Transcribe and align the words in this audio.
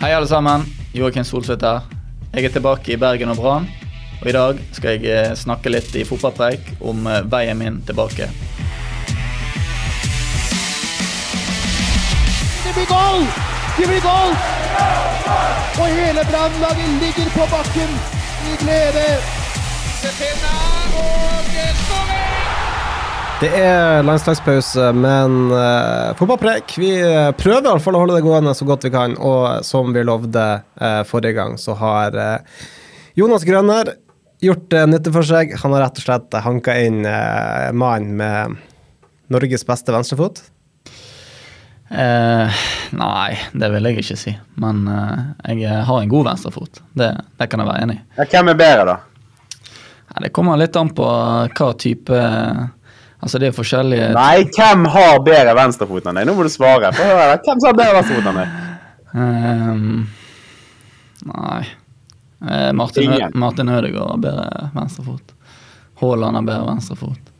Hei, 0.00 0.14
alle 0.14 0.28
sammen. 0.28 0.62
Joakim 0.94 1.24
Solseth 1.24 1.64
her. 1.66 1.80
Jeg 2.30 2.44
er 2.44 2.52
tilbake 2.54 2.92
i 2.94 2.96
Bergen 2.96 3.32
og 3.32 3.36
Brann. 3.36 3.64
Og 4.20 4.28
i 4.30 4.34
dag 4.36 4.60
skal 4.76 4.94
jeg 4.94 5.10
eh, 5.10 5.32
snakke 5.34 5.72
litt 5.74 5.90
i 5.98 6.04
fotballpreik 6.06 6.68
om 6.78 7.02
eh, 7.10 7.24
veien 7.26 7.58
min 7.58 7.80
tilbake. 7.82 8.28
Det 12.62 12.76
blir 12.78 12.86
goal! 12.92 13.26
Det 13.80 13.90
blir 13.90 14.06
goal! 14.06 14.38
Og 15.82 15.98
hele 15.98 16.28
brannlaget 16.30 16.94
ligger 17.02 17.34
på 17.34 17.50
bakken 17.56 18.00
i 18.52 18.56
glede. 18.62 19.06
Det 19.98 20.14
er 23.46 24.00
landslagspause, 24.02 24.88
men 24.98 25.52
uh, 25.52 26.10
fotballpreik. 26.18 26.72
Vi 26.82 26.88
eh, 26.98 27.28
prøver 27.38 27.60
i 27.62 27.70
hvert 27.70 27.84
fall 27.84 27.94
å 27.94 28.00
holde 28.02 28.16
det 28.16 28.24
gående 28.26 28.50
så 28.58 28.66
godt 28.66 28.82
vi 28.88 28.90
kan. 28.90 29.12
Og 29.14 29.62
som 29.62 29.92
vi 29.94 30.02
lovde 30.02 30.46
uh, 30.82 31.02
forrige 31.06 31.36
gang, 31.36 31.54
så 31.54 31.76
har 31.78 32.16
uh, 32.18 32.64
Jonas 33.14 33.44
Grønner 33.46 33.92
gjort 34.42 34.74
uh, 34.74 34.88
nytte 34.90 35.12
for 35.14 35.28
seg. 35.28 35.54
Han 35.62 35.76
har 35.76 35.84
rett 35.86 36.00
og 36.00 36.06
slett 36.08 36.34
hanka 36.42 36.74
inn 36.82 37.06
uh, 37.06 37.68
mannen 37.70 38.16
med 38.18 38.56
Norges 39.30 39.62
beste 39.68 39.94
venstrefot. 39.94 40.40
Uh, 41.94 42.58
nei, 42.98 43.36
det 43.54 43.68
vil 43.76 43.86
jeg 43.86 44.02
ikke 44.02 44.18
si. 44.18 44.34
Men 44.58 44.82
jeg 45.46 45.84
har 45.86 46.00
en 46.00 46.10
god 46.10 46.32
venstrefot. 46.32 46.82
Det, 46.90 47.12
det 47.38 47.48
kan 47.52 47.62
jeg 47.62 47.70
være 47.70 47.86
enig 47.86 48.00
i. 48.00 48.02
Ja, 48.18 48.26
hvem 48.34 48.50
er 48.50 48.58
bedre, 48.64 48.96
da? 48.96 48.98
Ja, 50.08 50.24
det 50.24 50.32
kommer 50.34 50.58
litt 50.58 50.74
an 50.80 50.90
på 50.96 51.06
hva 51.06 51.70
type 51.78 52.18
Altså, 53.18 53.40
det 53.42 53.48
er 53.50 53.56
forskjellige 53.56 54.12
Nei, 54.14 54.44
hvem 54.54 54.84
har 54.94 55.18
bedre 55.26 55.54
venstrefot 55.58 56.06
enn 56.06 56.20
deg? 56.20 56.28
Nå 56.28 56.36
må 56.38 56.46
du 56.46 56.52
svare. 56.52 56.92
Få 56.94 57.06
høre. 57.08 57.40
Hvem 57.42 57.64
har 57.64 57.78
bedre 57.80 57.98
venstrefot 57.98 58.30
enn 58.30 58.40
deg? 58.42 58.56
Um, 59.18 60.06
Nei. 61.26 61.62
Eh, 62.50 62.72
Martin, 62.72 63.02
Ingen. 63.02 63.32
Martin 63.34 63.68
Ødegaard 63.68 64.10
har 64.10 64.20
bedre 64.22 64.70
venstrefot. 64.74 65.34
Haaland 66.00 66.38
har 66.38 66.46
bedre 66.46 66.68
venstrefot. 66.68 67.32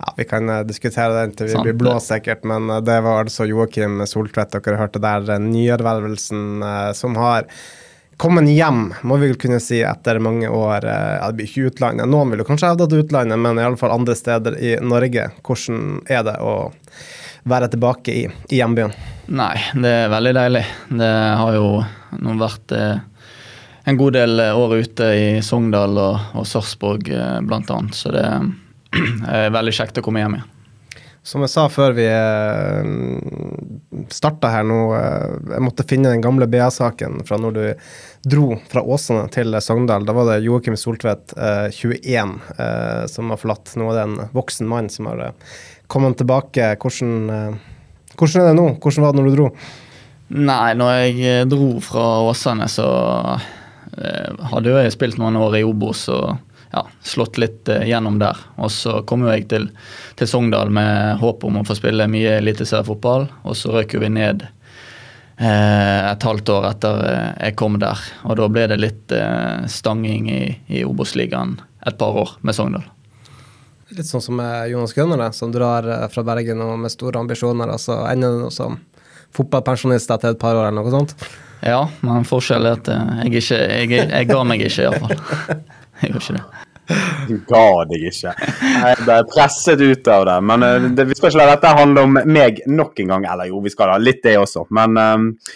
Ja, 0.00 0.12
Vi 0.16 0.24
kan 0.28 0.48
eh, 0.48 0.62
diskutere 0.68 1.20
den 1.20 1.34
til 1.36 1.50
vi 1.50 1.56
Sant, 1.56 1.68
blir 1.68 1.76
blå, 1.76 1.96
sikkert, 2.00 2.44
men 2.48 2.70
eh, 2.70 2.80
det 2.84 2.96
var 3.04 3.26
altså 3.26 3.44
Joakim 3.48 4.00
Soltvedt 4.08 4.56
dere 4.56 4.80
hørte 4.80 5.02
der. 5.02 5.28
Nyervervelsen 5.44 6.64
som 6.96 7.20
har 7.20 7.50
kommet 8.16 8.48
hjem, 8.48 8.92
må 9.02 9.18
vi 9.20 9.30
vel 9.30 9.38
kunne 9.40 9.60
si, 9.62 9.82
etter 9.84 10.18
mange 10.22 10.48
år. 10.48 10.84
eh, 10.84 11.16
Ja, 11.20 11.26
det 11.30 11.36
blir 11.40 11.48
ikke 11.50 11.70
utlandet. 11.72 12.08
Noen 12.08 12.30
vil 12.32 12.42
jo 12.42 12.48
kanskje 12.48 12.70
hevde 12.72 12.86
at 12.86 12.90
det 12.92 12.98
er 13.00 13.04
utlandet, 13.04 13.38
men 13.38 13.58
i 13.58 13.66
alle 13.66 13.80
fall 13.80 13.94
andre 13.94 14.16
steder 14.16 14.56
i 14.58 14.76
Norge. 14.80 15.30
Hvordan 15.46 16.00
er 16.08 16.22
det 16.26 16.38
å 16.40 16.54
være 17.46 17.68
tilbake 17.70 18.14
i, 18.14 18.24
i 18.50 18.60
hjembyen? 18.60 18.94
Nei, 19.28 19.54
det 19.74 19.92
er 20.04 20.10
veldig 20.10 20.34
deilig. 20.34 20.64
Det 21.02 21.12
har 21.42 21.54
jo 21.54 21.68
nå 22.22 22.36
vært 22.40 22.72
eh, 22.74 22.98
en 23.86 24.00
god 24.00 24.16
del 24.18 24.40
eh, 24.42 24.58
år 24.58 24.76
ute 24.82 25.12
i 25.14 25.28
Sogndal 25.42 25.98
og, 25.98 26.32
og 26.34 26.46
Sarpsborg 26.48 27.10
eh, 27.12 27.38
annet, 27.38 27.94
så 27.94 28.14
det 28.14 28.26
er 29.36 29.54
veldig 29.54 29.74
kjekt 29.76 30.00
å 30.00 30.06
komme 30.06 30.22
hjem 30.24 30.38
igjen. 30.38 30.52
Som 31.26 31.42
jeg 31.42 31.50
sa 31.50 31.64
før 31.66 31.94
vi 31.96 32.04
starta 34.14 34.50
her 34.52 34.66
nå, 34.66 34.78
eh, 34.94 35.32
jeg 35.56 35.64
måtte 35.64 35.86
finne 35.88 36.12
den 36.12 36.22
gamle 36.22 36.46
BA-saken 36.50 37.24
fra 37.26 37.38
når 37.42 37.56
du 37.56 37.62
dro 38.30 38.52
fra 38.70 38.84
Åsane 38.84 39.26
til 39.34 39.56
Sogndal. 39.58 40.06
Da 40.06 40.14
var 40.14 40.30
det 40.30 40.44
Joakim 40.44 40.76
Soltvedt, 40.78 41.34
eh, 41.34 41.66
21, 41.74 42.36
eh, 42.58 43.06
som 43.10 43.34
har 43.34 43.42
forlatt. 43.42 43.74
Nå 43.74 43.90
er 43.90 43.98
det 43.98 44.04
en 44.06 44.30
voksen 44.36 44.70
mann 44.70 44.88
som 44.92 45.10
har 45.10 45.24
eh, 45.26 45.58
kommet 45.90 46.18
tilbake. 46.22 46.76
Hvordan, 46.78 47.30
eh, 47.30 47.58
hvordan 48.14 48.42
er 48.42 48.46
det 48.52 48.56
nå? 48.60 48.68
Hvordan 48.78 49.02
var 49.02 49.12
det 49.12 49.20
når 49.20 49.30
du 49.30 49.36
dro? 49.36 49.50
Nei, 50.30 50.74
når 50.78 50.94
jeg 50.94 51.20
eh, 51.26 51.44
dro 51.50 51.72
fra 51.82 52.06
Åsane, 52.30 52.70
så 52.70 52.86
eh, 53.98 54.30
hadde 54.54 54.70
jo 54.70 54.78
jeg 54.78 54.94
spilt 54.94 55.18
noen 55.18 55.42
år 55.42 55.58
i 55.58 55.66
Obos 55.66 56.06
og 56.14 56.36
ja, 56.76 56.84
slått 57.02 57.38
litt 57.40 57.68
eh, 57.72 57.86
gjennom 57.88 58.18
der. 58.20 58.38
Og 58.60 58.70
så 58.72 59.00
kom 59.08 59.24
jo 59.24 59.32
jeg 59.32 59.48
til, 59.50 59.70
til 60.18 60.28
Sogndal 60.28 60.72
med 60.74 61.22
håp 61.22 61.46
om 61.48 61.60
å 61.60 61.64
få 61.66 61.78
spille 61.78 62.08
mye 62.10 62.36
eliteseriefotball, 62.42 63.28
og 63.48 63.56
så 63.56 63.72
røk 63.78 63.96
jo 63.96 64.02
vi 64.04 64.10
ned 64.12 64.44
eh, 65.40 66.02
et 66.12 66.26
halvt 66.28 66.52
år 66.56 66.68
etter 66.72 67.06
eh, 67.08 67.30
jeg 67.48 67.56
kom 67.62 67.78
der. 67.82 68.02
Og 68.28 68.36
da 68.40 68.50
ble 68.52 68.66
det 68.72 68.80
litt 68.82 69.16
eh, 69.16 69.64
stanging 69.72 70.28
i, 70.32 70.42
i 70.68 70.84
Obos-ligaen 70.84 71.56
et 71.86 71.96
par 72.00 72.20
år 72.24 72.36
med 72.44 72.58
Sogndal. 72.58 72.84
Litt 73.94 74.08
sånn 74.08 74.22
som 74.24 74.40
Jonas 74.66 74.96
Grønner, 74.96 75.30
som 75.32 75.54
drar 75.54 75.86
eh, 75.86 76.06
fra 76.12 76.26
Bergen 76.26 76.60
og 76.64 76.76
med 76.82 76.92
store 76.92 77.22
ambisjoner, 77.22 77.72
og 77.72 77.80
så 77.80 78.02
ender 78.10 78.42
du 78.44 78.52
som 78.52 78.76
fotballpensjonist 79.36 80.12
etter 80.12 80.34
et 80.34 80.40
par 80.40 80.56
år 80.58 80.68
eller 80.68 80.82
noe 80.82 80.92
sånt. 80.92 81.16
Ja, 81.64 81.86
men 82.04 82.26
forskjellen 82.28 82.68
er 82.68 82.76
at 82.76 82.88
jeg 83.24 83.40
ikke 83.40 83.56
Jeg, 83.56 83.90
jeg 84.12 84.28
ga 84.28 84.42
meg 84.44 84.62
ikke, 84.66 84.86
iallfall. 84.90 85.62
Jeg 85.96 86.12
gjorde 86.12 86.24
ikke 86.24 86.36
det. 86.36 86.65
Du 87.26 87.38
ga 87.48 87.84
deg 87.90 88.04
ikke. 88.10 88.34
Jeg 88.36 89.00
ble 89.02 89.16
presset 89.32 89.80
ut 89.82 90.10
av 90.12 90.26
det. 90.28 90.36
Men 90.50 90.66
eh, 90.66 90.90
det, 90.98 91.08
vi 91.10 91.16
skal 91.18 91.32
ikke 91.32 91.40
la 91.42 91.48
dette 91.54 91.72
handle 91.80 92.06
om 92.06 92.20
meg 92.22 92.62
nok 92.70 93.02
en 93.02 93.14
gang. 93.14 93.26
Eller 93.32 93.50
jo, 93.50 93.62
vi 93.64 93.72
skal 93.74 93.94
da 93.94 93.98
litt 94.02 94.22
det 94.26 94.36
også. 94.38 94.66
Men 94.76 95.00
eh, 95.02 95.50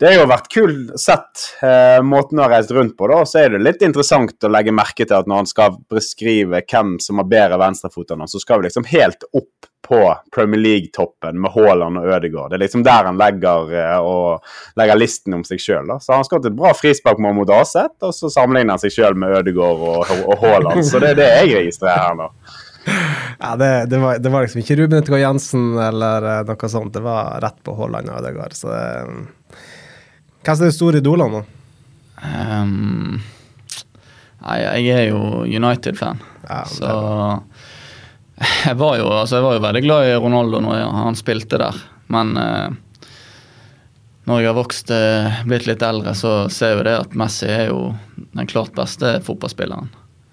det 0.00 0.10
har 0.10 0.16
jo 0.18 0.30
vært 0.30 0.48
kult 0.50 0.96
sett 0.98 1.44
uh, 1.62 2.00
måten 2.02 2.40
å 2.40 2.42
ha 2.44 2.48
reist 2.50 2.72
rundt 2.74 2.96
på, 2.98 3.06
da. 3.08 3.20
Så 3.28 3.38
er 3.44 3.54
det 3.54 3.62
litt 3.62 3.84
interessant 3.86 4.42
å 4.42 4.50
legge 4.50 4.74
merke 4.74 5.06
til 5.06 5.14
at 5.16 5.28
når 5.30 5.44
han 5.44 5.48
skal 5.48 5.76
beskrive 5.92 6.64
hvem 6.66 6.96
som 7.00 7.22
har 7.22 7.28
bedre 7.30 7.60
venstrefot 7.62 8.10
enn 8.10 8.24
han, 8.24 8.30
så 8.30 8.42
skal 8.42 8.58
vi 8.58 8.66
liksom 8.66 8.88
helt 8.90 9.22
opp 9.30 9.70
på 9.84 10.00
Premier 10.34 10.60
League-toppen 10.60 11.40
med 11.40 11.52
Haaland 11.54 12.00
og 12.00 12.08
Ødegaard. 12.08 12.50
Det 12.50 12.58
er 12.58 12.64
liksom 12.64 12.84
der 12.86 13.08
han 13.10 13.20
legger, 13.20 13.72
eh, 13.76 13.98
og 14.00 14.78
legger 14.80 14.98
listen 14.98 15.36
om 15.36 15.44
seg 15.46 15.60
sjøl. 15.60 15.92
Så 16.00 16.14
han 16.16 16.24
skåret 16.26 16.48
et 16.48 16.56
bra 16.56 16.72
frisparkmål 16.76 17.36
mot 17.36 17.52
Aset, 17.52 17.94
og 18.00 18.14
så 18.16 18.32
sammenligner 18.32 18.76
han 18.76 18.82
seg 18.82 18.94
sjøl 18.94 19.18
med 19.20 19.36
Ødegaard 19.40 19.84
og, 19.84 20.14
og 20.24 20.38
Haaland. 20.40 20.84
Så 20.88 21.02
det 21.02 21.14
er 21.14 21.20
det 21.20 21.30
jeg 21.32 21.58
registrerer 21.60 22.08
her 22.08 22.22
nå. 22.22 22.30
Ja, 23.40 23.56
det, 23.56 23.86
det, 23.90 23.98
var, 23.98 24.18
det 24.22 24.30
var 24.30 24.44
liksom 24.44 24.60
ikke 24.60 24.76
Ruben 24.78 25.00
Utgaard 25.00 25.20
Jensen 25.20 25.62
eller 25.80 26.26
eh, 26.28 26.42
noe 26.48 26.68
sånt. 26.70 26.92
Det 26.94 27.00
var 27.04 27.40
rett 27.42 27.56
på 27.64 27.74
Haaland 27.76 28.12
og 28.12 28.20
Ødegaard. 28.20 28.56
Så 28.56 28.70
det, 28.70 28.82
Hvem 30.44 30.58
er 30.58 30.66
de 30.68 30.76
store 30.76 31.00
idolene 31.00 31.40
nå? 31.40 31.42
Um, 32.24 33.16
nei, 34.44 34.58
jeg 34.60 34.92
er 34.92 35.08
jo 35.08 35.42
United-fan. 35.48 36.20
Ja, 36.44 36.60
så 36.68 36.92
jeg 38.66 38.78
var, 38.80 38.96
jo, 38.98 39.10
altså 39.10 39.38
jeg 39.38 39.46
var 39.46 39.58
jo 39.58 39.64
veldig 39.64 39.82
glad 39.84 40.08
i 40.08 40.16
Ronaldo 40.18 40.62
når 40.64 40.80
han 40.98 41.18
spilte 41.18 41.60
der. 41.60 41.76
Men 42.12 42.34
eh, 42.40 43.06
når 44.24 44.40
jeg 44.40 44.50
har 44.50 44.56
vokst, 44.56 44.90
eh, 44.94 45.42
blitt 45.48 45.68
litt 45.68 45.84
eldre, 45.84 46.14
så 46.18 46.32
ser 46.52 46.78
jeg 46.78 46.88
det 46.88 46.96
at 47.02 47.14
Messi 47.18 47.50
er 47.50 47.68
jo 47.68 47.92
den 48.34 48.50
klart 48.50 48.74
beste 48.76 49.18
fotballspilleren. 49.26 49.90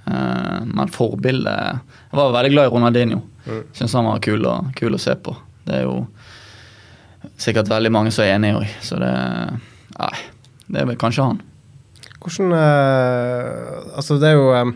Eh, 0.08 0.60
men 0.66 0.92
forbildet 0.92 1.82
Jeg 1.82 2.18
var 2.18 2.34
veldig 2.34 2.54
glad 2.56 2.70
i 2.70 2.74
Ronaldinho. 2.74 3.22
Mm. 3.46 3.64
Syns 3.78 3.98
han 3.98 4.10
var 4.10 4.22
kul, 4.24 4.46
og, 4.48 4.72
kul 4.78 4.96
å 4.96 5.02
se 5.02 5.16
på. 5.16 5.36
Det 5.68 5.82
er 5.82 5.86
jo 5.86 6.06
sikkert 7.42 7.70
veldig 7.70 7.92
mange 7.94 8.14
som 8.14 8.26
er 8.26 8.38
enig 8.38 8.56
i. 8.64 8.70
Så 8.86 9.00
det 9.02 9.14
Nei, 9.92 10.14
det 10.72 10.80
er 10.82 10.88
vel 10.88 10.98
kanskje 10.98 11.26
han. 11.28 11.42
Hvordan 12.22 12.54
eh, 12.56 13.98
Altså, 13.98 14.18
det 14.22 14.32
er 14.32 14.38
jo 14.40 14.48
eh, 14.56 14.72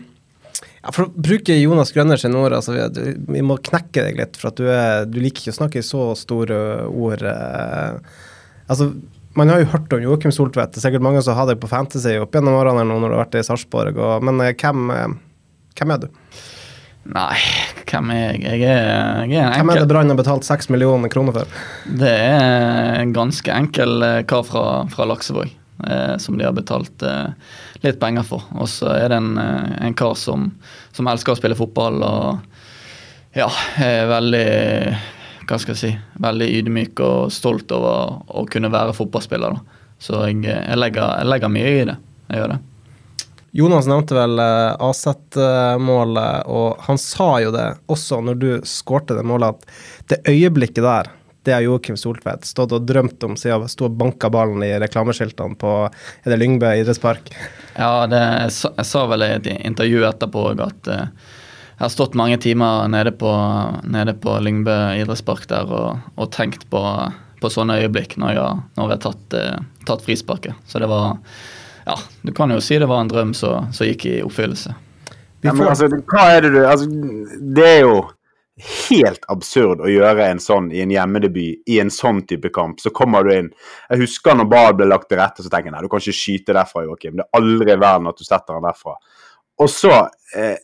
ja, 0.86 0.92
For 0.94 1.08
å 1.08 1.10
bruke 1.10 1.56
Jonas 1.58 1.90
Grønner 1.94 2.20
sine 2.20 2.38
ord, 2.38 2.54
altså, 2.54 2.76
vi, 2.76 3.16
vi 3.26 3.42
må 3.42 3.58
knekke 3.58 4.06
deg 4.06 4.20
litt, 4.20 4.38
for 4.38 4.52
at 4.52 4.60
du, 4.62 4.68
er, 4.70 5.04
du 5.10 5.18
liker 5.18 5.42
ikke 5.42 5.56
å 5.56 5.60
snakke 5.60 5.82
i 5.82 5.86
så 5.86 6.08
store 6.18 6.60
ord. 6.86 7.26
eh. 7.26 8.18
altså, 8.70 8.92
man 9.36 9.50
har 9.52 9.60
jo 9.60 9.70
hørt 9.74 9.92
om 9.92 10.04
Joakim 10.06 10.32
Soltvedt. 10.32 10.72
Det 10.72 10.80
er 10.80 10.86
sikkert 10.86 11.04
mange 11.04 11.20
som 11.26 11.36
har 11.36 11.50
deg 11.50 11.58
på 11.60 11.68
Fantasy 11.68 12.14
opp 12.22 12.36
gjennom 12.38 12.56
årene 12.56 12.86
nå 12.86 13.00
når 13.02 13.10
du 13.10 13.18
har 13.18 13.26
vært 13.26 13.40
i 13.40 13.44
Sarpsborg, 13.44 13.98
men 14.24 14.44
eh, 14.46 14.54
hvem, 14.56 14.92
eh, 14.94 15.10
hvem 15.80 15.96
er 15.96 16.06
du? 16.06 16.08
Nei, 17.06 17.36
hvem 17.86 18.08
er 18.10 18.22
jeg? 18.22 18.40
Jeg 18.42 18.62
er, 18.66 19.20
jeg 19.30 19.38
er 19.38 19.52
en 19.52 19.60
Hvem 19.60 19.70
er 19.70 19.76
det 19.78 19.82
enkel 19.82 19.90
Brann 19.92 20.10
har 20.10 20.18
betalt 20.18 20.46
seks 20.46 20.70
millioner 20.72 21.12
kroner 21.12 21.36
for? 21.36 21.60
Det 22.00 22.10
er 22.10 22.98
en 22.98 23.12
ganske 23.14 23.52
enkel 23.52 24.02
eh, 24.02 24.22
kar 24.26 24.42
fra, 24.48 24.64
fra 24.90 25.06
Laksevåg 25.06 25.52
eh, 25.86 26.16
som 26.22 26.38
de 26.38 26.48
har 26.48 26.56
betalt 26.56 27.04
eh, 27.06 27.52
litt 27.86 28.00
penger 28.02 28.26
for. 28.26 28.44
Og 28.58 28.68
så 28.70 28.90
er 28.94 29.10
det 29.10 29.20
en, 29.20 29.32
eh, 29.40 29.74
en 29.86 29.96
kar 29.96 30.14
som, 30.18 30.50
som 30.96 31.10
elsker 31.10 31.34
å 31.34 31.38
spille 31.38 31.58
fotball 31.58 32.02
og 32.06 32.56
ja, 33.36 33.50
er 33.82 34.08
veldig 34.08 34.46
hva 35.46 35.58
skal 35.62 35.76
jeg 35.76 35.78
si, 35.78 35.90
veldig 36.22 36.46
ydmyk 36.58 37.00
og 37.06 37.32
stolt 37.34 37.70
over 37.74 38.16
å 38.34 38.46
kunne 38.50 38.72
være 38.72 38.96
fotballspiller. 38.96 39.54
da. 39.54 39.82
Så 40.02 40.22
jeg, 40.26 40.40
jeg, 40.48 40.78
legger, 40.78 41.20
jeg 41.20 41.30
legger 41.30 41.52
mye 41.52 41.74
i 41.74 41.84
det. 41.86 41.98
Jeg 42.30 42.40
gjør 42.40 42.54
det. 42.56 42.62
Jonas 43.56 43.86
nevnte 43.88 44.16
vel 44.18 44.40
eh, 44.42 44.84
Aset-målet, 44.84 46.48
og 46.52 46.82
han 46.88 46.98
sa 47.00 47.28
jo 47.40 47.54
det 47.54 47.68
også 47.92 48.18
når 48.26 48.40
du 48.42 48.50
skårte 48.68 49.16
det 49.16 49.24
målet, 49.24 49.54
at 49.54 50.10
det 50.12 50.34
øyeblikket 50.34 50.84
der, 50.84 51.08
det 51.46 51.54
har 51.54 51.62
Joakim 51.62 51.96
Soltvedt 51.96 52.44
stått 52.44 52.72
og 52.74 52.86
drømt 52.88 53.22
om 53.22 53.36
siden 53.38 53.62
han 53.62 53.70
sto 53.70 53.86
og 53.86 53.94
banka 53.98 54.26
ballen 54.34 54.64
i 54.66 54.72
reklameskiltene 54.82 55.54
på 55.60 55.74
er 55.86 56.32
det 56.32 56.38
Lyngbø 56.40 56.72
idrettspark. 56.80 57.30
Ja, 57.76 58.08
det, 58.10 58.18
jeg, 58.18 58.54
sa, 58.56 58.72
jeg 58.80 58.88
sa 58.88 59.04
vel 59.12 59.22
i 59.22 59.28
et 59.36 59.46
intervju 59.54 60.02
etterpå 60.08 60.42
at 60.64 60.90
uh, 60.90 61.04
jeg 61.76 61.84
har 61.84 61.92
stått 61.94 62.18
mange 62.18 62.40
timer 62.42 62.90
nede 62.90 63.12
på, 63.14 63.30
nede 63.86 64.16
på 64.18 64.34
Lyngbø 64.42 64.74
idrettspark 64.98 65.46
der 65.52 65.70
og, 65.70 66.02
og 66.18 66.32
tenkt 66.34 66.66
på, 66.72 66.82
på, 67.38 67.52
sånne 67.54 67.78
øyeblikk 67.84 68.18
når 68.18 68.34
jeg 68.34 68.66
når 68.80 68.90
jeg 68.90 68.96
har 68.96 69.04
tatt, 69.06 69.38
uh, 69.38 69.86
tatt 69.86 70.02
frisparket. 70.08 70.58
Så 70.66 70.82
det 70.82 70.90
var 70.90 71.14
Ja, 71.86 71.94
du 72.26 72.34
kan 72.34 72.50
jo 72.50 72.58
si 72.58 72.80
det 72.82 72.90
var 72.90 73.04
en 73.04 73.12
drøm 73.12 73.36
som 73.38 73.70
gikk 73.70 74.08
i 74.10 74.18
oppfyllelse. 74.26 74.74
Ja, 75.46 75.52
men 75.54 75.68
altså, 75.70 75.86
hva 76.10 76.26
er 76.34 76.42
det 76.42 76.56
du 76.56 76.62
Altså, 76.66 76.90
det 77.54 77.70
er 77.76 77.82
jo 77.84 78.00
helt 78.56 79.24
absurd 79.28 79.82
å 79.84 79.90
gjøre 79.90 80.30
en 80.30 80.38
sånn 80.40 80.70
i 80.72 80.80
en 80.80 80.92
hjemmedebut 80.92 81.68
i 81.68 81.80
en 81.82 81.90
sånn 81.92 82.22
type 82.28 82.48
kamp. 82.54 82.80
Så 82.80 82.92
kommer 82.96 83.26
du 83.26 83.32
inn. 83.34 83.50
Jeg 83.90 84.06
husker 84.06 84.36
når 84.36 84.48
ball 84.52 84.76
ble 84.78 84.86
lagt 84.88 85.10
til 85.10 85.20
rette, 85.20 85.44
så 85.44 85.52
tenker 85.52 85.68
jeg 85.68 85.74
nei, 85.76 85.82
du 85.84 85.90
kan 85.92 86.00
ikke 86.00 86.16
skyte 86.16 86.56
derfra, 86.56 86.86
Joakim. 86.86 87.18
Det 87.18 87.26
er 87.26 87.40
aldri 87.40 87.74
i 87.74 87.80
verden 87.82 88.08
at 88.08 88.16
du 88.16 88.24
setter 88.24 88.56
den 88.56 88.68
derfra. 88.68 88.96
Og 89.60 89.72
så 89.72 89.92
eh, 90.36 90.56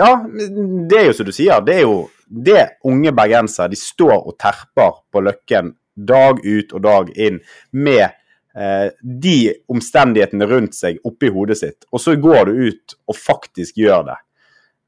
Ja, 0.00 0.14
det 0.30 0.96
er 0.96 1.10
jo 1.10 1.18
som 1.18 1.28
du 1.28 1.34
sier. 1.34 1.60
Det 1.66 1.74
er 1.76 1.84
jo 1.84 1.98
det 2.30 2.62
unge 2.86 3.10
bergensere 3.12 3.72
De 3.72 3.76
står 3.76 4.16
og 4.16 4.36
terper 4.38 5.02
på 5.12 5.22
Løkken 5.26 5.74
dag 5.94 6.38
ut 6.40 6.72
og 6.72 6.82
dag 6.84 7.10
inn 7.20 7.40
med 7.76 8.06
eh, 8.06 8.88
de 9.02 9.36
omstendighetene 9.68 10.48
rundt 10.48 10.78
seg 10.78 11.02
oppi 11.04 11.28
hodet 11.34 11.58
sitt. 11.60 11.84
Og 11.92 12.00
så 12.00 12.14
går 12.16 12.48
du 12.48 12.70
ut 12.70 12.96
og 13.10 13.18
faktisk 13.18 13.82
gjør 13.82 14.06
det. 14.08 14.16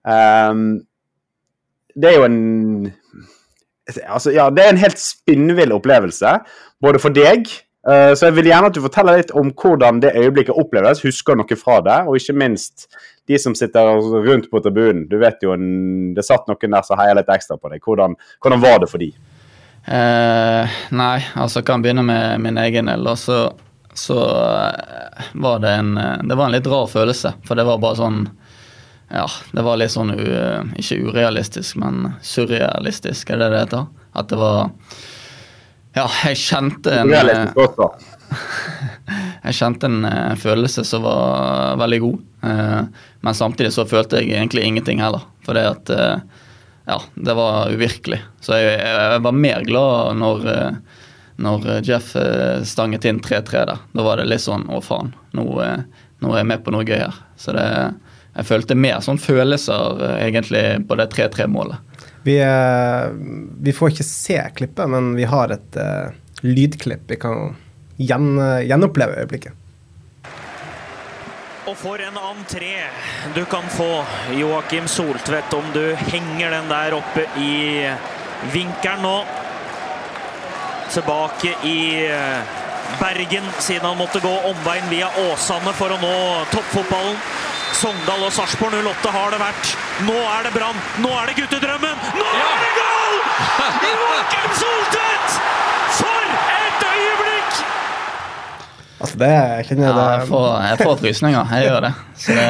Um, 0.02 0.80
det 1.94 2.10
er 2.10 2.20
jo 2.20 2.28
en 2.28 2.38
Altså, 3.90 4.30
ja, 4.30 4.46
det 4.54 4.62
er 4.62 4.70
en 4.70 4.80
helt 4.80 5.00
spinnvill 5.00 5.72
opplevelse, 5.74 6.36
både 6.80 7.00
for 7.02 7.12
deg 7.12 7.48
uh, 7.88 8.12
Så 8.14 8.28
jeg 8.28 8.36
vil 8.36 8.46
gjerne 8.52 8.68
at 8.70 8.76
du 8.76 8.84
forteller 8.84 9.18
litt 9.18 9.32
om 9.36 9.50
hvordan 9.50 9.98
det 10.04 10.14
øyeblikket 10.16 10.54
oppleves. 10.54 11.02
Husker 11.02 11.36
noe 11.36 11.58
fra 11.58 11.80
det, 11.84 11.98
og 12.06 12.16
ikke 12.16 12.36
minst 12.38 12.86
de 13.28 13.38
som 13.42 13.56
sitter 13.58 13.98
rundt 13.98 14.48
på 14.50 14.62
tribunen. 14.62 15.08
Du 15.10 15.18
vet 15.18 15.42
jo, 15.42 15.52
en, 15.54 16.14
det 16.14 16.24
satt 16.26 16.46
noen 16.50 16.78
der 16.78 16.86
som 16.86 16.98
heia 17.00 17.18
litt 17.18 17.30
ekstra 17.30 17.58
på 17.58 17.72
deg. 17.74 17.82
Hvordan, 17.82 18.14
hvordan 18.42 18.62
var 18.62 18.80
det 18.82 18.90
for 18.90 19.02
de? 19.02 19.10
Eh, 19.82 20.78
nei, 20.94 21.18
altså 21.34 21.62
kan 21.66 21.82
begynne 21.82 22.06
med 22.06 22.42
min 22.46 22.58
egen 22.62 22.90
del. 22.90 23.10
Så, 23.18 23.44
så 23.98 24.18
uh, 24.30 25.26
var 25.42 25.58
det 25.62 25.74
en 25.80 25.92
Det 26.22 26.38
var 26.38 26.46
en 26.46 26.54
litt 26.54 26.70
rar 26.70 26.86
følelse, 26.90 27.34
for 27.46 27.58
det 27.58 27.66
var 27.66 27.82
bare 27.82 27.98
sånn 27.98 28.22
ja, 29.12 29.26
det 29.52 29.62
var 29.62 29.76
litt 29.76 29.92
sånn 29.92 30.14
ikke 30.16 30.96
urealistisk, 31.04 31.76
men 31.80 32.14
surrealistisk, 32.24 33.30
er 33.30 33.42
det 33.42 33.50
det 33.52 33.64
heter? 33.66 33.86
At 34.16 34.30
det 34.32 34.38
var 34.40 34.70
Ja, 35.92 36.06
jeg 36.24 36.38
kjente 36.40 36.94
en 37.02 37.12
Jeg 39.42 39.56
kjente 39.58 39.88
en 39.90 40.06
uh, 40.06 40.34
følelse 40.38 40.84
som 40.86 41.02
var 41.04 41.76
veldig 41.80 41.98
god. 42.00 42.20
Uh, 42.46 42.82
men 43.26 43.36
samtidig 43.36 43.72
så 43.74 43.84
følte 43.88 44.20
jeg 44.20 44.32
egentlig 44.32 44.64
ingenting 44.64 45.02
heller. 45.02 45.26
For 45.44 45.58
det 45.58 45.66
at 45.68 45.92
uh, 45.92 46.16
Ja, 46.86 46.98
det 47.14 47.34
var 47.38 47.70
uvirkelig. 47.70 48.22
Så 48.40 48.56
jeg, 48.58 48.78
jeg 48.80 49.24
var 49.26 49.36
mer 49.36 49.66
glad 49.66 50.16
når, 50.18 50.48
når 51.42 51.68
Jeff 51.86 52.16
stanget 52.66 53.04
inn 53.06 53.20
3-3 53.22 53.66
der. 53.68 53.84
Da 53.92 54.06
var 54.06 54.18
det 54.18 54.30
litt 54.30 54.42
sånn 54.42 54.64
Å, 54.66 54.80
faen. 54.82 55.12
Nå, 55.36 55.44
nå 55.52 56.32
er 56.32 56.40
jeg 56.40 56.50
med 56.50 56.64
på 56.64 56.74
noe 56.74 56.86
gøy 56.86 57.04
her. 57.04 57.20
Så 57.38 57.54
det 57.54 57.68
jeg 58.32 58.48
følte 58.48 58.76
mer 58.78 59.02
sånn 59.04 59.20
følelser 59.20 60.00
egentlig 60.16 60.62
på 60.88 60.96
det 60.96 61.10
3-3-målet. 61.12 61.98
Vi, 62.22 62.36
vi, 63.66 63.74
får 63.74 63.92
ikke 63.92 64.06
se 64.06 64.38
klippet, 64.56 64.86
men 64.88 65.12
vi 65.18 65.26
har 65.28 65.52
et 65.52 65.76
uh, 65.76 66.14
lydklipp. 66.46 67.04
Vi 67.10 67.18
kan 67.20 67.56
gjen, 68.00 68.38
gjenoppleve 68.68 69.24
øyeblikket. 69.24 69.58
Og 71.62 71.76
for 71.78 72.00
en 72.02 72.16
entré 72.18 72.72
du 73.36 73.44
kan 73.46 73.68
få, 73.70 74.02
Joakim 74.34 74.88
Soltvedt, 74.90 75.52
om 75.54 75.68
du 75.74 75.94
henger 75.94 76.50
den 76.56 76.72
der 76.72 76.96
oppe 76.96 77.28
i 77.38 77.86
vinkelen 78.54 79.04
nå. 79.06 79.14
Tilbake 80.92 81.54
i 81.64 81.78
Bergen, 83.00 83.48
siden 83.58 83.86
han 83.86 83.96
måtte 83.96 84.20
gå 84.20 84.32
omveien 84.50 84.88
via 84.90 85.08
Åsane 85.24 85.72
for 85.78 85.94
å 85.94 85.98
nå 86.02 86.14
toppfotballen. 86.52 87.18
Sogndal 87.76 88.26
og 88.26 88.32
Sarpsborg 88.36 88.76
08 88.84 89.12
har 89.14 89.32
det 89.32 89.40
vært. 89.42 89.74
Nå 90.06 90.16
er 90.36 90.46
det 90.46 90.54
Brann! 90.54 90.80
Nå 91.02 91.10
er 91.18 91.30
det 91.30 91.38
guttedrømmen! 91.40 92.08
Nå 92.18 92.26
er 92.28 92.56
det 92.62 92.72
goal! 92.78 93.20
Joakim 93.88 94.56
Soltvedt! 94.60 95.38
For! 95.98 96.51
Altså 99.02 99.18
det, 99.18 99.28
jeg 99.32 99.64
kjenner 99.66 99.88
ja, 99.88 100.02
jeg 100.14 100.26
får, 100.28 100.44
jeg 100.62 100.78
får 100.78 100.98
frysninger. 101.00 101.54
Jeg 101.56 101.66
gjør 101.66 101.80
det. 101.82 101.90
Så 102.22 102.36
det, 102.36 102.44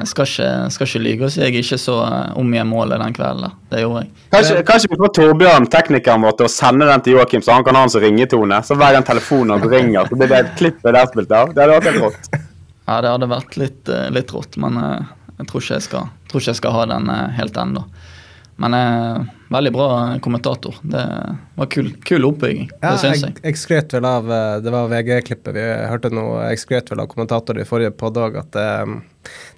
jeg 0.00 0.10
skal 0.10 0.30
ikke, 0.30 0.48
skal 0.74 0.88
ikke 0.88 1.02
lyge 1.04 1.26
og 1.28 1.30
si 1.30 1.42
jeg 1.44 1.60
ikke 1.60 1.78
så 1.78 1.98
om 2.42 2.48
igjen 2.56 2.66
målet 2.66 2.98
den 3.04 3.14
kvelden. 3.14 3.54
Det 3.70 3.84
gjorde 3.84 4.02
jeg. 4.02 4.10
Kanskje, 4.34 4.56
kanskje 4.66 4.90
vi 4.90 4.98
får 5.04 5.12
Torbjørn, 5.20 5.68
teknikeren 5.70 6.26
vår, 6.26 6.34
til 6.40 6.48
å 6.48 6.50
sende 6.50 6.88
den 6.90 7.04
til 7.06 7.14
Joakim, 7.14 7.44
så 7.46 7.54
han 7.54 7.68
kan 7.68 7.78
ha 7.78 7.84
den 7.86 7.94
som 7.94 8.02
ringetone. 8.02 8.58
Så 8.66 8.78
hver 8.80 8.96
gang 8.98 9.06
telefonen 9.06 9.68
ringer, 9.70 10.10
så 10.10 10.18
blir 10.18 10.32
det 10.32 10.40
et 10.42 10.52
klipp 10.58 10.82
der 10.82 10.98
spilt 11.12 11.36
av. 11.38 11.54
Det 11.54 11.62
hadde 11.62 11.78
vært 11.78 11.88
helt 11.92 12.02
rått. 12.08 12.28
Ja, 12.34 12.98
det 13.04 13.14
hadde 13.14 13.30
vært 13.30 13.56
litt, 13.62 13.94
litt 14.18 14.34
rått, 14.34 14.58
men 14.62 14.82
jeg 14.82 15.46
tror 15.46 15.62
ikke 15.62 15.78
jeg 15.78 15.86
skal, 15.86 16.10
tror 16.26 16.42
ikke 16.42 16.52
jeg 16.56 16.62
skal 16.64 16.76
ha 16.80 16.84
den 16.96 17.10
helt 17.38 17.62
ennå. 17.62 17.86
Men 18.62 18.74
eh, 18.74 19.24
veldig 19.52 19.72
bra 19.74 19.88
kommentator. 20.24 20.78
Det 20.82 21.02
var 21.58 21.68
kul, 21.72 21.90
kul 22.08 22.24
oppbygging. 22.28 22.70
Ja, 22.80 22.94
det 22.94 23.02
syns 23.02 23.24
jeg. 23.26 23.36
jeg. 23.42 23.58
Skrøt 23.60 23.92
vel 23.96 24.08
av 24.08 24.30
Det 24.64 24.72
var 24.72 24.88
VG-klippet 24.92 25.52
vi 25.56 25.66
hørte 25.90 26.10
nå. 26.14 26.24
Jeg 26.48 26.62
skrøt 26.62 26.92
vel 26.92 27.04
av 27.04 27.10
kommentator 27.12 27.60
i 27.60 27.68
forrige 27.68 27.92
poddag 28.00 28.40
at 28.40 28.56
det, 28.56 28.66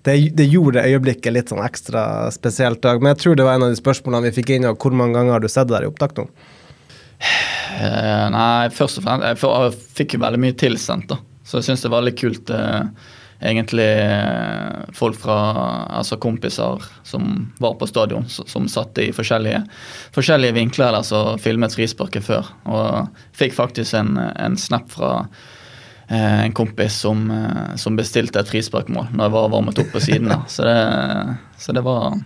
det, 0.02 0.16
det, 0.38 0.48
gjorde 0.50 0.82
øyeblikket 0.82 1.36
litt 1.36 1.54
sånn 1.54 1.62
ekstra 1.62 2.02
spesielt 2.34 2.82
dag. 2.82 2.98
Men 2.98 3.14
jeg 3.14 3.22
tror 3.22 3.38
det 3.38 3.46
var 3.46 3.58
en 3.58 3.68
av 3.68 3.74
de 3.74 3.78
spørsmålene 3.78 4.28
vi 4.28 4.38
fikk 4.40 4.56
inn. 4.56 4.68
Hvor 4.74 4.98
mange 4.98 5.18
ganger 5.18 5.38
har 5.38 5.46
du 5.46 5.50
sett 5.52 5.70
det 5.70 5.78
der 5.78 5.86
i 5.86 5.92
opptak 5.92 6.18
nå? 6.18 6.26
Eh, 7.18 8.26
nei, 8.34 8.68
først 8.74 9.00
og 9.00 9.04
fremst 9.06 9.26
Jeg, 9.26 9.38
jeg 9.42 9.88
fikk 9.98 10.16
jo 10.16 10.22
veldig 10.22 10.40
mye 10.42 10.56
tilsendt, 10.58 11.10
da. 11.10 11.18
Så 11.46 11.60
jeg 11.60 11.70
syns 11.70 11.84
det 11.84 11.92
var 11.92 12.04
litt 12.04 12.18
kult. 12.20 12.50
Eh, 12.52 13.14
egentlig 13.40 13.86
eh, 13.86 14.94
folk 14.94 15.18
fra 15.20 15.36
altså 15.94 16.18
kompiser 16.18 16.82
som 17.06 17.52
var 17.58 17.76
på 17.78 17.86
stadion, 17.86 18.26
som 18.28 18.66
satt 18.70 18.98
i 18.98 19.10
forskjellige, 19.14 19.62
forskjellige 20.14 20.56
vinkler 20.56 20.96
der 20.96 21.06
som 21.06 21.38
filmet 21.42 21.76
frisparket 21.76 22.26
før. 22.26 22.48
Og 22.66 23.20
fikk 23.38 23.54
faktisk 23.58 23.94
en, 23.98 24.16
en 24.18 24.58
snap 24.58 24.90
fra 24.90 25.12
eh, 26.08 26.40
en 26.46 26.56
kompis 26.56 26.98
som, 27.04 27.28
eh, 27.30 27.76
som, 27.78 27.98
bestilte 27.98 28.42
et 28.42 28.50
frisparkmål 28.50 29.12
når 29.12 29.28
jeg 29.28 29.36
var 29.36 29.54
varmet 29.54 29.84
opp 29.84 29.94
på 29.94 30.02
siden 30.02 30.32
der. 30.32 30.42
Så 30.50 30.66
det, 30.66 30.80
så 31.62 31.76
det 31.76 31.86
var 31.86 32.18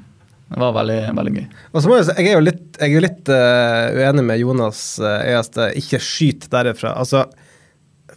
det 0.53 0.61
var 0.61 0.75
veldig, 0.77 0.99
veldig 1.17 1.31
gøy. 1.33 1.45
Og 1.73 1.81
så 1.81 1.89
må 1.89 1.95
Jeg 1.97 2.07
si, 2.11 2.15
jeg 2.19 2.29
er 2.29 2.35
jo 2.37 2.45
litt, 2.45 2.65
er 2.77 2.97
litt 3.01 3.31
uh, 3.33 3.87
uenig 3.97 4.25
med 4.29 4.43
Jonas 4.43 4.83
uh, 5.01 5.23
i 5.25 5.33
at 5.33 5.57
ikke 5.81 5.97
skyt 5.97 6.45
derifra. 6.53 6.93
Altså, 7.01 7.23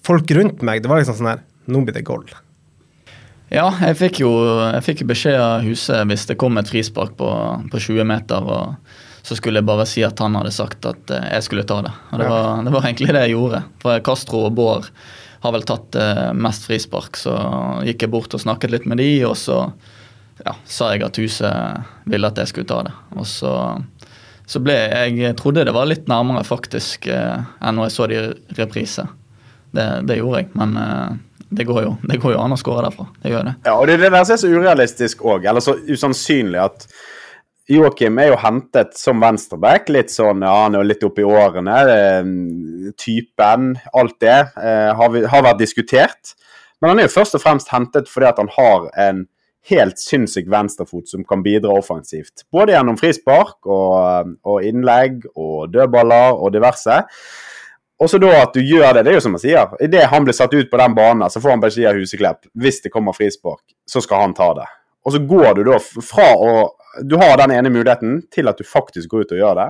folk 0.03 0.33
rundt 0.35 0.65
meg, 0.67 0.83
det 0.83 0.91
var 0.91 0.99
liksom 0.99 1.15
sånn 1.15 1.31
her 1.31 1.45
Nå 1.71 1.79
blir 1.87 1.95
det 1.95 2.03
goal. 2.05 2.27
Ja, 3.55 3.69
jeg 3.79 3.95
fikk 3.95 4.19
jo 4.19 4.29
jeg 4.67 4.83
fikk 4.83 5.01
beskjed 5.07 5.39
av 5.39 5.63
huset 5.63 6.03
hvis 6.09 6.25
det 6.27 6.35
kom 6.41 6.59
et 6.59 6.67
frispark 6.67 7.13
på, 7.19 7.27
på, 7.71 7.79
20 7.79 8.07
meter. 8.07 8.43
og 8.43 8.75
Så 9.24 9.38
skulle 9.39 9.62
jeg 9.62 9.69
bare 9.69 9.85
si 9.88 10.03
at 10.03 10.19
han 10.19 10.35
hadde 10.35 10.51
sagt 10.51 10.88
at 10.89 11.13
eh, 11.13 11.29
jeg 11.38 11.45
skulle 11.47 11.67
ta 11.67 11.79
det. 11.85 11.93
Og 12.12 12.19
Det, 12.19 12.31
var, 12.33 12.50
det 12.65 12.74
var, 12.74 12.88
egentlig 12.88 13.13
det 13.15 13.21
jeg 13.25 13.35
gjorde. 13.38 13.62
For 13.83 14.01
Castro 14.03 14.41
og 14.50 14.57
Bård 14.57 14.89
har 15.45 15.53
vel 15.55 15.63
tatt 15.67 15.95
eh, 15.95 16.33
mest 16.35 16.67
frispark. 16.67 17.15
Så 17.19 17.35
gikk 17.88 18.03
jeg 18.03 18.12
bort 18.12 18.35
og 18.35 18.43
snakket 18.43 18.74
litt 18.75 18.89
med 18.91 19.00
de, 19.00 19.09
og 19.29 19.38
så 19.39 19.62
ja, 20.43 20.57
sa 20.67 20.91
jeg 20.91 21.05
at 21.07 21.21
huset 21.21 22.09
ville 22.12 22.27
at 22.27 22.41
jeg 22.41 22.51
skulle 22.51 22.67
ta 22.67 22.81
det. 22.89 22.95
Og 23.15 23.29
så, 23.29 23.53
så 24.51 24.59
ble 24.59 24.75
jeg 24.75 25.21
Jeg 25.21 25.38
trodde 25.39 25.63
det 25.63 25.77
var 25.77 25.88
litt 25.88 26.12
nærmere 26.12 26.43
faktisk 26.43 27.07
eh, 27.07 27.39
enn 27.63 27.79
når 27.79 27.88
jeg 27.88 27.95
så 27.95 28.09
det 28.12 28.19
i 28.19 28.59
reprise. 28.59 29.07
Det, 29.71 29.88
det 30.12 30.19
gjorde 30.19 30.43
jeg, 30.43 30.51
men 30.59 30.75
det 31.55 31.65
går, 31.67 31.81
jo, 31.85 31.91
det 32.03 32.19
går 32.21 32.35
jo 32.35 32.39
an 32.43 32.55
å 32.55 32.59
skåre 32.59 32.85
derfra. 32.88 33.07
Det 33.24 33.31
gjør 33.33 33.45
det. 33.50 33.53
Ja, 33.65 33.75
og 33.75 33.88
det, 33.88 33.97
er 33.97 34.05
det 34.05 34.13
der 34.13 34.25
som 34.27 34.35
er 34.35 34.41
så 34.41 34.51
urealistisk 34.51 35.21
òg, 35.25 35.45
eller 35.50 35.63
så 35.63 35.77
usannsynlig, 35.88 36.62
at 36.62 36.88
Joakim 37.71 38.19
er 38.21 38.29
jo 38.29 38.38
hentet 38.38 38.93
som 38.97 39.21
venstreback. 39.24 39.88
Litt 39.89 40.13
sånn, 40.13 40.43
ja, 40.45 40.53
han 40.65 40.75
er 40.75 40.83
jo 40.83 40.89
litt 40.91 41.05
i 41.05 41.25
årene. 41.25 41.77
Typen, 43.01 43.71
alt 43.97 44.19
det, 44.21 44.41
eh, 44.62 44.91
har, 44.93 45.13
vi, 45.13 45.24
har, 45.25 45.45
vært 45.47 45.63
diskutert. 45.63 46.35
Men 46.77 46.91
han 46.91 47.01
er 47.01 47.07
jo 47.07 47.15
først 47.15 47.39
og 47.39 47.41
fremst 47.41 47.71
hentet 47.74 48.12
fordi 48.12 48.29
at 48.29 48.41
han 48.43 48.51
har 48.53 48.91
en 49.07 49.24
helt 49.71 49.97
sinnssyk 49.97 50.45
venstrefot 50.51 51.09
som 51.09 51.25
kan 51.25 51.41
bidra 51.45 51.74
offensivt. 51.74 52.45
Både 52.53 52.75
gjennom 52.75 53.00
frispark 53.01 53.65
og, 53.65 54.35
og 54.45 54.65
innlegg 54.65 55.25
og 55.33 55.71
dødballer 55.74 56.38
og 56.38 56.53
diverse. 56.53 57.01
Og 57.99 58.09
så 58.11 58.19
da 58.19 58.31
at 58.41 58.55
du 58.55 58.59
gjør 58.59 58.97
det, 58.97 59.05
det 59.05 59.13
er 59.13 59.17
jo 59.17 59.23
som 59.23 59.37
han 59.37 59.43
sier. 59.43 59.75
Idet 59.83 60.09
han 60.11 60.25
blir 60.27 60.35
satt 60.35 60.53
ut 60.53 60.71
på 60.71 60.79
den 60.81 60.95
banen, 60.97 61.29
så 61.31 61.39
får 61.39 61.55
han 61.55 61.63
beskjed 61.63 61.87
av 61.93 61.99
Huseklepp. 61.99 62.49
Hvis 62.59 62.81
det 62.83 62.91
kommer 62.91 63.15
frispark, 63.15 63.63
så 63.87 64.03
skal 64.03 64.25
han 64.25 64.35
ta 64.35 64.49
det. 64.57 64.67
Og 65.05 65.15
så 65.15 65.21
går 65.23 65.53
du 65.55 65.63
da 65.69 65.79
fra 65.79 66.31
å 66.33 66.55
Du 67.03 67.17
har 67.19 67.33
den 67.35 67.51
ene 67.51 67.67
muligheten 67.67 68.21
til 68.31 68.47
at 68.47 68.55
du 68.55 68.63
faktisk 68.63 69.11
går 69.11 69.25
ut 69.25 69.31
og 69.35 69.39
gjør 69.41 69.57
det. 69.59 69.65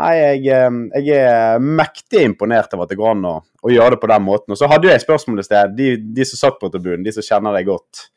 Nei, 0.00 0.14
jeg, 0.16 0.40
eh, 0.50 1.02
jeg 1.04 1.20
er 1.28 1.60
mektig 1.62 2.24
imponert 2.26 2.72
over 2.74 2.88
at 2.88 2.90
det 2.90 2.98
går 2.98 3.12
an 3.12 3.28
å, 3.28 3.34
å, 3.38 3.70
gjøre 3.70 3.94
det 3.94 4.00
på 4.02 4.10
den 4.10 4.24
måten. 4.26 4.50
Og 4.50 4.58
så 4.58 4.66
hadde 4.66 4.88
jeg 4.88 4.98
et 4.98 5.04
spørsmål 5.04 5.38
i 5.38 5.44
sted. 5.46 5.76
De, 5.78 5.92
de 6.16 6.26
som 6.26 6.40
satt 6.40 6.58
på 6.58 6.72
tribunen, 6.72 7.04
de 7.06 7.14
som 7.14 7.22
kjenner 7.22 7.54
deg 7.54 7.68
godt. 7.70 8.08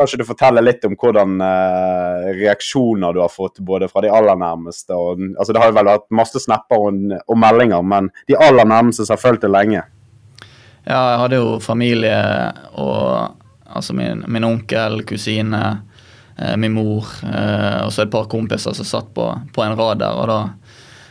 Kanskje 0.00 0.22
du 0.22 0.24
forteller 0.24 0.64
litt 0.64 0.84
om 0.88 0.94
hvordan 0.96 1.42
eh, 1.44 2.28
reaksjoner 2.38 3.12
du 3.12 3.18
har 3.20 3.28
fått 3.28 3.60
både 3.60 3.84
fra 3.90 4.00
de 4.00 4.08
aller 4.08 4.38
nærmeste 4.40 4.96
og 4.96 5.20
altså 5.34 5.52
Det 5.52 5.60
har 5.60 5.68
jo 5.68 5.76
vel 5.76 5.90
vært 5.90 6.06
masse 6.16 6.40
snapper 6.40 6.86
og, 6.86 7.02
og, 7.26 7.36
meldinger, 7.36 7.84
men 7.84 8.08
de 8.30 8.38
aller 8.40 8.64
nærmeste 8.64 9.04
som 9.04 9.18
har 9.18 9.20
fulgt 9.20 9.44
det 9.44 9.52
lenge. 9.52 9.82
Ja, 10.88 11.00
jeg 11.12 11.18
hadde 11.20 11.42
jo 11.42 11.58
familie 11.60 12.16
og 12.80 13.36
altså 13.68 13.92
min, 13.94 14.24
min 14.24 14.48
onkel, 14.48 15.02
kusine, 15.04 15.62
eh, 16.38 16.56
min 16.56 16.72
mor 16.78 17.12
eh, 17.28 17.84
og 17.84 17.92
så 17.92 18.06
et 18.06 18.14
par 18.16 18.24
kompiser 18.32 18.72
som 18.80 18.88
satt 18.88 19.12
på, 19.14 19.28
på 19.52 19.66
en 19.66 19.76
rad 19.76 20.00
der. 20.00 20.16
og 20.16 20.32
da 20.32 20.40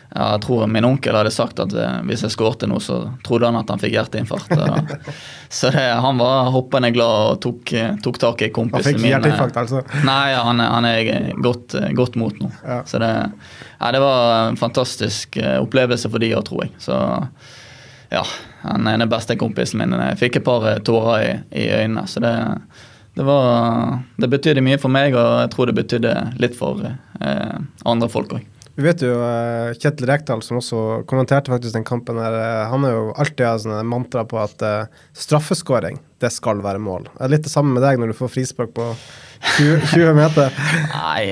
jeg 0.10 0.42
tror 0.42 0.66
min 0.68 0.88
onkel 0.88 1.14
hadde 1.14 1.32
sagt 1.32 1.60
at 1.62 1.74
eh, 1.78 2.00
hvis 2.10 2.24
jeg 2.26 2.34
skårte 2.34 2.68
noe, 2.70 2.82
så 2.82 2.98
trodde 3.26 3.46
han 3.46 3.60
at 3.60 3.70
han 3.70 3.82
fikk 3.82 3.94
hjerteinfarkt. 3.94 4.56
så 5.60 5.70
det, 5.76 5.86
han 6.02 6.18
var 6.22 6.50
hoppende 6.56 6.90
glad 6.96 7.36
og 7.36 7.42
tok, 7.46 7.74
tok 8.04 8.18
tak 8.22 8.42
i 8.48 8.52
kompisen 8.54 8.98
min. 8.98 9.00
Han 9.00 9.06
fikk 9.06 9.14
hjerteinfarkt, 9.14 9.60
altså? 9.64 10.06
Nei, 10.08 10.34
han, 10.34 10.64
han 10.66 10.90
er 10.90 11.34
godt, 11.46 11.78
godt 11.98 12.18
mot 12.18 12.42
nå. 12.42 12.50
Ja. 12.66 12.82
Så 12.90 13.02
det, 13.04 13.14
ja, 13.80 13.92
det 13.92 14.00
var 14.00 14.50
en 14.50 14.58
fantastisk 14.58 15.38
eh, 15.38 15.58
opplevelse 15.62 16.10
for 16.12 16.22
de 16.22 16.34
òg, 16.36 16.44
tror 16.50 16.66
jeg. 16.66 16.74
Så 16.82 16.98
ja, 18.10 18.26
han 18.62 18.88
er 18.88 18.98
den 18.98 19.10
beste 19.10 19.38
kompisen 19.40 19.80
min. 19.80 19.94
Jeg 19.94 20.20
fikk 20.20 20.40
et 20.40 20.48
par 20.48 20.66
eh, 20.68 20.82
tårer 20.84 21.26
i, 21.26 21.34
i 21.64 21.68
øynene. 21.70 22.08
Så 22.10 22.24
det, 22.24 22.34
det, 23.14 23.24
var, 23.30 24.00
det 24.18 24.32
betydde 24.34 24.66
mye 24.66 24.80
for 24.82 24.92
meg, 24.94 25.14
og 25.14 25.44
jeg 25.46 25.52
tror 25.54 25.70
det 25.70 25.78
betydde 25.80 26.16
litt 26.42 26.58
for 26.58 26.82
eh, 26.90 27.60
andre 27.86 28.10
folk 28.12 28.40
òg. 28.40 28.48
Vi 28.80 28.86
vet 28.86 29.02
jo 29.04 29.12
uh, 29.20 29.74
Kjetil 29.76 30.08
Rekdal, 30.08 30.40
som 30.46 30.62
også 30.62 31.02
kommenterte 31.10 31.52
faktisk 31.52 31.76
den 31.76 31.84
kampen 31.88 32.16
her, 32.22 32.32
uh, 32.32 32.70
han 32.72 32.86
er 32.88 32.94
jo 32.94 33.02
alltid 33.20 33.44
har 33.44 33.58
sånne 33.60 33.80
mantra 33.84 34.24
på 34.24 34.38
at 34.40 34.64
uh, 34.64 35.02
straffeskåring, 35.20 35.98
det 36.24 36.30
skal 36.32 36.62
være 36.64 36.80
mål. 36.80 37.10
Er 37.18 37.28
det 37.28 37.34
litt 37.34 37.50
det 37.50 37.52
samme 37.52 37.76
med 37.76 37.84
deg 37.84 38.00
når 38.00 38.14
du 38.14 38.16
får 38.16 38.32
frispark 38.32 38.72
på 38.78 38.86
20, 39.58 39.84
20 39.92 40.16
meter? 40.22 40.56
Nei, 40.94 41.26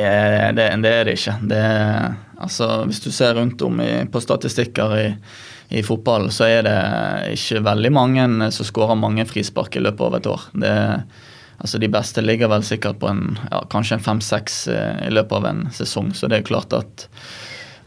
det, 0.60 0.68
det, 0.84 0.92
er 0.92 1.08
det 1.08 1.16
ikke. 1.22 1.38
Det, 1.54 1.64
altså, 2.36 2.70
hvis 2.90 3.00
du 3.06 3.08
ser 3.16 3.40
rundt 3.40 3.64
om 3.64 3.80
i, 3.80 3.94
på 4.12 4.24
statistikker 4.28 4.98
i, 5.00 5.08
i 5.80 5.86
fotball, 5.88 6.28
så 6.36 6.50
er 6.52 6.68
det 6.68 6.78
ikke 7.38 7.64
veldig 7.64 7.94
mange 7.96 8.28
som 8.58 8.68
skårer 8.68 9.00
mange 9.00 9.24
frispark 9.32 9.80
i 9.80 9.88
løpet 9.88 10.04
av 10.10 10.20
et 10.20 10.32
år. 10.36 10.48
Det 10.68 10.76
Altså 11.58 11.80
De 11.82 11.90
beste 11.90 12.22
ligger 12.22 12.52
vel 12.52 12.66
sikkert 12.66 13.00
på 13.02 13.10
en, 13.10 13.38
ja, 13.50 13.64
kanskje 13.72 13.98
en 13.98 14.06
fem-seks 14.06 14.66
eh, 14.70 15.06
i 15.08 15.14
løpet 15.14 15.40
av 15.40 15.48
en 15.50 15.64
sesong. 15.74 16.12
Så 16.14 16.30
det 16.30 16.42
er 16.42 16.50
klart 16.50 16.74
at, 16.78 17.08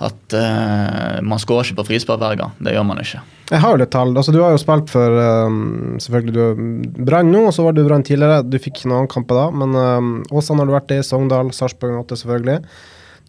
at 0.02 0.34
uh, 0.34 1.20
man 1.22 1.38
skårer 1.38 1.68
ikke 1.68 1.82
på 1.82 1.90
frispark 1.92 2.22
hver 2.22 2.38
gang. 2.40 2.56
Det 2.58 2.74
gjør 2.74 2.88
man 2.88 3.02
ikke. 3.02 3.22
Jeg 3.50 3.62
har 3.62 3.74
jo 3.74 3.80
litt 3.82 3.92
tall. 3.94 4.10
Altså, 4.14 4.34
du 4.34 4.40
har 4.42 4.54
jo 4.54 4.62
spilt 4.62 4.90
for 4.90 5.20
um, 5.46 5.98
selvfølgelig 6.02 6.34
du 6.34 6.98
Brann 7.06 7.30
nå, 7.30 7.44
og 7.46 7.54
så 7.54 7.66
var 7.66 7.76
du 7.76 7.84
Brann 7.86 8.06
tidligere. 8.06 8.42
Du 8.46 8.58
fikk 8.62 8.82
noen 8.90 9.10
kamper 9.10 9.38
da, 9.38 9.46
men 9.62 9.78
um, 9.78 10.12
Åsane 10.34 10.64
har 10.64 10.70
du 10.70 10.74
vært 10.74 10.94
i. 10.96 11.00
Sogndal, 11.06 11.54
Sarpsborg 11.54 12.02
8 12.02 12.22
selvfølgelig. 12.24 12.60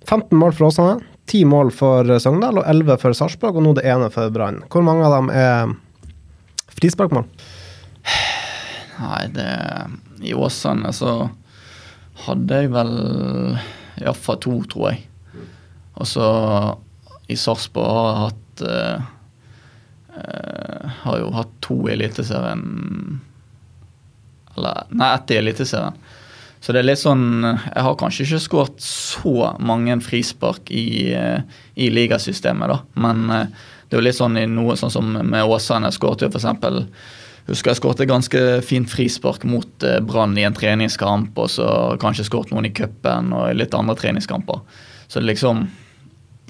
15 0.07 0.33
mål 0.41 0.57
for 0.57 0.71
Åsane, 0.71 0.99
10 1.29 1.45
mål 1.51 1.69
for 1.77 2.17
Sogndal 2.23 2.63
og 2.63 2.65
11 2.65 3.01
for 3.03 3.17
Sarpsborg, 3.17 3.59
og 3.59 3.67
nå 3.67 3.77
det 3.77 3.85
ene 3.85 4.09
for 4.13 4.33
Brann. 4.33 4.63
Hvor 4.73 4.85
mange 4.85 5.05
av 5.05 5.19
dem 5.19 5.33
er 5.33 5.75
frisparkmål? 6.79 7.27
Nei, 9.01 9.25
det 9.33 9.51
i 10.21 10.33
Åsane 10.37 10.93
så 10.93 11.29
hadde 12.25 12.61
jeg 12.61 12.71
vel 12.73 12.93
iallfall 14.01 14.39
to, 14.41 14.55
tror 14.69 14.91
jeg. 14.91 15.03
Og 16.01 16.07
så 16.07 16.27
i 17.31 17.37
Sarpsborg 17.39 17.91
har 17.95 18.07
jeg 18.07 18.21
hatt 18.21 18.63
uh, 18.67 19.03
uh, 20.17 20.95
Har 21.03 21.19
jo 21.21 21.29
hatt 21.35 21.51
to 21.63 21.77
i 21.87 21.93
Eliteserien 21.95 22.63
Eller 24.55 24.89
nei, 24.89 25.11
ett 25.13 25.31
i 25.31 25.39
Eliteserien. 25.39 25.99
Så 26.61 26.73
det 26.73 26.81
er 26.81 26.89
litt 26.89 27.01
sånn 27.01 27.43
Jeg 27.45 27.85
har 27.85 27.97
kanskje 27.99 28.27
ikke 28.27 28.41
skåret 28.43 28.83
så 28.85 29.53
mange 29.63 29.97
frispark 30.03 30.71
i, 30.73 31.13
uh, 31.15 31.41
i 31.75 31.91
ligasystemet, 31.93 32.71
da. 32.71 32.81
Men 33.01 33.25
det 33.31 33.97
er 33.97 33.99
jo 33.99 34.05
litt 34.05 34.19
sånn 34.19 34.39
i 34.39 34.47
noe 34.47 34.77
sånn 34.79 34.93
som 34.93 35.09
med 35.11 35.47
Åsane. 35.47 35.91
Skåret 35.91 36.23
jo 36.23 36.31
f.eks 36.31 36.47
husker 37.49 37.71
jeg 37.71 37.79
skåret 37.79 38.07
ganske 38.09 38.41
fint 38.65 38.89
frispark 38.89 39.45
mot 39.49 39.85
eh, 39.87 39.99
Brann 40.05 40.37
i 40.37 40.45
en 40.47 40.55
treningskamp, 40.57 41.37
og 41.37 41.49
så 41.51 41.67
kanskje 42.01 42.27
skåret 42.27 42.53
noen 42.53 42.69
i 42.69 42.73
cupen 42.75 43.33
og 43.35 43.49
i 43.49 43.57
litt 43.57 43.75
andre 43.77 43.97
treningskamper. 43.97 44.61
Så 45.07 45.19
det 45.19 45.31
liksom 45.31 45.65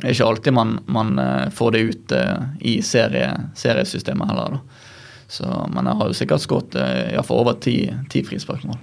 er 0.01 0.13
ikke 0.13 0.27
alltid 0.27 0.55
man, 0.57 0.77
man 0.91 1.17
eh, 1.21 1.49
får 1.53 1.75
det 1.75 1.83
ut 1.87 2.15
eh, 2.17 2.45
i 2.73 2.77
serie, 2.85 3.31
seriesystemet 3.57 4.31
heller. 4.31 4.57
da. 4.57 4.87
Så, 5.31 5.47
men 5.71 5.87
jeg 5.87 5.99
har 5.99 6.09
jo 6.09 6.15
sikkert 6.17 6.43
skåret 6.43 6.75
iallfall 6.75 7.45
over 7.45 7.59
ti, 7.63 7.85
ti 8.11 8.19
frisparkmål. 8.27 8.79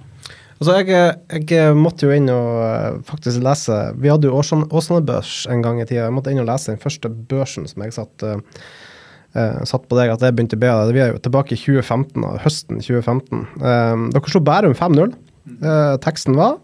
Altså 0.59 0.79
jeg, 0.81 1.13
jeg, 1.47 1.75
måtte 1.77 2.09
jo 2.09 2.11
inn 2.11 2.25
og 2.33 3.03
faktisk 3.07 3.39
lese 3.45 3.77
Vi 3.95 4.09
hadde 4.11 4.27
jo 4.27 4.41
Åsane-børs 4.41 5.45
en 5.53 5.61
gang 5.63 5.77
i 5.79 5.85
tida. 5.85 6.09
Jeg 6.09 6.15
måtte 6.17 6.33
inn 6.33 6.41
og 6.41 6.49
lese 6.49 6.73
den 6.73 6.81
første 6.81 7.07
børsen 7.07 7.69
som 7.69 7.85
jeg 7.85 7.95
satt 7.95 8.25
uh, 9.37 9.61
satt 9.67 9.87
på 9.89 9.97
deg 9.99 10.13
at 10.13 10.23
jeg 10.23 10.35
begynte 10.35 10.57
å 10.57 10.61
be 10.61 10.69
deg. 10.69 10.93
Vi 10.95 11.03
er 11.03 11.13
jo 11.13 11.23
tilbake 11.23 11.55
i 11.55 11.59
2015, 11.59 12.27
høsten 12.43 12.83
2015. 12.83 13.43
Uh, 13.59 13.67
eh, 13.71 14.05
dere 14.15 14.33
slo 14.33 14.43
Bærum 14.45 14.75
5-0. 14.77 15.15
Uh, 15.49 15.69
eh, 15.71 15.95
teksten 16.03 16.37
var 16.37 16.59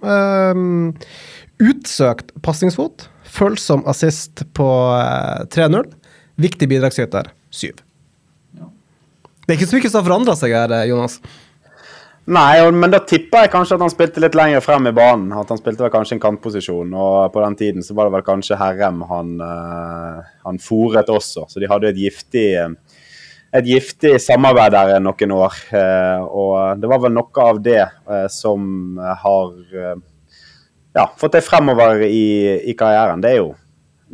utsøkt 1.55 2.33
pasningsfot, 2.43 3.07
følsom 3.31 3.85
assist 3.87 4.43
på 4.57 4.67
3-0. 5.55 5.87
Viktig 6.41 6.67
bidragsyter 6.67 7.29
7. 7.55 7.69
Ja. 8.59 8.67
Det 9.45 9.53
er 9.53 9.59
ikke 9.59 9.69
så 9.71 9.79
mye 9.79 9.91
som 9.91 10.01
har 10.01 10.09
forandra 10.09 10.35
seg 10.35 10.55
her, 10.57 10.73
Jonas? 10.89 11.21
Nei, 12.25 12.57
men 12.73 12.89
da 12.89 12.97
tipper 13.05 13.43
jeg 13.43 13.51
kanskje 13.53 13.75
at 13.77 13.83
han 13.85 13.91
spilte 13.93 14.21
litt 14.23 14.33
lenger 14.33 14.63
frem 14.65 14.87
i 14.89 14.93
banen. 14.97 15.29
At 15.37 15.51
han 15.53 15.59
spilte 15.59 15.83
vel 15.85 15.91
kanskje 15.93 16.15
en 16.17 16.23
kantposisjon, 16.23 16.93
og 16.97 17.33
på 17.35 17.41
den 17.43 17.57
tiden 17.59 17.85
så 17.85 17.93
var 17.93 18.07
det 18.07 18.15
vel 18.15 18.25
kanskje 18.25 18.57
Herrem 18.57 19.03
han, 19.05 19.35
uh, 19.37 20.23
han 20.47 20.57
fòret 20.61 21.11
også. 21.13 21.45
Så 21.51 21.61
de 21.61 21.69
hadde 21.69 21.91
et 21.91 21.99
giftig, 22.01 22.47
et 23.53 23.69
giftig 23.69 24.15
samarbeid 24.23 24.73
der 24.73 25.03
noen 25.05 25.35
år. 25.37 25.59
Uh, 25.69 26.25
og 26.25 26.81
det 26.81 26.89
var 26.89 27.03
vel 27.05 27.13
noe 27.13 27.45
av 27.45 27.61
det 27.61 27.83
uh, 28.09 28.25
som 28.33 28.97
har 29.21 29.53
ja, 30.95 31.05
fått 31.21 31.37
det 31.37 31.43
fremover 31.45 32.07
i, 32.07 32.25
i, 32.65 32.73
karrieren. 32.73 33.21
Det 33.21 33.35
er 33.35 33.39
jo 33.43 33.53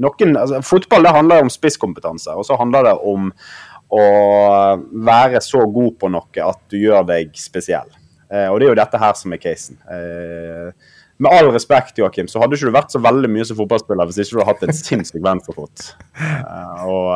noen 0.03 0.35
altså, 0.35 0.59
Fotball 0.67 1.07
det 1.07 1.15
handler 1.15 1.45
om 1.45 1.53
spisskompetanse, 1.53 2.35
og 2.35 2.43
så 2.43 2.59
handler 2.59 2.89
det 2.89 2.97
om 3.07 3.31
å 3.91 4.05
være 5.07 5.39
så 5.43 5.63
god 5.63 5.95
på 5.99 6.11
noe 6.11 6.47
at 6.51 6.63
du 6.67 6.79
gjør 6.81 7.07
deg 7.07 7.31
spesiell. 7.39 7.87
Eh, 8.31 8.47
og 8.47 8.59
det 8.59 8.67
er 8.67 8.71
jo 8.71 8.79
dette 8.79 9.01
her 9.01 9.17
som 9.19 9.33
er 9.35 9.41
casen. 9.43 9.77
Eh, 9.91 10.71
med 11.21 11.33
all 11.35 11.51
respekt, 11.53 11.99
Joakim, 11.99 12.29
så 12.31 12.41
hadde 12.41 12.57
ikke 12.57 12.71
du 12.71 12.77
vært 12.77 12.93
så 12.93 13.01
veldig 13.03 13.29
mye 13.29 13.45
som 13.45 13.59
fotballspiller 13.59 14.07
hvis 14.09 14.23
ikke 14.23 14.37
du 14.37 14.39
hadde 14.41 14.53
hatt 14.53 14.63
en 14.69 14.77
sinnssyk 14.77 15.21
venstrefot. 15.25 15.91
Eh, 16.15 16.85
og 16.87 17.11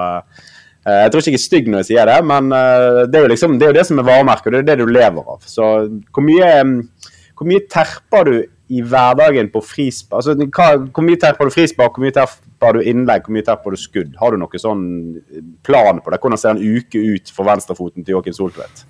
jeg 0.86 1.10
tror 1.10 1.24
ikke 1.24 1.32
jeg 1.34 1.40
er 1.40 1.42
stygg 1.42 1.70
når 1.72 1.82
jeg 1.82 1.88
sier 1.88 2.10
det, 2.12 2.20
men 2.30 2.52
det 2.54 3.18
er 3.18 3.24
jo, 3.24 3.30
liksom, 3.32 3.56
det, 3.58 3.66
er 3.66 3.72
jo 3.72 3.78
det 3.80 3.86
som 3.88 3.98
er 3.98 4.06
varemerket, 4.06 4.52
og 4.52 4.54
det 4.54 4.60
er 4.62 4.68
det 4.68 4.84
du 4.84 4.92
lever 4.94 5.32
av. 5.34 5.48
Så 5.50 5.70
hvor 6.14 6.22
mye, 6.22 6.52
hvor 7.34 7.50
mye 7.50 7.64
terper 7.74 8.30
du 8.30 8.36
i 8.70 8.84
hverdagen 8.86 9.50
på 9.54 9.64
frispark? 9.66 10.20
Altså, 10.20 10.36
hvor 10.94 11.08
mye 11.08 11.18
terper 11.24 11.50
du 11.50 11.56
frispark, 11.56 11.98
hvor 11.98 12.06
mye 12.06 12.14
terper 12.14 12.78
du 12.78 12.86
innlegg, 12.86 13.26
hvor 13.26 13.34
mye 13.34 13.48
terper 13.48 13.74
du 13.74 13.82
skudd? 13.82 14.14
Har 14.22 14.36
du 14.36 14.44
noen 14.44 14.62
sånn 14.62 14.86
plan 15.66 16.04
på 16.06 16.14
det? 16.14 16.22
Hvordan 16.22 16.44
ser 16.44 16.54
en 16.54 16.62
uke 16.62 17.02
ut 17.02 17.34
for 17.34 17.50
venstrefoten 17.50 18.06
til 18.06 18.20
Joakim 18.20 18.38
Soltvedt? 18.38 18.86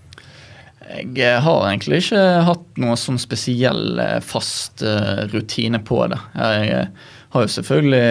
Jeg 0.85 1.41
har 1.41 1.63
egentlig 1.65 2.03
ikke 2.03 2.21
hatt 2.45 2.77
noe 2.81 2.95
sånn 2.99 3.17
spesiell 3.21 3.97
eh, 4.01 4.19
fast 4.21 4.83
uh, 4.85 5.25
rutine 5.31 5.81
på 5.81 6.03
det. 6.11 6.19
Jeg 6.37 6.69
eh, 6.75 7.11
har 7.33 7.45
jo 7.45 7.55
selvfølgelig 7.55 8.05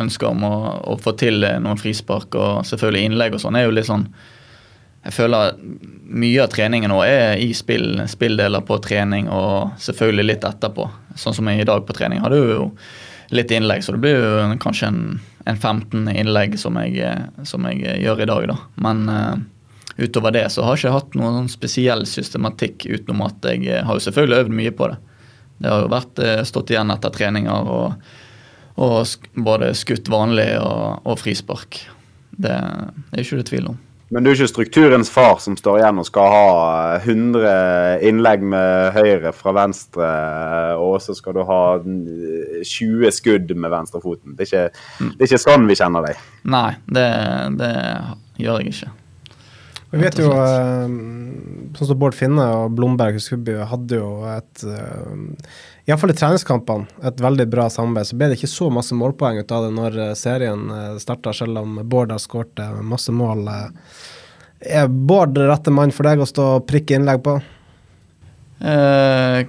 ønsker 0.00 0.28
om 0.30 0.44
å, 0.46 0.54
å, 0.92 0.94
få 1.02 1.12
til 1.18 1.42
noen 1.60 1.78
frispark 1.80 2.36
og 2.38 2.62
selvfølgelig 2.64 3.08
innlegg 3.08 3.34
og 3.36 3.42
sånn. 3.42 3.58
er 3.58 3.66
jo 3.66 3.74
litt 3.74 3.88
sånn 3.88 4.06
jeg 5.00 5.16
føler 5.16 5.58
mye 5.60 6.44
av 6.44 6.50
treningen 6.52 6.92
nå 6.92 7.00
er 7.04 7.40
i 7.42 7.50
spill, 7.56 8.02
spilldeler 8.08 8.62
på 8.68 8.78
trening 8.84 9.28
og 9.32 9.74
selvfølgelig 9.82 10.26
litt 10.28 10.46
etterpå. 10.46 10.86
Sånn 11.18 11.36
som 11.36 11.48
i 11.50 11.66
dag 11.66 11.84
på 11.88 11.96
trening 11.96 12.22
hadde 12.22 12.38
jo 12.38 12.66
litt 13.34 13.52
innlegg, 13.54 13.82
så 13.84 13.96
det 13.96 14.02
blir 14.04 14.20
jo 14.20 14.58
kanskje 14.62 14.90
en, 14.92 15.02
en 15.50 15.58
15 15.58 16.10
innlegg 16.12 16.58
som 16.60 16.78
jeg, 16.80 17.16
som 17.48 17.66
jeg, 17.68 17.98
gjør 18.04 18.24
i 18.24 18.30
dag, 18.30 18.48
da. 18.52 18.58
Men 18.86 19.02
utover 20.00 20.34
det 20.34 20.46
så 20.52 20.64
har 20.64 20.76
jeg 20.76 20.84
ikke 20.84 20.96
hatt 20.96 21.18
noen 21.18 21.38
sånn 21.40 21.52
spesiell 21.52 22.06
systematikk 22.08 22.88
utenom 22.88 23.26
at 23.28 23.50
jeg 23.52 23.66
eh, 23.68 23.84
har 23.86 23.98
jo 23.98 24.06
selvfølgelig 24.06 24.44
øvd 24.44 24.56
mye 24.60 24.74
på 24.76 24.90
det. 24.92 24.98
Det 25.60 25.70
har 25.72 25.84
jo 25.84 25.92
vært 25.92 26.24
eh, 26.24 26.40
stått 26.48 26.72
igjen 26.72 26.94
etter 26.94 27.12
treninger 27.14 27.70
og, 27.76 28.10
og 28.80 29.28
både 29.36 29.74
skutt 29.78 30.08
vanlig 30.12 30.50
og, 30.62 31.04
og 31.04 31.20
frispark. 31.20 31.82
Det, 32.30 32.56
det 32.56 33.16
er 33.16 33.24
ikke 33.26 33.40
det 33.42 33.48
tvil 33.52 33.72
om. 33.74 33.78
Men 34.10 34.24
du 34.24 34.32
er 34.32 34.34
ikke 34.34 34.50
strukturens 34.50 35.10
far 35.12 35.36
som 35.38 35.54
står 35.54 35.78
igjen 35.78 36.00
og 36.02 36.06
skal 36.08 36.32
ha 36.32 36.46
100 36.98 38.00
innlegg 38.08 38.42
med 38.42 38.96
høyre 38.96 39.30
fra 39.36 39.52
venstre, 39.54 40.08
og 40.82 40.96
så 41.04 41.14
skal 41.14 41.36
du 41.36 41.44
ha 41.46 41.60
20 41.78 43.14
skudd 43.14 43.54
med 43.54 43.70
venstrefoten. 43.70 44.34
Det 44.34 44.48
er 44.48 44.50
ikke, 44.50 45.12
det 45.12 45.14
er 45.14 45.30
ikke 45.30 45.44
sånn 45.44 45.70
vi 45.70 45.78
kjenner 45.78 46.08
deg. 46.08 46.24
Nei, 46.50 46.72
det, 46.90 47.06
det 47.60 47.70
gjør 48.42 48.64
jeg 48.64 48.74
ikke. 48.74 48.90
Vi 49.90 49.98
vet 49.98 50.20
jo, 50.22 50.30
eh, 50.30 50.86
sånn 51.74 51.88
som 51.88 51.98
Bård 51.98 52.14
Finne 52.14 52.44
og 52.60 52.76
Blomberg 52.78 53.16
Huskuby 53.18 53.56
hadde 53.66 53.98
jo 53.98 54.22
et 54.30 54.62
uh, 54.62 55.10
Iallfall 55.88 56.12
i 56.12 56.18
treningskampene 56.18 57.06
et 57.08 57.22
veldig 57.22 57.48
bra 57.50 57.66
samarbeid. 57.72 58.06
Så 58.06 58.18
ble 58.18 58.30
det 58.30 58.38
ikke 58.38 58.52
så 58.52 58.70
masse 58.70 58.94
målpoeng 58.94 59.40
ut 59.42 59.54
av 59.54 59.66
det 59.66 59.72
når 59.74 59.98
eh, 59.98 60.16
serien 60.18 60.68
starta, 61.02 61.34
selv 61.34 61.58
om 61.64 61.80
Bård 61.82 62.14
har 62.14 62.22
skåret 62.22 62.62
masse 62.86 63.10
mål. 63.10 63.48
Er 64.60 64.90
Bård 64.90 65.40
rette 65.40 65.74
mann 65.74 65.94
for 65.94 66.06
deg 66.06 66.22
å 66.22 66.28
stå 66.28 66.50
og 66.60 66.68
prikke 66.70 66.94
innlegg 66.94 67.24
på? 67.26 67.40
Eh, 68.60 69.40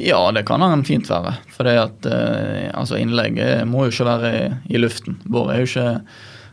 ja, 0.00 0.20
det 0.32 0.46
kan 0.48 0.64
han 0.64 0.86
fint 0.88 1.10
være. 1.12 1.36
For 1.52 1.68
det 1.68 1.76
at 1.82 2.08
eh, 2.08 2.70
altså 2.72 2.96
innlegg 3.02 3.36
må 3.68 3.84
jo 3.84 3.92
ikke 3.92 4.08
være 4.14 4.32
i, 4.38 4.46
i 4.72 4.80
luften. 4.80 5.20
Bård 5.28 5.52
er 5.52 5.60
jo 5.60 5.68
ikke 5.68 5.90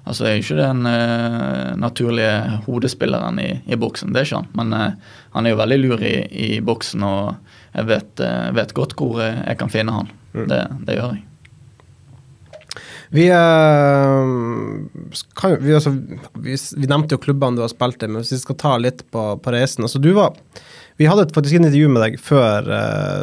Altså, 0.01 0.25
jeg 0.25 0.33
er 0.33 0.39
ikke 0.41 0.55
den 0.57 0.85
uh, 0.89 1.77
naturlige 1.77 2.61
hodespilleren 2.65 3.37
i, 3.41 3.49
i, 3.69 3.77
boksen, 3.77 4.13
det 4.13 4.21
er 4.21 4.29
ikke 4.29 4.39
han. 4.39 4.53
Men 4.57 4.73
uh, 4.73 5.17
han 5.35 5.45
er 5.45 5.53
jo 5.53 5.59
veldig 5.59 5.77
lur 5.83 6.05
i, 6.05 6.15
i 6.31 6.47
boksen, 6.65 7.03
og 7.05 7.75
jeg 7.75 7.89
vet, 7.91 8.23
uh, 8.23 8.47
vet, 8.57 8.73
godt 8.77 8.95
hvor 8.97 9.21
jeg 9.21 9.59
kan 9.59 9.69
finne 9.73 9.99
han. 9.99 10.09
Mm. 10.33 10.47
Det, 10.49 10.61
det, 10.87 10.95
gjør 10.97 11.13
jeg. 11.13 11.27
Vi, 13.11 13.25
kan, 15.35 15.55
vi, 15.59 15.73
altså, 15.75 15.91
vi, 16.39 16.55
vi, 16.55 16.87
nevnte 16.87 17.17
jo 17.17 17.21
klubbene 17.21 17.59
du 17.59 17.65
har 17.65 17.73
spilt 17.73 18.05
i, 18.05 18.07
men 18.07 18.23
hvis 18.23 18.31
vi 18.37 18.39
skal 18.45 18.57
ta 18.61 18.71
litt 18.79 19.03
på, 19.11 19.25
på 19.43 19.51
reisen 19.51 19.83
altså, 19.83 19.99
du 19.99 20.13
var, 20.15 20.37
Vi 20.95 21.09
hadde 21.09 21.27
faktisk 21.35 21.57
et 21.57 21.59
intervju 21.59 21.89
med 21.91 22.05
deg 22.05 22.15
før 22.23 22.69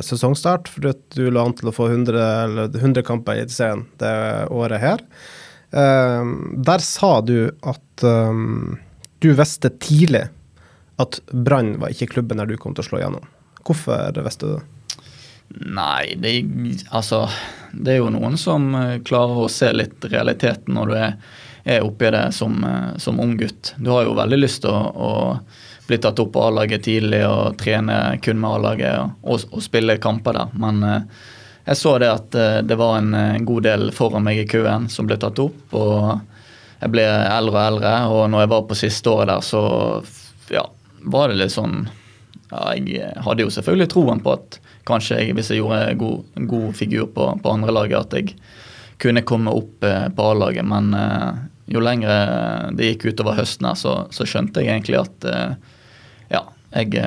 sesongstart, 0.05 0.69
for 0.69 0.93
du 0.93 1.31
lå 1.33 1.41
an 1.41 1.57
til 1.57 1.71
å 1.71 1.75
få 1.75 1.89
100, 1.89 2.69
100 2.77 3.07
kamper 3.07 3.39
i 3.39 3.47
Eliteserien 3.47 3.87
det 4.03 4.13
året 4.53 4.85
her. 4.85 5.05
Uh, 5.73 6.25
der 6.65 6.85
sa 6.85 7.19
du 7.21 7.51
at 7.61 8.05
um, 8.07 8.79
du 9.21 9.33
visste 9.37 9.71
tidlig 9.83 10.29
at 10.99 11.21
Brann 11.31 11.77
var 11.83 11.93
ikke 11.93 12.15
klubben 12.15 12.41
der 12.41 12.49
du 12.49 12.57
kom 12.59 12.75
til 12.75 12.87
å 12.87 12.89
slå 12.89 13.01
igjennom. 13.03 13.29
Hvorfor 13.67 14.17
visste 14.25 14.49
du 14.49 14.57
det? 14.57 14.65
Nei, 15.49 16.13
det, 16.21 16.33
altså, 16.93 17.23
det 17.73 17.95
er 17.95 18.03
jo 18.03 18.11
noen 18.13 18.37
som 18.41 18.69
uh, 18.77 18.99
klarer 19.05 19.45
å 19.45 19.53
se 19.53 19.71
litt 19.73 20.05
realiteten 20.11 20.77
når 20.77 20.91
du 20.91 20.97
er, 20.99 21.15
er 21.77 21.87
oppi 21.87 22.11
det 22.13 22.27
som, 22.37 22.59
uh, 22.65 22.93
som 23.01 23.21
ung 23.23 23.37
gutt. 23.41 23.73
Du 23.81 23.93
har 23.95 24.05
jo 24.05 24.17
veldig 24.19 24.41
lyst 24.43 24.65
til 24.67 24.75
å, 24.75 24.83
å 24.93 25.89
bli 25.89 25.99
tatt 26.05 26.21
opp 26.21 26.35
på 26.35 26.45
A-laget 26.45 26.85
tidlig 26.85 27.23
og 27.25 27.57
trene 27.61 28.19
kun 28.25 28.41
med 28.43 28.59
A-laget 28.59 29.01
og, 29.01 29.17
og, 29.25 29.49
og, 29.49 29.65
spille 29.65 29.97
kamper 30.03 30.37
der, 30.37 30.53
men 30.61 30.85
uh, 30.85 31.27
jeg 31.69 31.77
så 31.77 31.99
det 32.01 32.09
at 32.09 32.35
eh, 32.35 32.59
det 32.65 32.79
var 32.81 32.99
en, 32.99 33.13
en, 33.15 33.45
god 33.45 33.67
del 33.67 33.91
foran 33.93 34.25
meg 34.25 34.41
i 34.41 34.49
køen 34.49 34.89
som 34.89 35.09
ble 35.09 35.19
tatt 35.21 35.39
opp. 35.43 35.75
og 35.77 36.21
Jeg 36.81 36.93
ble 36.95 37.05
eldre 37.05 37.53
og 37.53 37.65
eldre, 37.67 37.95
og 38.09 38.23
når 38.33 38.45
jeg 38.45 38.53
var 38.55 38.69
på 38.71 38.79
siste 38.79 39.13
året 39.13 39.29
der, 39.29 39.45
så 39.45 39.63
ja, 40.55 40.65
var 41.13 41.29
det 41.29 41.43
litt 41.43 41.53
sånn 41.53 41.83
ja, 42.49 42.73
Jeg 42.73 43.13
hadde 43.27 43.45
jo 43.45 43.53
selvfølgelig 43.53 43.91
troen 43.93 44.25
på 44.25 44.33
at 44.39 44.57
kanskje 44.89 45.21
jeg, 45.21 45.35
hvis 45.37 45.51
jeg 45.53 45.61
gjorde 45.61 45.83
en 45.91 46.01
god, 46.01 46.47
god 46.49 46.71
figur 46.79 47.11
på, 47.13 47.27
på 47.45 47.53
andre 47.53 47.75
laget, 47.77 48.01
at 48.01 48.17
jeg 48.17 48.39
kunne 48.99 49.27
komme 49.29 49.53
opp 49.53 49.85
eh, 49.85 50.07
på 50.09 50.29
A-laget. 50.33 50.65
Men 50.65 50.95
eh, 50.97 51.43
jo 51.69 51.83
lenger 51.85 52.73
det 52.79 52.95
gikk 52.95 53.11
utover 53.11 53.37
høsten 53.43 53.69
her, 53.69 53.77
så, 53.77 53.99
så 54.09 54.25
skjønte 54.25 54.65
jeg 54.65 54.73
egentlig 54.73 55.03
at 55.03 55.27
ja, 56.33 56.41
jeg 56.73 57.03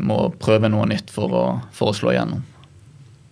må 0.00 0.30
prøve 0.40 0.70
noe 0.72 0.86
nytt 0.88 1.12
for 1.12 1.36
å, 1.36 1.44
for 1.76 1.92
å 1.92 1.98
slå 1.98 2.14
igjennom. 2.14 2.40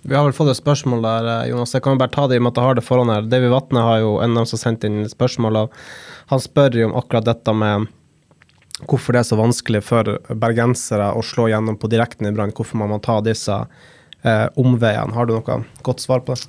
Vi 0.08 0.16
har 0.16 0.24
vel 0.24 0.32
fått 0.32 0.48
et 0.48 0.56
spørsmål 0.56 1.02
der, 1.04 1.26
eh, 1.28 1.48
Jonas. 1.50 1.74
Jeg 1.74 1.82
kan 1.84 1.92
jo 1.92 2.00
bare 2.00 2.14
ta 2.14 2.26
det 2.26 2.36
i 2.36 2.38
og 2.38 2.44
med 2.46 2.52
at 2.52 2.60
jeg 2.62 2.64
har 2.64 2.74
det 2.74 2.84
foran 2.84 3.10
her. 3.12 3.22
Davy 3.28 3.50
Vatne 3.52 3.82
har 3.84 3.98
jo 4.00 4.20
en 4.24 4.30
av 4.30 4.36
dem 4.36 4.46
som 4.46 4.58
sendt 4.58 4.84
inn 4.84 5.04
spørsmål. 5.04 5.56
og 5.56 5.70
Han 6.28 6.38
spør 6.38 6.74
jo 6.74 6.88
om 6.88 6.96
akkurat 6.96 7.24
dette 7.24 7.52
med 7.52 7.88
hvorfor 8.88 9.12
det 9.12 9.20
er 9.20 9.28
så 9.28 9.36
vanskelig 9.36 9.82
for 9.82 10.04
bergensere 10.32 11.12
å 11.12 11.20
slå 11.20 11.50
gjennom 11.52 11.76
på 11.76 11.90
direkten 11.90 12.26
i 12.26 12.32
Brann. 12.32 12.52
Hvorfor 12.52 12.76
man 12.76 12.88
må 12.88 13.02
ta 13.02 13.20
disse 13.20 13.52
eh, 14.24 14.48
omveiene. 14.56 15.12
Har 15.12 15.26
du 15.26 15.34
noe 15.34 15.64
godt 15.82 16.00
svar 16.00 16.20
på 16.20 16.32
det? 16.32 16.46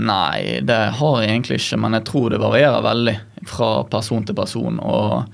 Nei, 0.00 0.60
det 0.62 0.80
har 0.96 1.20
jeg 1.20 1.28
egentlig 1.28 1.60
ikke, 1.60 1.80
men 1.82 1.92
jeg 1.98 2.06
tror 2.06 2.30
det 2.30 2.40
varierer 2.40 2.80
veldig 2.80 3.16
fra 3.50 3.84
person 3.90 4.24
til 4.24 4.34
person. 4.34 4.80
og 4.80 5.28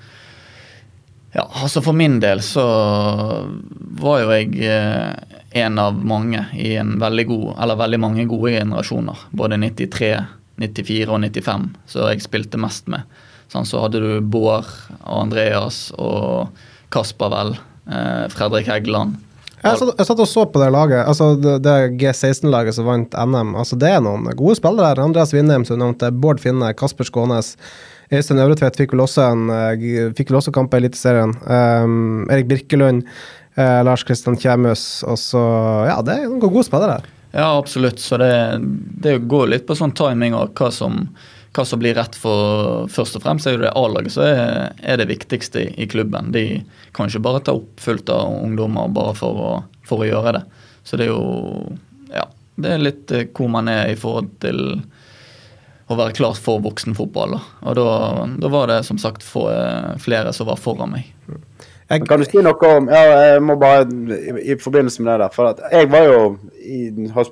ja, 1.37 1.45
altså 1.63 1.83
For 1.85 1.97
min 1.97 2.17
del 2.23 2.41
så 2.45 2.65
var 4.01 4.23
jo 4.23 4.33
jeg 4.33 4.55
eh, 4.65 5.37
en 5.61 5.79
av 5.81 5.97
mange 6.01 6.47
i 6.57 6.75
en 6.81 6.95
veldig 7.01 7.27
god, 7.29 7.47
eller 7.65 7.81
veldig 7.81 8.01
mange 8.01 8.25
gode 8.29 8.55
generasjoner. 8.55 9.27
Både 9.37 9.59
93, 9.61 10.11
94 10.61 11.13
og 11.13 11.21
95, 11.27 11.67
så 11.93 12.09
jeg 12.11 12.25
spilte 12.25 12.61
mest 12.61 12.89
med. 12.93 13.05
Sånn, 13.53 13.69
så 13.69 13.85
hadde 13.85 14.01
du 14.03 14.11
Bård 14.25 14.69
og 15.03 15.21
Andreas 15.27 15.91
og 16.01 16.57
Kasper 16.93 17.33
Vel, 17.33 17.55
eh, 17.89 18.27
Fredrik 18.33 18.69
Heggeland. 18.73 19.21
Jeg 19.61 19.81
satt, 19.81 19.93
jeg 19.99 20.07
satt, 20.09 20.23
og 20.23 20.29
så 20.31 20.45
på 20.49 20.61
det 20.63 20.69
laget, 20.73 21.03
altså 21.09 21.31
det, 21.41 21.57
det 21.65 21.77
G16-laget 22.01 22.77
som 22.77 22.89
vant 22.89 23.13
NM. 23.17 23.55
altså 23.59 23.77
Det 23.81 23.91
er 23.91 24.01
noen 24.05 24.29
gode 24.39 24.57
spillere 24.59 24.93
her. 24.93 25.03
Andreas 25.05 25.35
Vindheim, 25.35 25.65
som 25.69 25.81
nevnte, 25.81 26.13
Bård 26.13 26.41
Finne, 26.41 26.73
Kasper 26.77 27.09
Skånes. 27.09 27.57
Øystein 28.13 28.39
Øvretvedt 28.39 28.79
fikk 28.79 28.95
vel 28.95 29.03
også, 29.03 29.25
en, 29.33 29.49
eh, 29.51 30.13
fikk 30.15 30.31
vel 30.31 30.39
også 30.39 30.55
kamp 30.55 30.75
i 30.75 30.79
Eliteserien. 30.79 31.35
Um, 31.43 32.27
Erik 32.31 32.47
Birkelund, 32.47 33.03
uh, 33.59 33.83
Lars 33.83 34.05
Kristian 34.07 34.39
Kjæmus. 34.39 35.03
Og 35.07 35.19
så 35.19 35.43
Ja, 35.89 36.01
det 36.03 36.15
er 36.15 36.29
noen 36.29 36.41
gode 36.41 36.65
spillere 36.69 37.01
her. 37.01 37.09
Ja, 37.33 37.59
absolutt. 37.59 37.99
Så 37.99 38.17
det, 38.17 38.61
det 39.03 39.19
går 39.29 39.51
litt 39.51 39.67
på 39.67 39.77
sånn 39.77 39.95
timing 39.97 40.37
og 40.39 40.55
hva 40.57 40.71
som, 40.73 41.09
hva 41.53 41.65
som 41.67 41.81
blir 41.83 41.97
rett 41.99 42.15
for 42.17 42.87
Først 42.93 43.19
og 43.19 43.25
fremst 43.27 43.49
er 43.49 43.57
jo 43.57 43.65
det 43.65 43.75
A-laget 43.77 44.15
som 44.15 44.25
er, 44.25 44.71
er, 44.81 45.01
det 45.03 45.09
viktigste 45.11 45.67
i, 45.67 45.73
i, 45.83 45.89
klubben. 45.91 46.31
De 46.33 46.63
kan 46.97 47.11
ikke 47.11 47.25
bare 47.27 47.43
ta 47.45 47.57
opp 47.59 47.83
fullt 47.83 48.13
av 48.15 48.31
ungdommer 48.39 48.89
bare 48.95 49.17
for 49.19 49.43
å, 49.49 49.51
for 49.85 50.05
å 50.05 50.09
gjøre 50.09 50.39
det. 50.39 50.45
Så 50.87 50.97
det 50.97 51.09
er 51.09 51.13
jo 51.13 51.77
Ja, 52.15 52.29
det 52.55 52.73
er 52.73 52.85
litt 52.87 53.13
eh, 53.13 53.27
hvor 53.35 53.51
man 53.53 53.69
er 53.69 53.91
i 53.91 53.99
forhold 53.99 54.31
til 54.41 54.79
å 55.87 55.99
være 55.99 56.17
klar 56.19 56.39
for 56.39 56.63
voksenfotball. 56.65 57.39
Og 57.39 57.79
da, 57.79 57.91
da 58.43 58.51
var 58.51 58.73
det 58.73 58.83
som 58.89 58.99
sagt 58.99 59.27
eh, 59.27 59.93
flere 60.03 60.35
som 60.35 60.51
var 60.51 60.59
foran 60.59 60.97
meg. 60.97 61.13
Jeg, 61.87 62.03
kan 62.11 62.19
du 62.19 62.27
si 62.27 62.41
noe 62.43 62.69
om 62.75 62.89
ja, 62.91 63.01
jeg 63.23 63.43
må 63.47 63.55
bare, 63.61 63.85
i, 64.11 64.33
i 64.51 64.55
forbindelse 64.59 65.05
med 65.05 65.13
det 65.13 65.21
der, 65.21 65.35
for 65.37 65.61
Jeg 65.71 65.87
var 65.93 66.09
jo 66.09 66.17
i, 66.59 66.89
har 67.15 67.29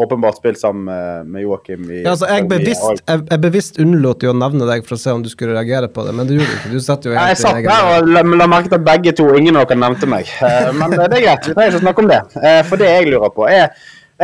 åpenbart 0.00 0.38
spilt 0.38 0.56
sammen 0.62 0.86
med, 0.88 1.28
med 1.34 1.44
Joakim. 1.44 1.84
Ja, 1.92 2.14
altså, 2.14 2.30
jeg, 2.32 2.46
bevisst, 2.48 3.02
jeg, 3.02 3.26
jeg 3.28 3.42
bevisst 3.42 3.80
unnlot 3.84 4.24
jo 4.24 4.32
å 4.32 4.38
nevne 4.38 4.70
deg 4.70 4.88
for 4.88 4.96
å 4.96 5.00
se 5.02 5.12
om 5.12 5.20
du 5.20 5.28
skulle 5.28 5.58
reagere 5.58 5.92
på 5.92 6.06
det, 6.08 6.16
men 6.16 6.30
det 6.30 6.38
gjorde 6.38 6.54
du 6.54 6.56
ikke. 6.56 6.72
Du 6.72 6.86
satt 6.86 7.04
jo 7.04 7.12
helt 7.12 7.34
Jeg 7.34 7.42
satt 7.42 7.60
der 7.68 7.90
og 7.98 8.08
la, 8.08 8.24
la 8.40 8.48
merke 8.48 8.72
til 8.72 8.80
at 8.80 8.88
begge 8.88 9.12
to, 9.20 9.28
ingen 9.36 9.60
av 9.60 9.68
dere 9.68 9.82
nevnte 9.84 10.08
meg. 10.08 10.32
Uh, 10.40 10.72
men 10.80 10.96
det 10.96 11.04
er 11.04 11.26
greit, 11.26 11.44
vi 11.44 11.52
trenger 11.52 11.74
ikke 11.74 11.82
å 11.82 11.84
snakke 11.84 12.06
om 12.06 12.12
det. 12.14 12.22
Uh, 12.40 12.60
for 12.70 12.80
det 12.80 12.92
jeg 12.94 13.12
lurer 13.12 13.36
på, 13.36 13.48
er 13.52 13.68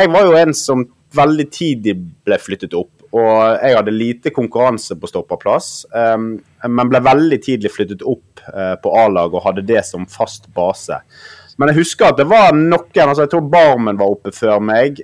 Jeg 0.00 0.16
var 0.16 0.30
jo 0.30 0.40
en 0.40 0.56
som 0.56 0.88
veldig 1.14 1.50
tidlig 1.52 1.98
ble 2.24 2.40
flyttet 2.40 2.72
opp 2.80 3.03
og 3.14 3.62
jeg 3.62 3.76
hadde 3.76 3.94
lite 3.94 4.32
konkurranse 4.34 4.96
på 4.98 5.06
stopperplass, 5.06 5.84
um, 5.94 6.34
men 6.66 6.90
ble 6.90 7.00
veldig 7.04 7.38
tidlig 7.44 7.70
flyttet 7.70 8.02
opp 8.02 8.42
uh, 8.48 8.74
på 8.82 8.92
A-lag 9.04 9.34
og 9.34 9.44
hadde 9.46 9.66
det 9.68 9.84
som 9.86 10.08
fast 10.10 10.50
base. 10.56 10.98
Men 11.60 11.70
jeg 11.70 11.84
husker 11.84 12.08
at 12.08 12.18
det 12.18 12.26
var 12.26 12.50
noen 12.56 12.80
altså 13.04 13.24
Jeg 13.24 13.30
tror 13.30 13.44
Barmen 13.46 13.98
var 14.00 14.10
oppe 14.10 14.32
før 14.34 14.58
meg. 14.58 14.98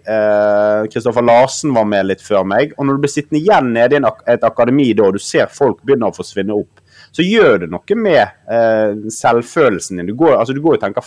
Kristoffer 0.90 1.22
eh, 1.22 1.28
Larsen 1.28 1.74
var 1.76 1.86
med 1.86 2.08
litt 2.08 2.24
før 2.24 2.42
meg. 2.42 2.74
Og 2.76 2.86
når 2.86 2.96
du 2.96 3.04
blir 3.04 3.12
sittende 3.12 3.38
igjen 3.38 3.70
nede 3.76 4.00
i 4.00 4.02
ak 4.08 4.24
et 4.34 4.46
akademi 4.46 4.88
da, 4.90 5.06
og 5.06 5.14
du 5.14 5.22
ser 5.22 5.46
folk 5.54 5.78
begynne 5.84 6.10
å 6.10 6.16
forsvinne 6.16 6.56
opp, 6.56 6.82
så 7.14 7.22
gjør 7.26 7.64
det 7.64 7.70
noe 7.70 7.98
med 7.98 8.22
eh, 8.50 8.98
selvfølelsen 9.14 10.00
din. 10.00 10.10
Du 10.10 10.18
går, 10.18 10.40
altså, 10.40 10.56
du 10.56 10.62
går 10.64 10.78
og 10.78 10.82
tenker 10.82 11.06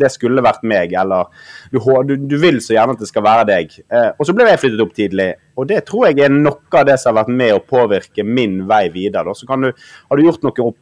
det 0.00 0.10
skulle 0.12 0.42
vært 0.44 0.64
meg, 0.68 0.92
eller 0.98 1.28
du, 1.70 2.14
du, 2.16 2.36
vil 2.40 2.60
så 2.64 2.74
gjerne 2.76 2.96
at 2.96 3.02
det 3.02 3.08
skal 3.10 3.24
være 3.26 3.46
deg. 3.50 3.74
Eh, 3.92 4.10
og 4.16 4.28
så 4.28 4.34
ble 4.36 4.46
jeg 4.48 4.60
flyttet 4.62 4.84
opp 4.84 4.94
tidlig, 4.96 5.28
og 5.58 5.68
det 5.68 5.82
tror 5.88 6.08
jeg 6.08 6.24
er 6.24 6.32
noe 6.32 6.80
av 6.80 6.86
det 6.88 6.96
som 7.00 7.12
har 7.12 7.22
vært 7.22 7.34
med 7.42 7.54
å 7.56 7.62
påvirke 7.66 8.24
min 8.24 8.62
vei 8.68 8.86
videre. 8.94 9.26
Da. 9.28 9.36
Så 9.36 9.48
kan 9.48 9.66
du, 9.66 9.70
har 9.72 10.18
du 10.18 10.24
gjort 10.26 10.46
noe 10.46 10.68
opp 10.70 10.78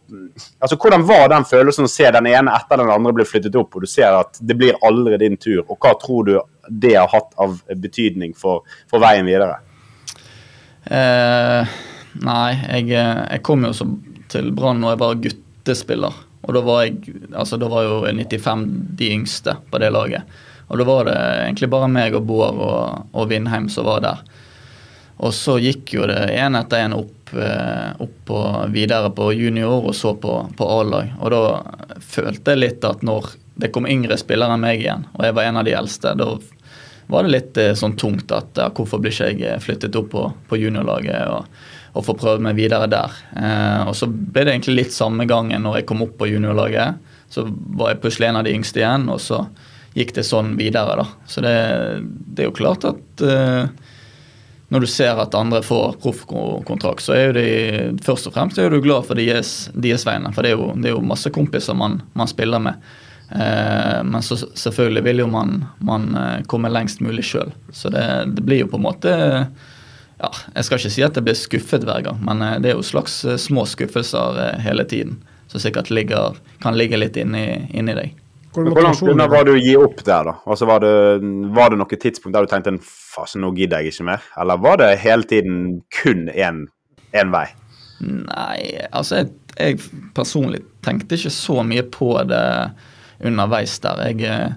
Altså, 0.60 0.76
Hvordan 0.80 1.02
var 1.08 1.28
den 1.32 1.46
følelsen 1.48 1.88
å 1.88 1.90
se 1.90 2.06
den 2.12 2.28
ene 2.30 2.54
etter 2.54 2.80
den 2.80 2.92
andre 2.92 3.14
bli 3.16 3.26
flyttet 3.26 3.56
opp, 3.58 3.74
og 3.76 3.84
du 3.84 3.90
ser 3.90 4.14
at 4.18 4.38
det 4.40 4.56
blir 4.58 4.78
aldri 4.86 5.18
din 5.20 5.38
tur, 5.40 5.64
og 5.66 5.76
hva 5.80 5.94
tror 6.00 6.28
du 6.28 6.34
det 6.70 6.94
har 6.94 7.10
hatt 7.10 7.34
av 7.40 7.58
betydning 7.82 8.34
for, 8.38 8.62
for 8.90 9.02
veien 9.02 9.26
videre? 9.26 9.58
Eh, 10.86 11.78
nei, 12.24 12.50
jeg, 12.54 12.88
jeg 12.94 13.42
kom 13.46 13.66
jo 13.66 13.74
til 14.30 14.52
Brann 14.56 14.80
når 14.82 14.94
jeg 14.94 15.02
var 15.02 15.22
guttespiller. 15.26 16.20
Og 16.46 16.56
da 16.56 16.62
var 16.64 16.84
jeg 16.86 17.18
altså 17.36 17.58
da 17.60 17.68
var 17.70 17.84
jo 17.84 17.98
95 18.08 18.64
de 18.98 19.10
yngste 19.14 19.56
på 19.70 19.80
det 19.82 19.90
laget. 19.92 20.38
Og 20.70 20.78
da 20.78 20.86
var 20.86 21.08
det 21.08 21.16
egentlig 21.18 21.68
bare 21.72 21.90
meg 21.90 22.14
og 22.14 22.26
Bård 22.28 22.60
og, 22.62 23.08
og 23.12 23.30
Vindheim 23.30 23.68
som 23.72 23.88
var 23.90 24.04
der. 24.04 24.22
Og 25.20 25.34
så 25.36 25.58
gikk 25.60 25.92
jo 25.98 26.06
det 26.08 26.30
én 26.32 26.56
etter 26.56 26.86
én 26.86 26.94
opp, 26.96 27.32
eh, 27.34 27.90
opp 28.00 28.14
på, 28.30 28.38
videre 28.72 29.10
på 29.12 29.32
junior 29.36 29.90
og 29.90 29.96
så 29.96 30.14
på, 30.16 30.36
på 30.56 30.68
A-lag. 30.78 31.10
Og 31.20 31.34
da 31.34 31.42
følte 32.00 32.54
jeg 32.54 32.62
litt 32.62 32.86
at 32.88 33.04
når 33.04 33.34
det 33.60 33.72
kom 33.74 33.88
yngre 33.90 34.16
spillere 34.16 34.56
enn 34.56 34.64
meg 34.64 34.80
igjen, 34.80 35.04
og 35.18 35.26
jeg 35.26 35.36
var 35.36 35.48
en 35.50 35.60
av 35.60 35.66
de 35.68 35.74
eldste, 35.76 36.14
da 36.16 36.30
var 37.10 37.26
det 37.26 37.34
litt 37.34 37.60
eh, 37.60 37.74
sånn 37.78 37.96
tungt 37.98 38.32
at 38.34 38.58
ja, 38.58 38.70
hvorfor 38.74 39.02
blir 39.02 39.14
ikke 39.14 39.30
jeg 39.32 39.44
eh, 39.48 39.60
flyttet 39.62 39.98
opp 39.98 40.10
på, 40.14 40.24
på 40.50 40.58
juniorlaget 40.60 41.30
og, 41.30 41.60
og 41.98 42.06
får 42.06 42.18
prøve 42.20 42.44
meg 42.46 42.58
videre 42.58 42.88
der. 42.90 43.16
Eh, 43.36 43.88
og 43.90 43.96
så 43.98 44.08
ble 44.10 44.46
det 44.46 44.54
egentlig 44.54 44.78
litt 44.78 44.96
samme 44.96 45.26
gangen 45.30 45.66
når 45.66 45.80
jeg 45.80 45.90
kom 45.90 46.04
opp 46.06 46.16
på 46.20 46.30
juniorlaget. 46.30 47.00
Så 47.30 47.46
var 47.78 47.92
jeg 47.92 48.02
plutselig 48.02 48.30
en 48.30 48.40
av 48.40 48.46
de 48.46 48.54
yngste 48.54 48.82
igjen, 48.82 49.06
og 49.10 49.20
så 49.22 49.44
gikk 49.94 50.14
det 50.16 50.26
sånn 50.26 50.54
videre, 50.58 51.00
da. 51.02 51.06
Så 51.30 51.42
det, 51.42 51.54
det 52.30 52.44
er 52.44 52.50
jo 52.50 52.58
klart 52.58 52.86
at 52.86 53.24
eh, 53.26 53.90
når 54.70 54.84
du 54.84 54.90
ser 54.90 55.18
at 55.18 55.34
andre 55.34 55.62
får 55.66 55.96
proffkontrakt, 56.02 57.02
så 57.02 57.14
er 57.16 57.24
jo 57.24 57.34
de 57.34 57.46
først 58.06 58.30
og 58.30 58.36
fremst 58.36 58.58
er 58.62 58.70
du 58.70 58.78
glad 58.82 59.08
for 59.08 59.18
deres, 59.18 59.66
deres 59.74 60.06
vegne. 60.06 60.30
For 60.34 60.46
det 60.46 60.52
er, 60.52 60.60
jo, 60.60 60.70
det 60.78 60.92
er, 60.92 60.94
jo, 60.94 61.06
masse 61.06 61.32
kompiser 61.34 61.74
man, 61.74 61.98
man 62.14 62.30
spiller 62.30 62.62
med. 62.62 62.78
Eh, 63.30 64.04
men 64.04 64.22
så 64.22 64.36
selvfølgelig 64.36 65.02
vil 65.04 65.22
jo 65.22 65.26
man, 65.30 65.64
man 65.78 66.14
eh, 66.18 66.38
komme 66.50 66.70
lengst 66.72 67.02
mulig 67.04 67.24
sjøl. 67.28 67.52
Så 67.72 67.92
det, 67.94 68.06
det, 68.34 68.42
blir 68.46 68.64
jo 68.64 68.70
på 68.72 68.80
en 68.80 68.86
måte 68.88 69.12
ja, 70.20 70.30
Jeg 70.54 70.66
skal 70.66 70.80
ikke 70.80 70.94
si 70.96 71.04
at 71.06 71.16
jeg 71.16 71.26
blir 71.28 71.38
skuffet 71.38 71.86
hver 71.86 72.02
gang, 72.08 72.18
men 72.26 72.42
eh, 72.42 72.56
det 72.62 72.72
er 72.72 72.80
jo 72.80 72.86
slags 72.86 73.22
små 73.38 73.66
skuffelser 73.70 74.58
hele 74.64 74.86
tiden. 74.88 75.20
Som 75.50 75.62
sikkert 75.62 75.90
ligger, 75.90 76.36
kan 76.62 76.76
ligge 76.78 76.98
litt 76.98 77.16
inni, 77.18 77.46
inni 77.74 77.94
deg. 77.96 78.18
Hvor 78.54 78.82
langt 78.82 79.02
unna 79.06 79.28
var 79.30 79.46
du 79.46 79.52
å 79.54 79.60
gi 79.62 79.76
opp 79.78 80.02
der, 80.02 80.26
da? 80.26 80.34
Altså, 80.50 80.66
var, 80.66 80.82
det, 80.82 81.22
var 81.54 81.70
det 81.70 81.78
noe 81.78 81.98
tidspunkt 82.02 82.34
der 82.34 82.46
du 82.46 82.50
tenkte 82.50 82.76
fasen, 82.82 83.44
nå 83.44 83.52
gidder 83.54 83.82
jeg 83.82 83.94
ikke 83.94 84.06
mer? 84.10 84.24
Eller 84.42 84.62
var 84.62 84.80
det 84.82 84.88
hele 85.02 85.26
tiden 85.30 85.58
kun 85.94 86.26
én 86.34 86.64
vei? 87.34 87.46
Nei, 88.00 88.58
altså 88.96 89.20
jeg, 89.20 89.32
jeg, 89.54 89.78
personlig 90.16 90.62
tenkte 90.82 91.18
ikke 91.18 91.32
så 91.34 91.60
mye 91.66 91.84
på 91.92 92.14
det 92.26 92.44
underveis 93.26 93.76
der. 93.84 94.02
Jeg, 94.08 94.54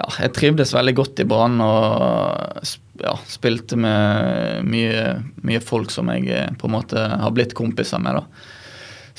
ja, 0.00 0.08
jeg 0.24 0.32
trivdes 0.36 0.74
veldig 0.76 0.94
godt 1.00 1.22
i 1.22 1.28
Brann 1.28 1.60
og 1.64 2.64
ja, 3.00 3.14
spilte 3.28 3.78
med 3.80 4.66
mye, 4.68 5.04
mye 5.46 5.60
folk 5.64 5.92
som 5.94 6.10
jeg 6.12 6.48
på 6.60 6.68
en 6.68 6.76
måte 6.76 7.04
har 7.10 7.36
blitt 7.36 7.56
kompiser 7.58 8.02
med. 8.02 8.20
da. 8.20 8.50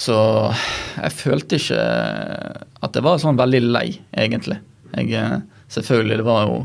Så 0.02 0.18
jeg 0.98 1.18
følte 1.18 1.60
ikke 1.60 1.82
at 2.82 2.94
det 2.96 3.04
var 3.06 3.22
sånn 3.22 3.40
veldig 3.40 3.62
lei, 3.68 3.88
egentlig. 4.18 4.58
Jeg, 4.96 5.12
eh, 5.18 5.42
selvfølgelig, 5.72 6.22
det 6.22 6.28
var 6.28 6.48
jo 6.48 6.62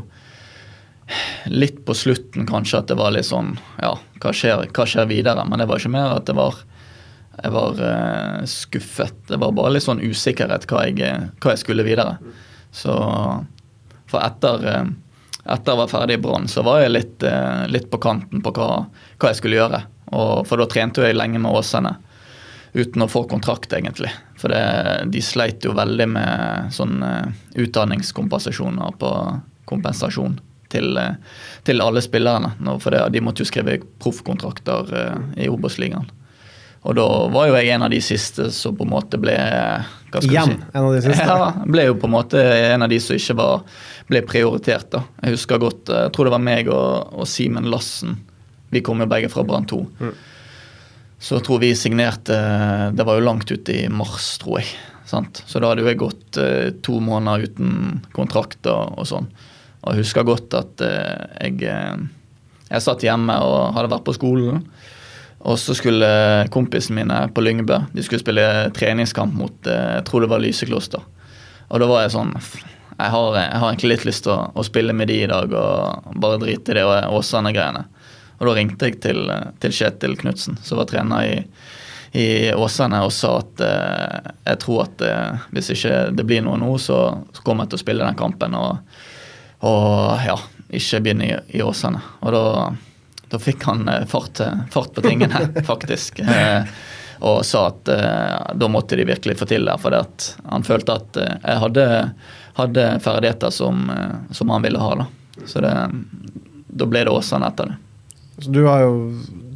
litt 1.53 1.83
på 1.87 1.95
slutten 1.95 2.47
kanskje 2.49 2.81
at 2.81 2.89
det 2.89 2.97
var 2.99 3.13
litt 3.15 3.29
sånn 3.29 3.53
Ja, 3.79 3.93
hva 4.19 4.33
skjer, 4.35 4.65
hva 4.75 4.85
skjer 4.89 5.07
videre? 5.07 5.45
Men 5.47 5.61
det 5.61 5.69
var 5.69 5.79
ikke 5.79 5.93
mer 5.93 6.17
at 6.17 6.27
det 6.27 6.35
var 6.35 6.57
jeg 7.43 7.53
var 7.53 7.81
uh, 7.81 8.45
skuffet. 8.49 9.17
Det 9.27 9.37
var 9.37 9.53
bare 9.53 9.75
litt 9.75 9.85
sånn 9.85 10.01
usikkerhet 10.01 10.65
hva 10.69 10.87
jeg, 10.87 11.27
hva 11.37 11.53
jeg 11.53 11.61
skulle 11.61 11.85
videre. 11.85 12.17
Så 12.73 12.95
For 14.07 14.23
etter, 14.23 14.65
uh, 14.65 14.89
etter 15.45 15.75
å 15.75 15.81
være 15.83 15.91
ferdig 15.91 16.17
i 16.17 16.23
Brann, 16.23 16.49
så 16.49 16.63
var 16.65 16.81
jeg 16.81 16.95
litt, 16.95 17.21
uh, 17.27 17.67
litt 17.69 17.91
på 17.91 18.01
kanten 18.01 18.41
på 18.41 18.55
hva, 18.57 18.87
hva, 18.87 19.29
jeg 19.29 19.41
skulle 19.41 19.59
gjøre. 19.59 19.83
Og, 20.15 20.47
for 20.49 20.57
da 20.57 20.69
trente 20.71 21.05
jeg 21.05 21.17
lenge 21.17 21.41
med 21.43 21.51
Åsane 21.53 21.97
uten 22.77 23.01
å 23.01 23.09
få 23.09 23.23
kontrakt, 23.29 23.71
egentlig. 23.73 24.09
For 24.37 24.53
det, 24.53 24.63
de 25.13 25.21
sleit 25.23 25.65
jo 25.65 25.75
veldig 25.77 26.09
med 26.09 26.73
sånn 26.73 27.01
uh, 27.03 27.29
utdanningskompensasjoner 27.57 28.97
på 29.01 29.13
kompensasjon 29.69 30.39
til, 30.71 30.99
til 31.67 31.83
alle 31.83 32.01
spillerne. 32.03 32.55
For 32.81 32.95
det, 32.95 33.05
de 33.13 33.21
måtte 33.23 33.43
jo 33.43 33.49
skrive 33.49 33.81
proffkontrakter 34.01 34.95
i 35.39 35.49
Obos-ligaen. 35.51 36.07
Og 36.87 36.95
da 36.95 37.05
var 37.33 37.49
jo 37.49 37.57
jeg 37.57 37.73
en 37.75 37.83
av 37.83 37.91
de 37.91 37.99
siste 38.03 38.47
som 38.55 38.75
på 38.77 38.85
en 38.87 38.93
måte 38.93 39.19
ble 39.19 39.35
hva 40.07 40.21
skal 40.21 40.31
Igjen 40.31 40.53
si? 40.53 40.69
en 40.71 40.85
av 40.85 40.93
de 40.95 41.01
siste? 41.03 41.25
Ja, 41.27 41.49
ble 41.67 41.83
jo 41.89 41.97
på 41.99 42.07
en 42.07 42.13
måte 42.13 42.39
en 42.39 42.85
av 42.85 42.91
de 42.91 42.99
som 43.03 43.17
ikke 43.19 43.35
var, 43.35 43.65
ble 44.07 44.21
prioritert. 44.23 44.87
da. 44.93 45.03
Jeg 45.25 45.35
husker 45.35 45.59
godt, 45.59 45.91
jeg 45.91 46.13
tror 46.15 46.29
det 46.29 46.35
var 46.37 46.43
meg 46.47 46.71
og, 46.71 47.11
og 47.11 47.27
Simen 47.27 47.67
Lassen. 47.71 48.15
Vi 48.71 48.83
kom 48.83 49.03
jo 49.03 49.09
begge 49.11 49.29
fra 49.31 49.43
Brann 49.47 49.67
2. 49.67 49.81
Mm. 49.99 50.15
Så 51.19 51.39
jeg 51.39 51.47
tror 51.47 51.61
vi 51.63 51.71
signerte 51.73 52.35
Det 52.93 53.05
var 53.07 53.17
jo 53.17 53.25
langt 53.25 53.49
ute 53.49 53.73
i 53.73 53.87
mars, 53.89 54.35
tror 54.41 54.61
jeg. 54.61 54.71
Sant? 55.07 55.41
Så 55.47 55.59
da 55.59 55.71
hadde 55.71 55.85
jo 55.85 55.89
jeg 55.89 56.01
gått 56.01 56.37
eh, 56.41 56.69
to 56.83 56.99
måneder 57.03 57.47
uten 57.47 58.01
kontrakt 58.15 58.67
og, 58.67 58.99
sånn. 59.07 59.29
Og 59.83 59.93
jeg 59.93 60.03
husker 60.03 60.27
godt 60.27 60.55
at 60.57 60.83
eh, 60.83 61.47
jeg, 61.47 61.61
eh, 61.71 62.65
jeg 62.67 62.83
satt 62.83 63.05
hjemme 63.07 63.37
og 63.43 63.77
hadde 63.77 63.91
vært 63.93 64.07
på 64.07 64.17
skolen. 64.17 64.65
Og 65.45 65.59
så 65.59 65.75
skulle 65.77 66.07
kompisene 66.53 67.01
mine 67.01 67.19
på 67.33 67.43
Lyngbø 67.45 67.81
de 67.93 68.03
skulle 68.03 68.23
spille 68.23 68.47
treningskamp 68.75 69.35
mot 69.37 69.69
eh, 69.69 69.93
jeg 69.99 70.07
tror 70.07 70.23
det 70.23 70.31
var 70.31 70.41
Lysekloster. 70.43 71.03
Og 71.67 71.83
da 71.83 71.89
var 71.89 72.05
jeg 72.05 72.15
sånn 72.15 72.33
Jeg 72.37 73.11
har, 73.13 73.35
jeg 73.37 73.59
har 73.61 73.67
egentlig 73.69 73.91
litt 73.91 74.05
lyst 74.07 74.23
til 74.25 74.33
å, 74.33 74.47
å, 74.57 74.63
spille 74.65 74.95
med 74.97 75.11
de 75.11 75.19
i 75.21 75.29
dag 75.29 75.51
og 75.53 76.13
bare 76.17 76.39
drite 76.41 76.73
i 76.73 76.79
det 76.79 76.85
Åsane-greiene. 77.13 77.83
Og 78.39 78.47
da 78.47 78.53
ringte 78.57 78.89
jeg 78.89 78.97
til, 79.01 79.27
til 79.61 79.73
Kjetil 79.73 80.15
Knutsen, 80.17 80.57
som 80.65 80.81
var 80.81 80.89
trener 80.89 81.27
i, 81.27 81.35
i 82.17 82.27
Åsane, 82.57 83.03
og 83.05 83.13
sa 83.13 83.35
at 83.43 83.61
eh, 83.61 84.31
jeg 84.49 84.61
tror 84.63 84.83
at 84.87 85.05
eh, 85.05 85.45
hvis 85.53 85.69
ikke 85.75 85.95
det 86.17 86.25
blir 86.25 86.41
noe 86.45 86.57
nå, 86.57 86.71
så, 86.81 86.99
så, 87.33 87.45
kommer 87.45 87.65
jeg 87.65 87.75
til 87.75 87.79
å 87.79 87.83
spille 87.85 88.09
den 88.09 88.17
kampen. 88.17 88.57
Og, 88.57 88.97
og 89.69 90.25
ja, 90.25 90.37
ikke 90.81 91.03
begynne 91.05 91.29
i, 91.29 91.37
i 91.59 91.65
Åsane. 91.65 92.01
Og 92.25 92.33
da, 92.33 92.43
da 93.29 93.39
fikk 93.39 93.65
han 93.67 93.87
eh, 93.91 94.05
fart, 94.09 94.41
fart, 94.71 94.93
på 94.95 95.03
tingene, 95.05 95.47
faktisk. 95.71 96.19
Eh, 96.19 96.67
og 97.19 97.41
sa 97.45 97.67
at 97.71 97.89
eh, 97.89 98.53
da 98.55 98.69
måtte 98.69 98.99
de 98.99 99.07
virkelig 99.09 99.39
få 99.39 99.47
til 99.49 99.65
det. 99.67 99.77
For 99.81 99.95
han 99.95 100.67
følte 100.67 100.99
at 100.99 101.19
eh, 101.21 101.33
jeg 101.43 101.63
hadde, 101.65 101.87
hadde 102.59 102.87
ferdigheter 103.03 103.53
som, 103.53 103.89
som, 104.31 104.53
han 104.53 104.65
ville 104.65 104.81
ha. 104.81 104.93
Da. 105.01 105.43
Så 105.45 105.63
det, 105.65 105.73
da 106.67 106.87
ble 106.87 107.03
det 107.07 107.13
Åsane 107.13 107.49
etter 107.49 107.73
det. 107.73 107.83
Så 108.37 108.53
du 108.53 108.63
har 108.67 108.83
jo 108.85 108.97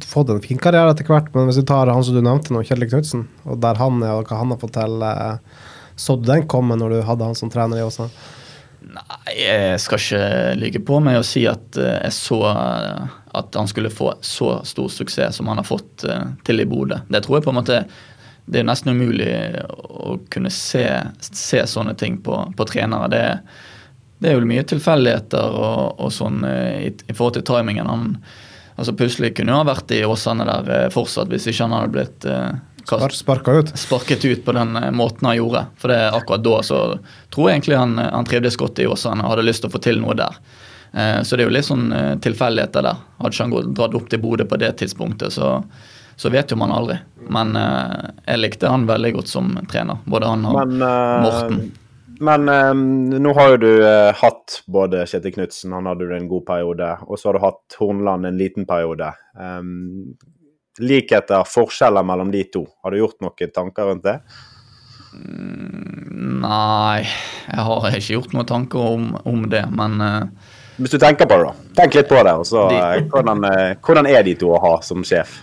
fått 0.02 0.30
en 0.32 0.42
fin 0.42 0.58
karriere 0.58 0.90
etter 0.90 1.06
hvert, 1.06 1.30
men 1.36 1.46
hvis 1.46 1.60
du 1.60 1.66
tar 1.68 1.90
han 1.90 2.02
som 2.04 2.16
du 2.16 2.22
nevnte 2.24 2.54
nå, 2.54 2.64
Kjell 2.66 2.82
Knutsen, 2.90 3.28
og 3.46 3.60
der 3.62 3.78
han 3.78 4.02
er, 4.02 4.16
og 4.18 4.26
hva 4.26 4.40
han 4.40 4.50
har 4.50 4.58
fått 4.58 4.74
til, 4.74 5.04
eh, 5.06 5.68
så 5.94 6.16
du 6.18 6.26
den 6.26 6.48
komme 6.50 6.76
når 6.80 6.96
du 6.96 7.02
hadde 7.06 7.28
han 7.30 7.38
som 7.38 7.52
trener 7.52 7.78
i 7.78 7.86
Åsane? 7.86 8.10
Nei, 8.92 9.34
jeg 9.38 9.78
skal 9.80 10.00
ikke 10.02 10.24
ligge 10.58 10.82
på 10.84 10.98
med 11.04 11.20
å 11.20 11.26
si 11.26 11.44
at 11.48 11.78
eh, 11.78 12.00
jeg 12.08 12.16
så 12.16 12.40
eh, 12.50 13.04
at 13.32 13.54
han 13.56 13.68
skulle 13.70 13.90
få 13.92 14.14
så 14.20 14.54
stor 14.68 14.90
suksess 14.92 15.38
som 15.38 15.48
han 15.48 15.60
har 15.60 15.66
fått 15.66 16.04
til 16.44 16.60
i 16.60 16.66
Bodø. 16.68 16.98
Det 17.08 17.22
tror 17.24 17.38
jeg 17.38 17.46
på 17.46 17.52
en 17.54 17.58
måte 17.60 17.78
det 18.44 18.60
er 18.60 18.66
nesten 18.66 18.92
umulig 18.96 19.30
å 19.70 20.16
kunne 20.32 20.50
se, 20.50 20.84
se 21.22 21.62
sånne 21.66 21.94
ting 21.96 22.18
på, 22.24 22.40
på 22.56 22.66
trenere. 22.68 23.08
Det, 23.08 23.22
det, 24.18 24.30
er 24.30 24.36
jo 24.36 24.48
mye 24.50 24.64
tilfeldigheter 24.66 25.58
og, 25.62 26.00
og 26.02 26.10
sånn 26.12 26.42
i, 26.44 26.90
i, 26.90 27.14
forhold 27.14 27.38
til 27.38 27.46
timingen. 27.48 27.88
Han, 27.88 28.16
Altså 28.76 28.92
Plutselig 28.96 29.34
kunne 29.36 29.52
jo 29.52 29.60
ha 29.60 29.68
vært 29.68 29.92
i 29.92 30.04
Åsane 30.08 30.46
der 30.48 30.70
eh, 30.72 30.90
fortsatt, 30.92 31.28
hvis 31.30 31.44
ikke 31.50 31.66
han 31.66 31.74
hadde 31.76 31.92
blitt 31.92 32.24
eh, 32.24 32.54
kast, 32.88 33.18
Sparka 33.20 33.54
ut. 33.60 33.72
sparket 33.78 34.24
ut 34.24 34.44
på 34.46 34.54
den 34.56 34.78
eh, 34.80 34.90
måten 34.96 35.28
han 35.28 35.36
gjorde. 35.36 35.66
For 35.78 35.92
det 35.92 36.00
akkurat 36.08 36.44
da 36.44 36.56
så 36.66 36.78
tror 37.34 37.50
jeg 37.50 37.60
egentlig 37.60 37.78
han, 37.78 37.98
han 38.00 38.28
trivdes 38.28 38.56
godt 38.58 38.80
i 38.82 38.88
Åsane 38.88 39.24
og 39.24 39.34
hadde 39.34 39.46
lyst 39.46 39.64
til 39.64 39.70
å 39.70 39.74
få 39.76 39.82
til 39.84 40.00
noe 40.02 40.16
der. 40.18 40.40
Eh, 40.92 41.22
så 41.22 41.36
det 41.36 41.44
er 41.44 41.48
jo 41.48 41.56
litt 41.56 41.68
sånn 41.68 41.92
eh, 41.96 42.14
tilfeldigheter 42.22 42.84
der. 42.84 43.02
Hadde 43.18 43.34
ikke 43.34 43.48
han 43.48 43.74
dratt 43.76 43.98
opp 43.98 44.08
til 44.12 44.22
Bodø 44.22 44.46
på 44.48 44.60
det 44.60 44.74
tidspunktet, 44.82 45.34
så, 45.34 45.54
så 46.16 46.32
vet 46.32 46.52
jo 46.52 46.58
man 46.60 46.74
aldri. 46.74 46.98
Men 47.32 47.56
eh, 47.58 48.10
jeg 48.26 48.42
likte 48.42 48.72
han 48.72 48.88
veldig 48.90 49.14
godt 49.18 49.32
som 49.32 49.54
trener, 49.70 50.02
både 50.04 50.34
han 50.34 50.50
og 50.50 50.58
Men, 50.60 50.76
Morten. 51.24 51.62
Men 52.22 52.46
um, 52.46 52.82
nå 53.18 53.32
har 53.34 53.54
jo 53.54 53.62
du 53.64 53.70
uh, 53.82 54.12
hatt 54.14 54.60
både 54.70 55.00
Kjetil 55.10 55.32
Knutsen, 55.34 55.72
han 55.74 55.88
hadde 55.90 56.06
du 56.06 56.12
en 56.14 56.28
god 56.30 56.44
periode, 56.46 56.90
og 57.08 57.18
så 57.18 57.28
har 57.28 57.38
du 57.38 57.42
hatt 57.42 57.76
Hornland 57.80 58.28
en 58.28 58.38
liten 58.38 58.68
periode. 58.68 59.08
Um, 59.34 60.12
likheter, 60.78 61.42
forskjeller 61.48 62.06
mellom 62.06 62.30
de 62.30 62.44
to. 62.52 62.62
Har 62.84 62.94
du 62.94 63.00
gjort 63.00 63.18
noen 63.24 63.54
tanker 63.56 63.90
rundt 63.90 64.06
det? 64.06 64.20
Mm, 65.12 66.38
nei, 66.44 67.02
jeg 67.48 67.66
har 67.66 67.88
ikke 67.90 68.14
gjort 68.14 68.36
noen 68.36 68.50
tanker 68.52 68.92
om, 68.92 69.10
om 69.28 69.42
det, 69.50 69.64
men 69.74 69.98
uh, 69.98 70.51
Hvis 70.78 70.94
du 70.94 70.98
tenker 70.98 71.28
på 71.28 71.36
det, 71.38 71.50
da. 71.50 71.72
Tenk 71.82 71.96
litt 71.98 72.08
på 72.08 72.20
det. 72.24 72.32
og 72.32 72.46
så, 72.48 72.66
de, 72.72 72.78
uh, 72.80 73.08
hvordan, 73.12 73.44
hvordan, 73.84 74.08
er 74.08 74.24
de 74.26 74.36
to 74.40 74.54
å 74.54 74.60
ha 74.62 74.76
som 74.84 75.04
sjef? 75.06 75.42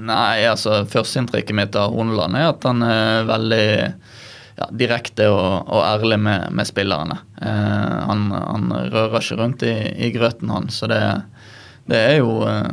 Nei, 0.00 0.46
altså 0.48 0.80
Førsteinntrykket 0.88 1.56
mitt 1.56 1.76
av 1.76 1.92
Horneland 1.92 2.38
er 2.38 2.46
at 2.54 2.64
han 2.64 2.80
er 2.86 3.26
veldig 3.28 3.66
ja, 4.60 4.68
direkte 4.76 5.28
og, 5.32 5.68
og, 5.68 5.80
ærlig 5.84 6.20
med, 6.20 6.46
med 6.56 6.68
spillerne. 6.68 7.18
Eh, 7.40 7.96
han, 8.10 8.28
han, 8.32 8.70
rører 8.92 9.20
ikke 9.20 9.40
rundt 9.40 9.64
i, 9.66 9.74
i 10.06 10.12
grøten, 10.14 10.52
han. 10.52 10.68
Så 10.72 10.88
det, 10.90 11.00
det 11.90 12.00
er 12.12 12.16
jo 12.20 12.40
eh, 12.48 12.70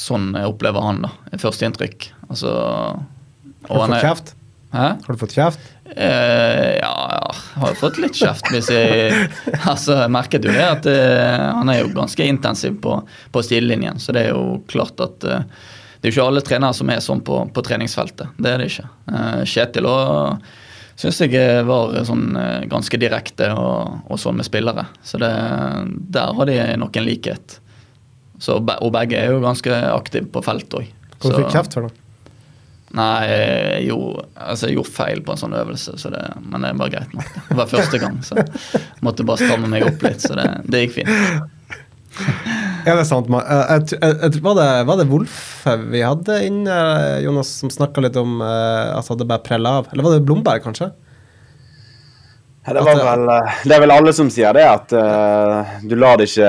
sånn 0.00 0.32
jeg 0.36 0.52
opplever 0.52 0.86
han, 0.86 1.04
da. 1.04 1.38
Førsteinntrykk. 1.40 2.10
Altså 2.30 2.52
Har 2.56 3.68
du 3.68 3.80
fått 3.84 4.04
kjeft? 4.04 4.34
Hæ? 4.70 4.86
Har 5.02 5.12
du 5.12 5.18
fått 5.18 5.34
kjeft? 5.34 5.62
Uh, 5.96 6.76
ja, 6.78 6.94
ja, 7.10 7.34
har 7.58 7.74
fått 7.74 7.98
litt 7.98 8.14
kjeft. 8.14 8.46
Hvis 8.54 8.70
jeg, 8.70 9.26
altså, 9.72 9.96
jeg 10.04 10.14
merket 10.14 10.46
jo 10.46 10.54
det 10.54 10.66
at 10.66 10.86
uh, 10.86 11.46
han 11.58 11.72
er 11.72 11.80
jo 11.82 11.90
ganske 11.96 12.26
intensiv 12.26 12.76
på, 12.82 13.00
på 13.34 13.42
sidelinjen. 13.42 13.98
Så 13.98 14.14
det 14.14 14.28
er 14.28 14.36
jo 14.36 14.60
klart 14.70 15.02
at 15.02 15.26
uh, 15.26 15.42
det 16.00 16.06
er 16.06 16.12
jo 16.12 16.14
ikke 16.14 16.28
alle 16.30 16.44
trenere 16.46 16.76
som 16.76 16.92
er 16.94 17.02
sånn 17.02 17.22
på, 17.26 17.42
på 17.50 17.64
treningsfeltet. 17.66 18.30
Det 18.38 18.52
er 18.52 18.62
det 18.62 18.70
ikke. 18.70 18.86
Kjetil 19.50 19.88
òg 19.90 20.46
syns 21.00 21.18
jeg 21.24 21.64
var 21.68 21.92
sånn 22.08 22.38
ganske 22.70 22.98
direkte 23.00 23.50
og, 23.56 24.06
og 24.08 24.20
sånn 24.20 24.38
med 24.38 24.48
spillere. 24.48 24.86
Så 25.04 25.20
det, 25.20 25.28
der 26.14 26.32
har 26.36 26.48
de 26.48 26.56
nok 26.80 26.96
en 26.96 27.04
likhet. 27.04 27.58
Så, 28.40 28.56
og 28.56 28.94
begge 28.96 29.18
er 29.20 29.34
jo 29.34 29.42
ganske 29.44 29.76
aktive 29.90 30.30
på 30.32 30.44
felt 30.46 30.78
òg. 30.78 30.88
Hva 31.20 31.34
du 31.34 31.42
fikk 31.42 31.52
kjeft 31.58 31.76
for, 31.76 31.90
da? 31.90 31.99
Nei, 32.98 33.20
jeg 33.30 33.84
gjorde, 33.86 34.24
altså 34.34 34.66
jeg 34.66 34.74
gjorde 34.80 34.90
feil 34.96 35.20
på 35.22 35.30
en 35.34 35.38
sånn 35.38 35.52
øvelse, 35.54 35.92
så 36.02 36.10
det, 36.10 36.24
men 36.42 36.64
det 36.66 36.72
var 36.80 36.90
greit 36.90 37.12
nok. 37.14 37.28
Det 37.46 37.58
var 37.60 37.68
første 37.70 38.00
gang, 38.02 38.16
så 38.26 38.40
jeg 38.40 38.82
måtte 39.06 39.26
bare 39.28 39.38
stramme 39.44 39.70
meg 39.70 39.84
opp 39.86 40.02
litt, 40.02 40.24
så 40.24 40.34
det, 40.38 40.48
det 40.66 40.80
gikk 40.86 40.96
fint. 40.98 41.12
Er 42.90 42.96
det 42.98 43.04
sant? 43.06 43.28
Eh, 43.30 43.82
jeg- 43.92 44.40
Var 44.42 44.54
det, 44.58 44.66
var 44.88 44.96
det 44.98 45.06
Wolfe 45.08 45.74
vi 45.92 46.00
hadde 46.02 46.40
inne, 46.46 46.74
Jonas, 47.22 47.48
som 47.60 47.70
snakka 47.70 48.02
litt 48.02 48.16
om 48.18 48.40
at 48.42 49.06
at 49.10 49.18
det 49.20 49.28
bare 49.28 49.44
prella 49.44 49.76
av? 49.80 49.88
Eller 49.92 50.02
var 50.08 50.16
det 50.16 50.24
Blomberg, 50.26 50.62
kanskje? 50.64 50.90
Det, 52.64 52.82
vel, 52.84 53.28
eh, 53.28 53.54
det 53.64 53.72
er 53.72 53.80
vel 53.80 53.92
alle 53.94 54.12
som 54.12 54.28
sier 54.28 54.52
det, 54.52 54.64
at 54.68 54.92
uh, 54.92 55.70
du 55.80 55.94
lar, 55.96 56.20
ikke, 56.20 56.48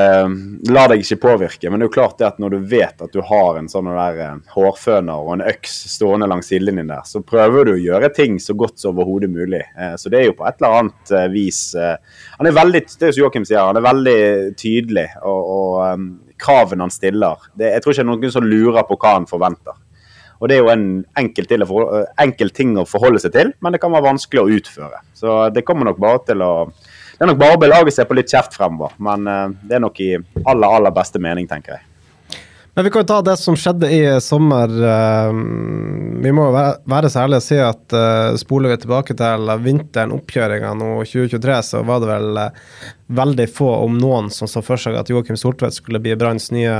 lar 0.67 0.91
deg 0.91 1.05
ikke 1.05 1.17
påvirke. 1.23 1.69
Men 1.71 1.79
det 1.79 1.85
er 1.85 1.87
jo 1.87 1.93
klart 1.95 2.17
det 2.19 2.27
at 2.27 2.41
når 2.43 2.51
du 2.51 2.65
vet 2.73 3.03
at 3.05 3.13
du 3.15 3.21
har 3.23 3.55
en 3.55 3.69
sånn 3.71 3.87
der 3.87 4.19
eh, 4.25 4.33
hårføner 4.51 5.23
og 5.23 5.37
en 5.37 5.45
øks 5.47 5.77
stående 5.93 6.27
langs 6.27 6.51
sidelinjen 6.51 6.91
der, 6.91 7.05
så 7.07 7.23
prøver 7.23 7.69
du 7.69 7.73
å 7.77 7.79
gjøre 7.79 8.11
ting 8.17 8.41
så 8.43 8.57
godt 8.59 8.81
som 8.81 8.91
overhodet 8.91 9.31
mulig. 9.31 9.63
Uh, 9.77 9.95
så 9.95 10.11
det 10.11 10.19
er 10.19 10.27
jo 10.27 10.35
på 10.41 10.49
et 10.49 10.59
eller 10.59 10.81
annet 10.81 11.13
uh, 11.15 11.27
vis 11.31 11.61
eh, 11.79 11.95
Han 12.35 12.49
er 12.49 12.59
veldig 12.59 12.83
det 12.91 13.07
er 13.07 13.13
jo 13.13 13.15
som 13.15 13.23
Joakim 13.23 13.47
sier, 13.47 13.63
han 13.63 13.79
er 13.79 13.85
veldig 13.85 14.19
tydelig, 14.59 15.07
og, 15.23 15.53
og 15.55 15.79
um, 15.95 16.09
kravene 16.41 16.83
han 16.83 16.91
stiller 16.91 17.47
det, 17.55 17.71
Jeg 17.71 17.85
tror 17.85 17.95
ikke 17.95 18.03
det 18.03 18.09
er 18.09 18.11
noen 18.11 18.35
som 18.35 18.51
lurer 18.51 18.87
på 18.89 18.99
hva 18.99 19.15
han 19.15 19.29
forventer. 19.29 19.79
Og 20.41 20.49
det 20.49 20.57
er 20.57 20.63
jo 20.63 20.71
en 20.73 20.85
enkel, 21.21 21.45
til 21.45 21.61
eh, 21.61 22.07
enkel 22.23 22.49
ting 22.57 22.73
å 22.81 22.87
forholde 22.89 23.21
seg 23.21 23.35
til, 23.35 23.53
men 23.61 23.75
det 23.75 23.81
kan 23.83 23.93
være 23.93 24.09
vanskelig 24.09 24.41
å 24.41 24.49
utføre. 24.57 25.03
Så 25.17 25.37
det 25.53 25.65
kommer 25.67 25.91
nok 25.91 26.01
bare 26.01 26.23
til 26.31 26.41
å 26.41 26.51
Det 27.21 27.27
er 27.27 27.29
nok 27.29 27.41
bare 27.43 27.53
å 27.53 27.61
belage 27.61 27.91
seg 27.93 28.07
på 28.09 28.15
litt 28.17 28.31
kjeft 28.33 28.55
fremover, 28.57 28.95
men 28.97 29.27
eh, 29.29 29.47
det 29.69 29.77
er 29.77 29.85
nok 29.85 29.99
i 30.01 30.15
aller, 30.17 30.67
aller 30.67 30.93
beste 30.95 31.21
mening, 31.21 31.45
tenker 31.49 31.77
jeg. 31.77 31.85
Men 32.73 32.85
vi 32.87 32.91
kan 32.93 33.01
jo 33.03 33.07
ta 33.09 33.17
det 33.27 33.33
som 33.35 33.55
skjedde 33.59 33.87
i 33.91 33.97
sommer. 34.23 34.71
eh, 34.71 35.31
Vi 36.23 36.31
må 36.31 36.45
jo 36.47 36.53
være, 36.55 37.09
så 37.11 37.25
ærlige 37.25 37.41
og 37.41 37.43
si 37.43 37.57
at 37.59 37.95
eh, 37.97 38.37
spoler 38.39 38.71
vi 38.71 38.77
tilbake 38.85 39.15
til 39.19 39.51
vinteren, 39.65 40.13
oppkjøringa 40.15 40.71
nå 40.79 40.91
2023, 41.03 41.57
så 41.67 41.81
var 41.87 41.99
det 41.99 42.07
vel 42.13 42.39
eh, 42.45 42.85
veldig 43.11 43.47
få, 43.51 43.67
om 43.89 43.97
noen, 43.99 44.29
som 44.31 44.47
så 44.47 44.61
for 44.63 44.79
seg 44.79 44.95
at 44.95 45.11
Joakim 45.11 45.35
Soltvedt 45.35 45.75
skulle 45.75 45.99
bli 45.99 46.15
Branns 46.15 46.47
nye 46.55 46.77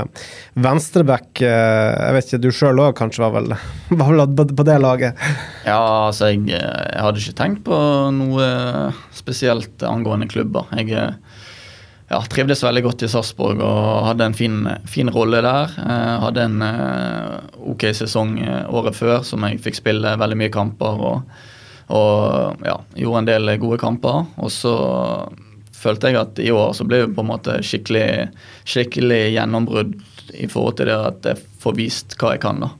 venstreback. 0.56 1.42
Jeg 1.44 2.16
vet 2.16 2.30
ikke, 2.30 2.40
du 2.46 2.48
sjøl 2.56 2.80
òg 2.86 2.96
kanskje 2.96 3.26
var 3.26 3.36
vel, 3.36 3.52
på- 3.92 4.66
det 4.70 4.78
laget? 4.80 5.20
Ja, 5.68 5.82
altså 6.08 6.30
jeg, 6.32 6.46
jeg 6.56 7.04
hadde 7.04 7.20
ikke 7.20 7.36
tenkt 7.42 7.64
på 7.68 7.82
noe 8.16 8.48
spesielt 9.12 9.84
angående 9.84 10.30
klubber. 10.32 10.72
Jeg 10.80 10.96
eh, 10.96 11.12
ja, 12.12 12.20
trivdes 12.30 12.62
veldig 12.64 12.82
godt 12.84 13.04
i 13.06 13.10
Sarpsborg 13.10 13.62
og 13.64 14.08
hadde 14.10 14.28
en 14.28 14.36
fin, 14.36 14.58
fin 14.90 15.10
rolle 15.12 15.40
der. 15.44 15.72
Eh, 15.80 16.10
hadde 16.26 16.44
en 16.48 16.66
eh, 16.66 17.38
ok 17.72 17.88
sesong 17.96 18.36
eh, 18.42 18.66
året 18.68 18.98
før 18.98 19.22
som 19.26 19.46
jeg 19.48 19.62
fikk 19.64 19.80
spille 19.80 20.12
veldig 20.20 20.38
mye 20.42 20.52
kamper 20.52 21.06
og, 21.08 21.38
og 21.96 22.66
ja, 22.68 22.76
gjorde 23.00 23.22
en 23.22 23.30
del 23.30 23.54
gode 23.62 23.80
kamper. 23.80 24.26
Og 24.36 24.52
så 24.52 24.74
følte 25.82 26.12
jeg 26.12 26.20
at 26.20 26.42
i 26.42 26.52
år 26.54 26.76
så 26.76 26.86
ble 26.86 27.04
det 27.06 27.14
på 27.16 27.24
en 27.24 27.32
måte 27.32 27.56
skikkelig, 27.66 28.28
skikkelig 28.68 29.22
gjennombrudd 29.38 29.96
i 30.36 30.50
forhold 30.50 30.78
til 30.78 30.92
det 30.92 30.98
at 30.98 31.32
jeg 31.32 31.48
får 31.64 31.80
vist 31.80 32.20
hva 32.20 32.36
jeg 32.36 32.44
kan, 32.44 32.62
da. 32.62 32.70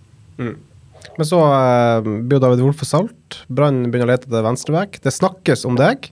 Men 1.18 1.29
så 1.29 1.40
eh, 1.45 2.12
blir 2.29 2.40
David 2.40 2.62
Wolff 2.64 2.81
for 2.83 2.88
salt. 2.88 3.42
Brann 3.53 3.85
begynner 3.88 4.09
å 4.09 4.12
lete 4.12 4.29
etter 4.29 4.45
venstreback. 4.47 5.01
Det 5.05 5.12
snakkes 5.12 5.66
om 5.68 5.77
deg. 5.81 6.09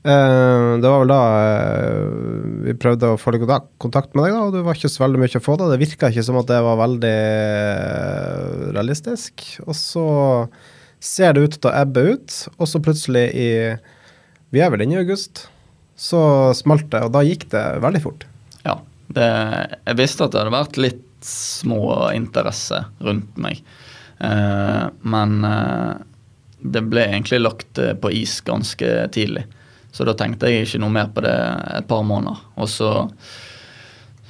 Eh, 0.00 0.78
det 0.80 0.88
var 0.88 1.02
vel 1.02 1.10
da 1.12 1.22
uh, 1.44 2.12
vi 2.64 2.72
prøvde 2.80 3.10
å 3.12 3.18
få 3.20 3.34
litt 3.34 3.44
kontakt 3.82 4.14
med 4.16 4.24
deg, 4.24 4.32
da, 4.32 4.46
og 4.46 4.54
du 4.54 4.62
var 4.64 4.78
ikke 4.78 4.88
så 4.88 5.02
veldig 5.02 5.20
mye 5.20 5.36
å 5.36 5.44
få 5.44 5.56
da. 5.60 5.68
Det 5.68 5.80
virka 5.82 6.08
ikke 6.08 6.24
som 6.24 6.38
at 6.40 6.48
det 6.48 6.60
var 6.64 6.80
veldig 6.80 7.18
uh, 7.20 8.62
realistisk. 8.78 9.44
Og 9.66 9.76
så 9.76 10.06
ser 11.04 11.36
det 11.36 11.44
ut 11.44 11.58
til 11.58 11.68
å 11.68 11.76
ebbe 11.82 12.06
ut, 12.14 12.38
og 12.56 12.70
så 12.70 12.80
plutselig 12.84 13.26
i 13.36 13.50
Vi 14.50 14.64
er 14.64 14.72
vel 14.72 14.86
inne 14.86 14.96
i 14.96 15.02
august. 15.04 15.46
Så 16.00 16.20
smalt 16.56 16.88
det, 16.94 17.04
og 17.04 17.12
da 17.12 17.24
gikk 17.26 17.50
det 17.52 17.64
veldig 17.84 18.04
fort. 18.06 18.24
Ja. 18.64 18.78
Det, 19.12 19.28
jeg 19.84 20.00
visste 20.00 20.24
at 20.24 20.32
det 20.32 20.40
hadde 20.40 20.56
vært 20.56 20.80
litt 20.80 21.06
små 21.26 22.08
interesse 22.16 22.78
rundt 23.04 23.36
meg. 23.42 23.60
Men 24.16 25.34
det 26.64 26.82
ble 26.88 27.04
egentlig 27.04 27.42
lagt 27.42 27.80
på 28.00 28.12
is 28.16 28.38
ganske 28.46 28.88
tidlig. 29.12 29.44
Så 29.90 30.06
da 30.06 30.14
tenkte 30.18 30.50
jeg 30.50 30.66
ikke 30.66 30.82
noe 30.82 30.94
mer 30.94 31.08
på 31.14 31.24
det 31.24 31.36
et 31.76 31.88
par 31.90 32.04
måneder. 32.06 32.42
Og 32.62 32.68
så, 32.70 32.90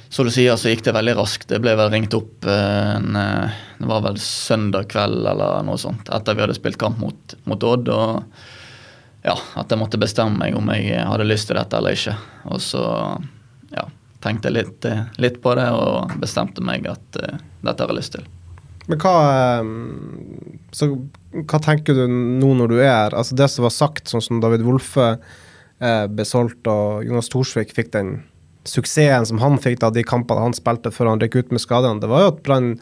som 0.09 0.27
du 0.27 0.33
sier, 0.33 0.57
så 0.57 0.71
gikk 0.71 0.85
det 0.87 0.95
veldig 0.97 1.17
raskt. 1.19 1.49
Det 1.51 1.61
ble 1.61 1.75
vel 1.77 1.91
ringt 1.93 2.15
opp 2.17 2.47
eh, 2.49 2.95
en, 2.95 3.15
eh, 3.15 3.59
Det 3.77 3.91
var 3.91 4.07
vel 4.07 4.17
søndag 4.21 4.89
kveld 4.91 5.21
eller 5.21 5.61
noe 5.67 5.77
sånt, 5.81 6.09
etter 6.09 6.37
vi 6.37 6.45
hadde 6.45 6.57
spilt 6.57 6.81
kamp 6.81 6.99
mot, 7.01 7.37
mot 7.49 7.69
Odd. 7.71 7.93
og 7.93 8.41
ja, 9.21 9.35
at 9.37 9.69
jeg 9.69 9.77
måtte 9.77 10.01
bestemme 10.01 10.39
meg 10.41 10.57
om 10.57 10.69
jeg 10.73 10.97
hadde 11.05 11.27
lyst 11.29 11.49
til 11.49 11.59
dette 11.59 11.77
eller 11.77 11.97
ikke. 11.97 12.15
Og 12.49 12.61
så 12.63 12.83
ja, 13.69 13.85
tenkte 14.23 14.49
jeg 14.49 14.57
litt, 14.57 14.85
eh, 14.89 15.03
litt 15.21 15.41
på 15.43 15.53
det 15.59 15.67
og 15.77 16.15
bestemte 16.21 16.63
meg 16.65 16.87
at 16.89 17.21
uh, 17.21 17.37
dette 17.61 17.83
har 17.83 17.93
jeg 17.93 17.99
lyst 17.99 18.15
til. 18.17 18.25
Men 18.89 18.97
hva, 19.01 19.13
så, 20.73 20.89
hva 21.45 21.59
tenker 21.61 21.95
du 21.95 22.01
nå 22.09 22.49
når 22.57 22.73
du 22.73 22.79
er 22.79 22.89
her? 22.89 23.15
Altså 23.15 23.37
det 23.37 23.47
som 23.53 23.67
var 23.67 23.75
sagt, 23.75 24.09
sånn 24.09 24.25
som 24.25 24.41
David 24.43 24.65
Wolfe 24.65 25.13
eh, 25.81 26.05
ble 26.07 26.25
solgt, 26.27 26.67
og 26.69 27.05
Jonas 27.07 27.31
Thorsvik 27.31 27.73
fikk 27.75 27.93
den 27.95 28.19
suksessen 28.67 29.25
som 29.25 29.39
han 29.41 29.57
fikk 29.61 29.79
da 29.81 29.89
de 29.93 30.03
kampene 30.05 30.43
han 30.43 30.53
spilte 30.53 30.91
før 30.93 31.13
han 31.13 31.21
røk 31.23 31.39
ut 31.39 31.55
med 31.55 31.63
skadene, 31.63 32.01
det 32.01 32.09
var 32.11 32.25
jo 32.25 32.33
at 32.35 32.43
Brann 32.45 32.75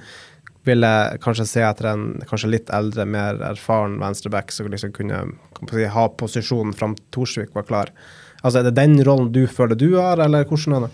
ville 0.67 0.89
kanskje 1.23 1.47
se 1.47 1.61
etter 1.63 1.87
en 1.93 2.07
kanskje 2.29 2.51
litt 2.51 2.71
eldre, 2.75 3.05
mer 3.07 3.39
erfaren 3.47 3.97
venstreback 4.01 4.51
som 4.53 4.67
liksom 4.69 4.91
kunne 4.95 5.21
si, 5.71 5.85
ha 5.87 6.07
posisjonen 6.19 6.75
fram 6.75 6.97
til 6.97 7.07
Thorsvik 7.15 7.55
var 7.55 7.67
klar. 7.69 7.93
Altså 8.43 8.59
Er 8.59 8.69
det 8.69 8.77
den 8.79 8.99
rollen 9.07 9.31
du 9.35 9.45
føler 9.47 9.79
du 9.79 9.93
har, 9.97 10.19
eller 10.19 10.45
hvordan 10.47 10.75
er 10.75 10.87
det? 10.87 10.91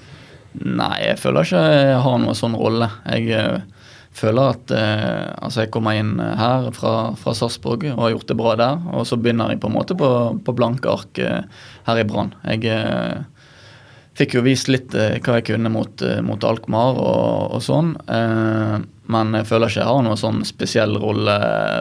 Nei, 0.65 0.95
jeg 1.03 1.19
føler 1.19 1.45
ikke 1.45 1.63
jeg 1.65 1.97
har 2.05 2.19
noen 2.21 2.37
sånn 2.37 2.55
rolle. 2.55 2.87
Jeg 3.09 3.33
eh, 3.35 3.74
føler 4.15 4.55
at 4.55 4.71
eh, 4.71 5.27
altså 5.43 5.65
jeg 5.65 5.73
kommer 5.75 5.99
inn 5.99 6.15
her 6.19 6.69
fra, 6.75 7.13
fra 7.19 7.35
Sarpsborg 7.35 7.83
og 7.91 8.01
har 8.03 8.13
gjort 8.15 8.31
det 8.31 8.39
bra 8.39 8.55
der. 8.59 8.83
Og 8.95 9.07
så 9.09 9.19
begynner 9.19 9.53
jeg 9.53 9.61
på 9.63 9.71
en 9.71 9.77
måte 9.77 9.97
på, 9.99 10.09
på 10.45 10.55
blanke 10.57 10.91
ark 10.91 11.21
eh, 11.21 11.63
her 11.87 12.01
i 12.01 12.07
Brann. 12.07 12.33
Jeg 12.47 12.65
eh, 12.71 13.23
fikk 14.15 14.37
jo 14.37 14.43
vist 14.45 14.69
litt 14.71 14.95
eh, 14.95 15.17
hva 15.23 15.39
jeg 15.39 15.49
kunne 15.51 15.71
mot, 15.71 16.01
eh, 16.01 16.21
mot 16.23 16.43
Alkmaar 16.47 16.99
og, 17.01 17.55
og 17.57 17.63
sånn. 17.63 17.95
Eh, 18.07 18.77
men 19.11 19.37
jeg 19.37 19.47
føler 19.49 19.69
ikke 19.69 19.83
jeg 19.83 19.91
har 19.91 20.05
noen 20.05 20.19
sånn 20.19 20.45
spesiell 20.47 20.95
rolle 21.01 21.35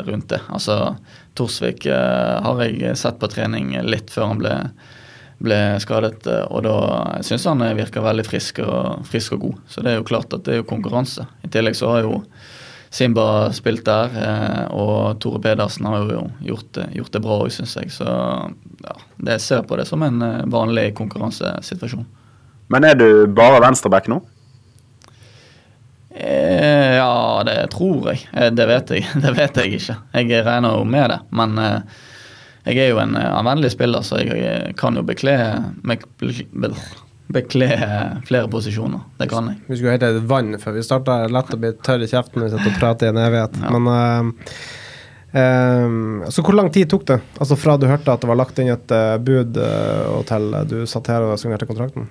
rundt 0.09 0.29
det. 0.35 0.43
Altså, 0.53 0.97
Torsvik 1.39 1.87
har 1.89 2.61
jeg 2.63 2.99
sett 3.01 3.17
på 3.19 3.31
trening 3.33 3.73
litt 3.83 4.13
før 4.13 4.29
han 4.29 4.43
ble, 4.43 4.53
ble 5.43 5.61
skadet, 5.83 6.27
eh, 6.31 6.45
og 6.51 6.65
da 6.67 6.77
syns 7.27 7.47
han 7.51 7.65
virker 7.79 8.05
veldig 8.05 8.27
frisk 8.27 8.61
og, 8.65 9.07
frisk 9.09 9.37
og 9.39 9.47
god. 9.47 9.63
Så 9.69 9.85
det 9.85 9.93
er 9.93 9.99
jo 10.01 10.09
klart 10.09 10.35
at 10.37 10.45
det 10.47 10.55
er 10.55 10.63
jo 10.63 10.69
konkurranse. 10.69 11.27
I 11.45 11.51
tillegg 11.53 11.79
så 11.79 11.95
har 11.95 12.05
jo 12.07 12.21
Simba 12.95 13.51
spilt 13.51 13.83
der, 13.89 14.13
eh, 14.15 14.67
og 14.71 15.19
Tore 15.23 15.41
Pedersen 15.43 15.89
har 15.91 16.05
jo 16.07 16.29
gjort, 16.47 16.79
gjort 16.95 17.17
det 17.17 17.23
bra 17.25 17.41
òg, 17.43 17.51
syns 17.51 17.75
jeg. 17.81 17.91
Så 17.91 18.07
ja, 18.07 18.95
jeg 19.33 19.43
ser 19.43 19.65
på 19.67 19.79
det 19.81 19.89
som 19.89 20.05
en 20.07 20.23
eh, 20.23 20.45
vanlig 20.53 20.93
konkurransesituasjon. 21.01 22.07
Men 22.71 22.87
er 22.87 22.95
du 22.95 23.09
bare 23.35 23.59
venstreback 23.65 24.07
nå? 24.13 24.21
Eh, 26.15 26.95
ja, 26.95 27.43
det 27.47 27.59
tror 27.75 28.13
jeg. 28.13 28.23
Det 28.55 28.67
vet 28.71 28.95
jeg. 28.95 29.09
Det 29.27 29.35
vet 29.41 29.59
jeg 29.59 29.81
ikke. 29.81 29.99
Jeg 30.15 30.47
regner 30.47 30.79
jo 30.79 30.87
med 30.87 31.11
det. 31.11 31.19
Men 31.35 31.59
eh, 31.59 32.03
jeg 32.65 32.81
er 32.81 32.93
jo 32.95 33.01
en 33.03 33.17
eh, 33.19 33.33
anvendelig 33.39 33.75
spiller, 33.75 34.05
så 34.05 34.21
jeg 34.23 34.41
eh, 34.41 34.71
kan 34.79 34.97
jo 34.97 35.05
bekle, 35.05 35.35
bekle 37.35 37.69
flere 38.29 38.49
posisjoner. 38.53 39.03
Det 39.21 39.29
kan 39.33 39.51
jeg. 39.51 39.59
Vi 39.69 39.79
skulle 39.79 39.97
hete 39.99 40.25
vann, 40.31 40.55
for 40.63 40.77
vi 40.77 40.85
starta 40.87 41.25
lett 41.29 41.53
å 41.53 41.61
bli 41.61 41.75
tørr 41.85 42.07
i 42.07 42.09
kjeften 42.09 42.41
når 42.41 42.49
vi 42.49 42.55
sitter 42.57 42.73
og 42.73 42.81
prater 42.81 43.11
i 43.11 43.13
en 43.13 43.21
evighet. 43.21 43.61
Men 43.75 43.91
uh, 43.93 44.57
eh, 45.37 46.33
Så 46.33 46.45
hvor 46.47 46.57
lang 46.57 46.73
tid 46.73 46.89
tok 46.93 47.05
det? 47.13 47.21
Altså 47.37 47.61
Fra 47.61 47.77
du 47.77 47.89
hørte 47.91 48.17
at 48.17 48.25
det 48.25 48.33
var 48.33 48.41
lagt 48.41 48.61
inn 48.63 48.73
et 48.73 48.97
uh, 48.97 49.19
bud, 49.21 49.61
og 50.15 50.25
til 50.31 50.61
du 50.71 50.79
satt 50.89 51.13
her 51.13 51.29
og 51.29 51.37
signerte 51.41 51.69
kontrakten? 51.69 52.09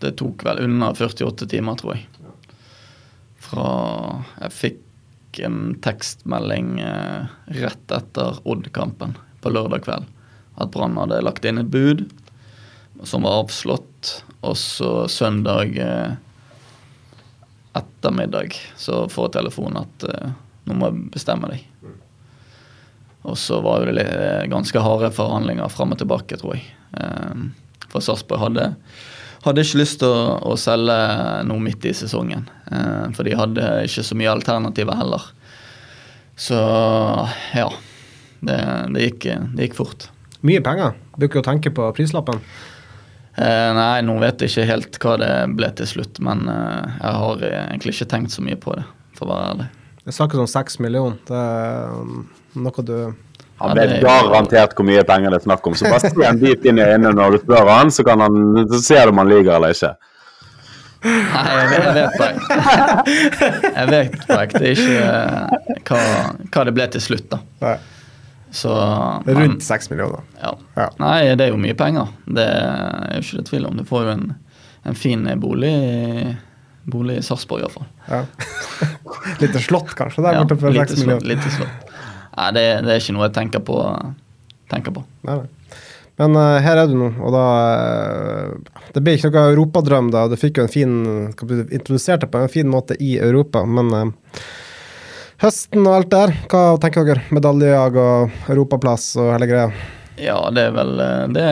Det 0.00 0.16
tok 0.16 0.42
vel 0.48 0.64
under 0.64 0.96
48 0.96 1.46
timer, 1.52 1.76
tror 1.76 1.98
jeg. 1.98 2.08
Fra 3.46 3.68
jeg 4.40 4.56
fikk 4.56 4.85
en 5.44 5.76
tekstmelding 5.84 6.78
eh, 6.80 7.26
rett 7.60 7.92
etter 7.92 8.38
Odd-kampen 8.48 9.16
på 9.42 9.52
lørdag 9.52 9.84
kveld. 9.86 10.06
At 10.56 10.72
Brann 10.74 10.96
hadde 11.00 11.22
lagt 11.24 11.44
inn 11.44 11.60
et 11.60 11.72
bud 11.72 12.06
som 13.04 13.26
var 13.26 13.42
avslått. 13.44 14.12
Og 14.46 14.56
så 14.60 14.90
søndag 15.12 15.76
eh, 15.80 16.16
ettermiddag 17.76 18.56
så 18.80 19.04
får 19.12 19.28
jeg 19.28 19.36
telefon 19.40 19.80
at 19.82 20.08
eh, 20.08 20.32
nå 20.66 20.78
må 20.78 20.90
jeg 20.90 21.10
bestemme 21.18 21.50
deg. 21.52 21.66
Og 23.26 23.34
så 23.40 23.58
var 23.62 23.88
det 23.90 24.06
ganske 24.52 24.80
harde 24.80 25.10
forhandlinger 25.14 25.70
fram 25.72 25.92
og 25.96 25.98
tilbake, 25.98 26.38
tror 26.38 26.54
jeg. 26.54 26.62
For 27.90 28.04
Sarpsborg 28.04 28.44
hadde, 28.44 28.68
hadde 29.46 29.64
ikke 29.64 29.80
lyst 29.80 30.00
til 30.02 30.12
å, 30.12 30.36
å, 30.42 30.56
selge 30.60 30.96
noe 31.48 31.62
midt 31.62 31.86
i 31.88 31.94
sesongen. 31.96 32.46
Eh, 32.70 33.06
for 33.16 33.26
de 33.26 33.36
hadde 33.38 33.66
ikke 33.86 34.04
så 34.06 34.18
mye 34.18 34.32
alternativer 34.34 34.98
heller. 34.98 35.28
Så 36.36 36.58
ja. 37.56 37.68
Det, 38.46 38.56
det, 38.92 39.04
gikk, 39.06 39.28
det 39.56 39.68
gikk, 39.68 39.78
fort. 39.78 40.08
Mye 40.46 40.60
penger? 40.62 40.92
Bruker 41.16 41.40
å 41.40 41.46
tenke 41.46 41.72
på 41.74 41.86
prislappen? 41.96 42.42
Eh, 43.36 43.70
nei, 43.76 44.02
nå 44.04 44.18
vet 44.20 44.44
jeg 44.44 44.52
ikke 44.52 44.68
helt 44.68 44.98
hva 45.02 45.16
det 45.22 45.32
ble 45.56 45.70
til 45.80 45.90
slutt. 45.94 46.20
Men 46.24 46.44
eh, 46.52 46.98
jeg 47.00 47.22
har 47.22 47.46
egentlig 47.48 47.96
ikke 47.96 48.10
tenkt 48.12 48.36
så 48.36 48.44
mye 48.44 48.60
på 48.60 48.76
det, 48.76 48.84
for 49.16 49.28
å 49.28 49.34
være 49.34 49.50
ærlig. 49.54 49.70
Det 50.06 50.14
snakkes 50.14 50.38
om 50.38 50.50
seks 50.50 50.78
millioner. 50.78 51.16
Det 51.26 51.34
er 51.34 51.96
um, 51.98 52.26
noe 52.62 52.84
du 52.86 52.98
han 53.58 53.78
vet 53.78 53.94
garantert 54.02 54.74
hvor 54.76 54.86
mye 54.88 55.04
penger 55.08 55.32
det 55.32 55.40
er 55.40 55.46
snakk 55.46 55.66
om, 55.68 55.76
så 55.78 55.88
bare 55.88 56.10
se 56.10 56.26
en 56.28 56.40
bit 56.40 56.66
inn 56.68 56.80
i 56.80 56.84
øynene 56.84 57.14
når 57.16 57.36
du 57.36 57.44
spør 57.44 57.70
han, 57.72 57.92
så, 57.94 58.04
kan 58.06 58.20
han, 58.24 58.66
så 58.72 58.82
ser 58.84 59.06
du 59.06 59.14
om 59.14 59.22
han 59.22 59.32
lyver 59.32 59.56
eller 59.56 59.76
ikke. 59.76 59.94
Nei, 61.06 61.42
jeg 61.70 61.92
vet. 61.96 62.16
Jeg 63.66 63.90
vet 63.92 64.16
faktisk 64.26 64.80
ikke 64.80 65.02
eh, 65.04 65.76
hva, 65.86 66.00
hva, 66.50 66.64
det 66.66 66.74
ble 66.74 66.88
til 66.96 67.04
slutt, 67.04 67.28
da. 67.32 67.40
Nei. 67.62 67.76
Så, 68.56 68.72
Rundt 69.26 69.64
seks 69.64 69.90
millioner. 69.92 70.24
Ja. 70.40 70.52
ja. 70.78 70.88
Nei, 71.02 71.18
det 71.36 71.46
er 71.46 71.52
jo 71.52 71.60
mye 71.60 71.76
penger. 71.76 72.10
Det 72.24 72.46
er 72.46 73.18
jo 73.18 73.24
ikke 73.24 73.40
det 73.40 73.46
tvil 73.50 73.68
om. 73.68 73.76
Du 73.78 73.84
får 73.88 74.06
jo 74.06 74.14
en, 74.16 74.28
en 74.88 74.98
fin 74.98 75.26
bolig 75.42 75.74
bolig 76.86 77.18
i 77.18 77.22
Sarpsborg 77.26 77.64
iallfall. 77.64 77.86
Ja. 78.06 78.22
Lite 79.42 79.60
slott, 79.62 79.90
kanskje, 79.98 80.22
der 80.22 80.38
borte 80.38 80.58
for 80.60 80.76
seks 80.76 81.00
millioner. 81.00 81.26
Lite 81.34 81.52
slott. 81.56 81.94
Nei, 82.36 82.48
det, 82.52 82.64
det, 82.84 82.92
er 82.92 83.00
ikke 83.00 83.16
noe 83.16 83.28
jeg 83.28 83.36
tenker 83.38 83.62
på. 83.64 83.76
Tenker 84.72 84.96
på. 84.96 85.04
Nei, 85.28 85.38
nei. 85.42 85.80
Men 86.16 86.36
uh, 86.36 86.56
her 86.64 86.80
er 86.80 86.88
du 86.88 86.94
nå, 86.96 87.10
og 87.20 87.34
da 87.34 87.44
uh, 87.76 88.78
Det 88.94 89.02
blir 89.04 89.18
ikke 89.18 89.32
noe 89.34 89.52
europadrøm, 89.52 90.08
da. 90.14 90.24
Du 90.32 90.36
fikk 90.40 90.60
jo 90.60 90.64
en 90.64 90.72
fin 90.72 90.94
introdusert 91.66 92.24
deg 92.24 92.32
på 92.32 92.40
en 92.40 92.52
fin 92.52 92.70
måte 92.72 92.96
i 93.04 93.16
Europa, 93.20 93.66
men 93.68 93.92
uh, 93.92 94.40
høsten 95.44 95.84
og 95.84 95.98
alt 95.98 96.14
der, 96.14 96.32
hva 96.48 96.64
tenker 96.80 97.04
dere? 97.08 97.26
Medaljejag 97.36 98.00
og 98.00 98.40
europaplass 98.52 99.10
og 99.20 99.34
hele 99.34 99.50
greia? 99.50 99.68
Ja, 100.16 100.38
det 100.48 100.70
er 100.70 100.72
vel 100.72 100.94
det 101.36 101.44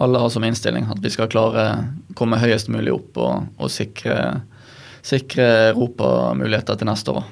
alle 0.00 0.22
har 0.22 0.32
som 0.32 0.44
innstilling. 0.48 0.88
At 0.88 1.02
vi 1.04 1.12
skal 1.12 1.28
klare 1.32 1.66
å 1.68 2.16
komme 2.16 2.40
høyest 2.40 2.72
mulig 2.72 2.94
opp 2.94 3.20
og, 3.20 3.50
og 3.60 3.68
sikre, 3.72 4.16
sikre 5.04 5.50
europamuligheter 5.74 6.80
til 6.80 6.88
neste 6.88 7.12
år. 7.20 7.28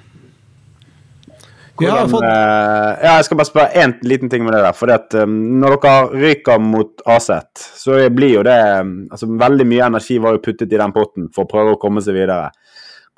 Hvordan, 1.80 2.14
uh, 2.20 2.90
ja, 3.00 3.14
jeg 3.16 3.26
skal 3.28 3.40
bare 3.40 3.48
spørre 3.48 3.82
én 3.84 3.96
liten 4.06 4.30
ting 4.32 4.44
med 4.46 4.54
det 4.56 4.62
der. 4.66 4.76
For 4.76 4.92
at, 4.94 5.16
um, 5.22 5.38
når 5.62 5.78
dere 5.80 6.22
ryker 6.26 6.60
mot 6.62 7.04
Aset, 7.08 7.64
så 7.80 7.98
blir 8.14 8.36
jo 8.38 8.44
det 8.46 8.60
um, 8.80 8.94
altså, 9.10 9.30
Veldig 9.40 9.66
mye 9.68 9.88
energi 9.88 10.20
var 10.22 10.36
jo 10.36 10.44
puttet 10.44 10.72
i 10.72 10.80
den 10.80 10.94
potten 10.96 11.30
for 11.34 11.46
å 11.46 11.50
prøve 11.50 11.74
å 11.74 11.80
komme 11.80 12.04
seg 12.04 12.18
videre. 12.18 12.50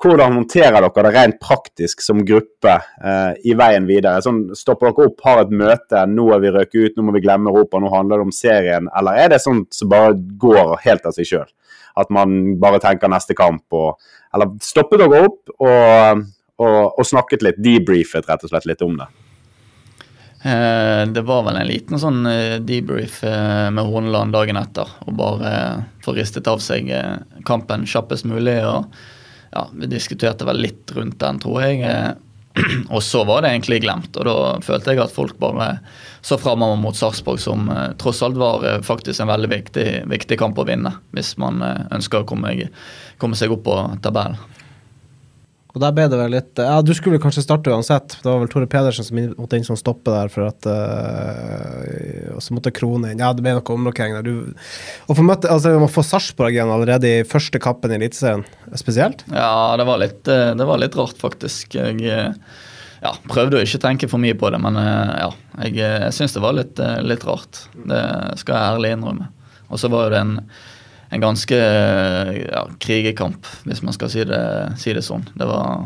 Hvordan 0.03 0.35
håndterer 0.35 0.83
dere 0.83 1.03
det 1.05 1.11
rent 1.15 1.37
praktisk 1.39 2.01
som 2.03 2.23
gruppe 2.27 2.73
eh, 2.75 3.37
i 3.47 3.53
veien 3.55 3.85
videre? 3.87 4.19
Sånn, 4.25 4.49
stopper 4.57 4.91
dere 4.91 5.07
opp, 5.07 5.21
har 5.23 5.43
et 5.45 5.53
møte, 5.55 6.01
nå 6.11 6.25
er 6.35 6.41
vi 6.43 6.51
røket 6.51 6.75
ut, 6.75 6.97
nå 6.97 7.05
må 7.07 7.13
vi 7.15 7.21
glemme 7.23 7.53
Europa, 7.53 7.79
nå 7.79 7.91
handler 7.93 8.19
det 8.19 8.27
om 8.27 8.33
serien? 8.35 8.89
Eller 8.99 9.21
er 9.21 9.31
det 9.31 9.39
sånn 9.43 9.63
som 9.71 9.91
bare 9.93 10.17
går 10.41 10.75
helt 10.83 11.07
av 11.07 11.15
seg 11.15 11.29
sjøl? 11.29 11.47
At 11.95 12.11
man 12.11 12.57
bare 12.59 12.81
tenker 12.83 13.11
neste 13.11 13.35
kamp 13.37 13.75
og 13.77 14.01
Eller 14.33 14.49
stopper 14.65 14.97
dere 14.97 15.27
opp 15.27 15.51
og 15.61 16.23
og, 16.61 16.99
og, 16.99 17.05
snakket 17.07 17.45
litt, 17.45 17.61
debriefet 17.63 18.29
rett 18.29 18.43
og 18.45 18.51
slett 18.51 18.67
litt 18.69 18.81
om 18.85 18.97
det. 18.99 19.07
Eh, 20.43 21.07
det 21.07 21.23
var 21.23 21.45
vel 21.47 21.55
en 21.55 21.69
liten 21.69 21.99
sånn 21.99 22.25
eh, 22.27 22.57
debrief 22.59 23.21
eh, 23.23 23.69
med 23.71 23.87
Horneland 23.87 24.35
dagen 24.35 24.59
etter. 24.59 24.89
Og 25.07 25.15
bare 25.17 25.53
få 26.03 26.17
ristet 26.17 26.49
av 26.51 26.59
seg 26.63 26.91
kampen 27.47 27.87
kjappest 27.87 28.27
mulig. 28.27 28.59
og 28.67 28.91
ja, 29.55 29.67
Vi 29.71 29.87
diskuterte 29.87 30.47
vel 30.49 30.61
litt 30.65 30.91
rundt 30.97 31.19
den, 31.23 31.39
tror 31.39 31.63
jeg. 31.63 31.87
Og 32.93 32.99
så 33.01 33.23
var 33.25 33.41
det 33.41 33.49
egentlig 33.49 33.79
glemt, 33.81 34.13
og 34.13 34.27
da 34.27 34.33
følte 34.61 34.93
jeg 34.93 34.99
at 35.01 35.13
folk 35.15 35.39
bare 35.41 35.79
så 36.21 36.37
framover 36.37 36.77
mot 36.77 36.93
Sarpsborg, 36.93 37.39
som 37.41 37.65
tross 37.97 38.19
alt 38.21 38.37
var 38.37 38.61
faktisk 38.85 39.23
en 39.23 39.31
veldig 39.31 39.49
viktig, 39.49 39.85
viktig 40.11 40.37
kamp 40.37 40.61
å 40.61 40.67
vinne, 40.69 40.91
hvis 41.17 41.31
man 41.41 41.63
ønsker 41.65 42.21
å 42.21 42.27
komme, 42.29 42.53
komme 43.17 43.39
seg 43.39 43.55
opp 43.57 43.65
på 43.65 43.79
tabellen. 44.05 44.37
Og 45.73 45.81
der 45.81 45.93
ble 45.95 46.05
det 46.09 46.17
vel 46.19 46.35
litt 46.35 46.59
Ja, 46.61 46.75
du 46.85 46.91
skulle 46.93 47.19
kanskje 47.21 47.41
starte 47.45 47.71
uansett. 47.73 48.19
Det 48.21 48.29
var 48.29 48.43
vel 48.43 48.49
Tore 48.51 48.67
Pedersen 48.69 49.07
som 49.07 49.17
måtte 49.39 49.57
inn 49.57 49.65
som 49.65 49.77
stoppe 49.79 50.13
der, 50.13 50.29
for 50.29 50.45
at 50.45 50.67
uh, 50.69 52.35
Og 52.35 52.43
så 52.45 52.53
måtte 52.53 52.73
Krone 52.75 53.09
inn. 53.09 53.23
Ja, 53.23 53.31
det 53.33 53.41
ble 53.45 53.55
noe 53.57 53.77
omrokering 53.77 54.13
der. 54.19 54.27
Du, 54.27 54.53
og 55.07 55.17
for 55.17 55.25
møte, 55.25 55.49
altså, 55.49 55.73
å 55.73 55.89
få 55.89 56.05
Sarpsborg 56.05 56.53
igjen 56.53 56.73
allerede 56.73 57.09
i 57.09 57.25
første 57.25 57.61
kappen 57.61 57.93
i 57.93 57.97
Eliteserien, 57.97 58.45
spesielt? 58.77 59.25
Ja, 59.33 59.73
det 59.79 59.87
var, 59.89 60.01
litt, 60.03 60.21
eh, 60.29 60.51
det 60.57 60.69
var 60.69 60.81
litt 60.81 60.97
rart, 60.99 61.17
faktisk. 61.21 61.73
Jeg 61.79 62.05
ja, 62.05 63.15
prøvde 63.31 63.57
å 63.57 63.65
ikke 63.65 63.81
tenke 63.81 64.09
for 64.11 64.21
mye 64.21 64.37
på 64.37 64.53
det, 64.53 64.61
men 64.61 64.77
eh, 64.79 65.15
ja, 65.23 65.31
jeg, 65.63 65.79
jeg 65.81 66.13
syns 66.19 66.37
det 66.37 66.45
var 66.45 66.57
litt, 66.59 66.83
litt 67.01 67.25
rart. 67.27 67.65
Det 67.73 68.03
skal 68.43 68.59
jeg 68.59 68.77
ærlig 68.77 68.93
innrømme. 68.97 69.31
Og 69.73 69.81
så 69.81 69.89
var 69.89 70.05
jo 70.05 70.13
det 70.13 70.21
en 70.21 70.37
en 71.13 71.21
ganske 71.21 71.57
ja, 72.39 72.63
krigerkamp, 72.81 73.45
hvis 73.67 73.83
man 73.85 73.93
skal 73.93 74.09
si 74.09 74.23
det, 74.25 74.41
si 74.81 74.95
det 74.95 75.03
sånn. 75.05 75.25
Det 75.37 75.45
var, 75.45 75.85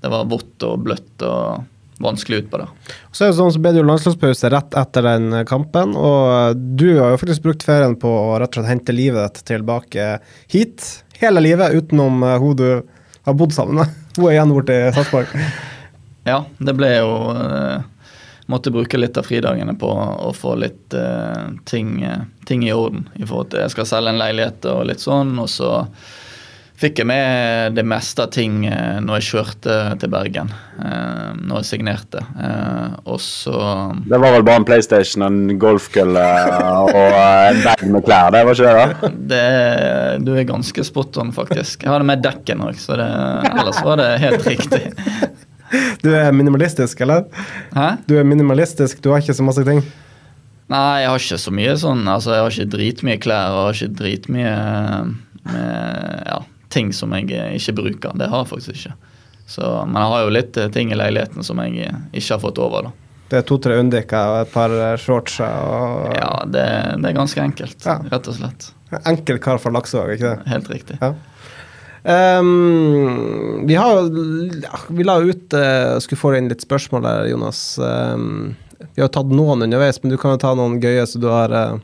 det 0.00 0.12
var 0.12 0.30
vått 0.30 0.64
og 0.64 0.86
bløtt 0.86 1.24
og 1.28 1.68
vanskelig 2.02 2.42
utpå 2.42 2.62
der. 2.62 2.70
Så, 3.10 3.24
er 3.24 3.30
det 3.30 3.36
sånn, 3.38 3.52
så 3.54 3.60
ble 3.62 3.74
det 3.74 3.82
jo 3.82 3.86
landslagspause 3.86 4.50
rett 4.52 4.76
etter 4.78 5.06
den 5.06 5.42
kampen, 5.48 5.94
og 5.98 6.56
du 6.56 6.88
har 6.98 7.12
jo 7.12 7.20
faktisk 7.20 7.44
brukt 7.44 7.66
ferien 7.66 7.94
på 8.00 8.10
å 8.10 8.38
rett 8.40 8.50
og 8.50 8.62
slett 8.62 8.72
hente 8.72 8.96
livet 8.96 9.38
ditt 9.38 9.46
tilbake 9.52 10.08
hit. 10.52 10.88
Hele 11.20 11.44
livet, 11.44 11.76
utenom 11.76 12.24
uh, 12.24 12.38
hun 12.42 12.56
du 12.58 12.66
har 13.28 13.38
bodd 13.38 13.54
sammen 13.54 13.82
med. 13.82 14.00
Hun 14.16 14.26
er 14.28 14.34
igjen 14.34 14.50
borte 14.52 14.74
i 14.76 14.88
Sarpsborg. 14.92 15.30
ja, 16.28 16.42
det 16.60 16.74
ble 16.76 16.90
jo 16.98 17.12
uh, 17.32 17.84
måtte 18.46 18.70
bruke 18.70 18.98
litt 18.98 19.18
av 19.18 19.26
fridagene 19.28 19.74
på 19.78 19.90
å 19.92 20.32
få 20.36 20.56
litt 20.60 20.96
uh, 20.96 21.52
ting, 21.68 22.00
uh, 22.04 22.24
ting, 22.48 22.66
i 22.66 22.74
orden. 22.74 23.08
I 23.14 23.26
forhold 23.26 23.52
til 23.52 23.64
Jeg 23.64 23.76
skal 23.76 23.88
selge 23.94 24.12
en 24.14 24.20
leilighet 24.22 24.68
og 24.72 24.84
litt 24.90 25.02
sånn, 25.02 25.36
og 25.38 25.50
så 25.50 25.72
fikk 26.82 26.98
jeg 26.98 27.06
med 27.06 27.76
det 27.76 27.84
meste 27.86 28.24
av 28.24 28.32
ting 28.34 28.64
uh, 28.66 28.98
når 29.04 29.20
jeg 29.20 29.28
kjørte 29.28 29.76
til 30.02 30.10
Bergen. 30.10 30.50
når 30.82 31.60
jeg 31.60 31.66
signerte. 31.68 32.18
og 33.04 33.20
så 33.20 33.54
Det 34.08 34.18
var 34.18 34.32
vel 34.34 34.42
bare 34.42 34.62
en 34.62 34.66
PlayStation, 34.66 35.22
en 35.22 35.58
golfkølle 35.60 36.24
og 36.90 36.96
en 36.96 37.62
bag 37.62 37.84
med 37.86 38.04
klær, 38.06 38.32
det 38.34 38.42
var 38.48 38.58
ikke 38.58 38.72
det? 38.72 38.88
da? 39.04 39.12
Det, 39.32 40.24
du 40.26 40.32
er 40.34 40.48
ganske 40.48 40.84
spot 40.88 41.20
on, 41.22 41.30
faktisk. 41.36 41.84
Jeg 41.84 41.92
hadde 41.92 42.08
med 42.08 42.24
dekken 42.24 42.66
òg, 42.66 42.80
så 42.80 42.98
det, 42.98 43.08
ellers 43.52 43.82
var 43.84 44.02
det 44.02 44.10
helt 44.24 44.50
riktig. 44.50 44.84
Du 46.02 46.10
er 46.14 46.32
minimalistisk, 46.36 47.00
eller? 47.04 47.26
Hæ? 47.76 47.88
Du 48.08 48.16
er 48.18 48.26
minimalistisk, 48.28 49.02
du 49.04 49.10
har 49.12 49.22
ikke 49.22 49.36
så 49.36 49.46
masse 49.46 49.64
ting? 49.66 49.82
Nei, 50.72 51.02
jeg 51.02 51.10
har 51.10 51.20
ikke 51.20 51.38
så 51.42 51.52
mye 51.52 51.72
sånn 51.76 52.06
Altså, 52.08 52.32
jeg 52.32 52.44
har 52.44 52.54
ikke 52.54 52.72
dritmye 52.76 53.20
klær 53.20 53.56
og 53.58 53.74
ikke 53.74 53.92
dritmye 53.98 54.52
ja, 55.52 56.38
ting 56.72 56.92
som 56.96 57.12
jeg 57.16 57.28
ikke 57.58 57.74
bruker. 57.80 58.14
Det 58.18 58.28
har 58.32 58.44
jeg 58.44 58.52
faktisk 58.52 58.76
ikke. 58.78 58.94
Så, 59.46 59.64
men 59.88 59.98
jeg 60.00 60.12
har 60.14 60.22
jo 60.24 60.32
litt 60.32 60.58
eh, 60.60 60.68
ting 60.72 60.92
i 60.94 60.96
leiligheten 60.96 61.44
som 61.44 61.58
jeg 61.60 61.90
ikke 62.14 62.28
har 62.36 62.40
fått 62.40 62.60
over, 62.62 62.88
da. 62.88 62.92
Det 63.32 63.40
er 63.40 63.44
to-tre 63.48 63.78
Undiker 63.80 64.30
og 64.30 64.38
et 64.44 64.52
par 64.52 64.72
eh, 64.76 64.94
shorts 65.00 65.40
og 65.44 66.12
Ja, 66.14 66.30
det, 66.46 66.64
det 67.02 67.10
er 67.10 67.16
ganske 67.16 67.42
enkelt, 67.42 67.76
ja. 67.84 67.98
rett 68.12 68.30
og 68.30 68.38
slett. 68.38 68.70
Enkel 69.08 69.40
kar 69.42 69.60
fra 69.60 69.72
Laksevåg, 69.74 70.14
ikke 70.14 70.30
det? 70.30 70.48
Helt 70.52 70.70
riktig. 70.72 70.98
Ja. 71.02 71.14
Um, 72.04 73.66
vi 73.66 73.74
har 73.74 74.10
Vi 74.92 75.04
la 75.04 75.20
ut 75.20 75.54
uh, 75.54 75.98
Skulle 75.98 76.18
få 76.18 76.34
inn 76.34 76.48
litt 76.50 76.64
spørsmål 76.64 77.06
her, 77.06 77.28
Jonas. 77.30 77.78
Um, 77.78 78.56
vi 78.96 79.04
har 79.04 79.10
tatt 79.14 79.30
noen 79.30 79.62
underveis, 79.62 80.00
men 80.02 80.10
du 80.10 80.18
kan 80.18 80.34
jo 80.34 80.40
ta 80.42 80.50
noen 80.58 80.80
gøye 80.82 81.04
så 81.06 81.20
du 81.22 81.28
har 81.30 81.54
uh, 81.54 81.76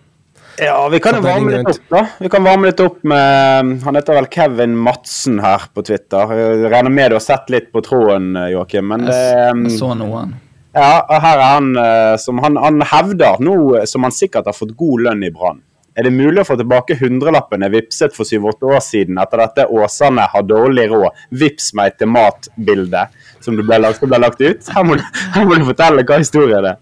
ja, 0.59 0.81
vi 0.91 0.99
kan 0.99 1.21
varme 1.23 1.53
litt 1.55 1.69
opp, 1.71 1.85
da. 1.87 2.01
Vi 2.19 2.31
kan 2.33 2.43
varme 2.43 2.67
litt 2.67 2.81
opp 2.83 2.97
med 3.07 3.77
Han 3.85 3.95
heter 3.95 4.17
vel 4.17 4.27
Kevin 4.35 4.75
Madsen 4.75 5.39
her 5.39 5.69
på 5.71 5.85
Twitter. 5.87 6.33
Jeg 6.35 6.73
regner 6.73 6.91
med 6.91 7.13
du 7.13 7.15
har 7.21 7.23
sett 7.23 7.47
litt 7.55 7.71
på 7.71 7.79
tråden, 7.87 8.33
Joakim. 8.51 8.89
Men 8.91 9.07
det 9.07 9.21
um, 9.53 9.63
Jeg 9.69 9.79
så 9.79 9.93
noen. 9.95 10.35
Ja, 10.75 11.07
her 11.07 11.39
er 11.39 11.45
han 11.45 11.71
som 12.19 12.43
han, 12.43 12.59
han 12.59 12.83
hevder 12.91 13.39
nå, 13.43 13.55
som 13.87 14.05
han 14.07 14.15
sikkert 14.15 14.51
har 14.51 14.55
fått 14.55 14.75
god 14.79 15.07
lønn 15.07 15.23
i 15.27 15.31
Brann. 15.35 15.63
Er 15.99 16.07
det 16.07 16.13
mulig 16.15 16.39
å 16.45 16.47
få 16.47 16.55
tilbake 16.61 16.95
hundrelappen 17.01 17.65
jeg 17.67 17.73
vippset 17.75 18.15
for 18.15 18.29
syv-åtte 18.29 18.69
år 18.71 18.83
siden 18.85 19.19
etter 19.19 19.41
dette 19.43 19.65
Åsane 19.75 20.29
har 20.31 20.45
dårlig 20.47 20.85
råd? 20.93 21.25
Vips 21.41 21.73
meg 21.75 21.97
til 21.99 22.13
mat-bildet 22.15 23.17
som 23.43 23.57
du 23.59 23.65
ble 23.67 23.81
lagt, 23.83 24.05
ble 24.07 24.21
lagt 24.23 24.39
ut. 24.45 24.69
Her 24.75 24.87
må, 24.87 24.95
du, 25.01 25.03
her 25.35 25.49
må 25.49 25.59
du 25.59 25.67
fortelle 25.67 26.05
hva 26.07 26.21
historien 26.23 26.71
er. 26.71 26.79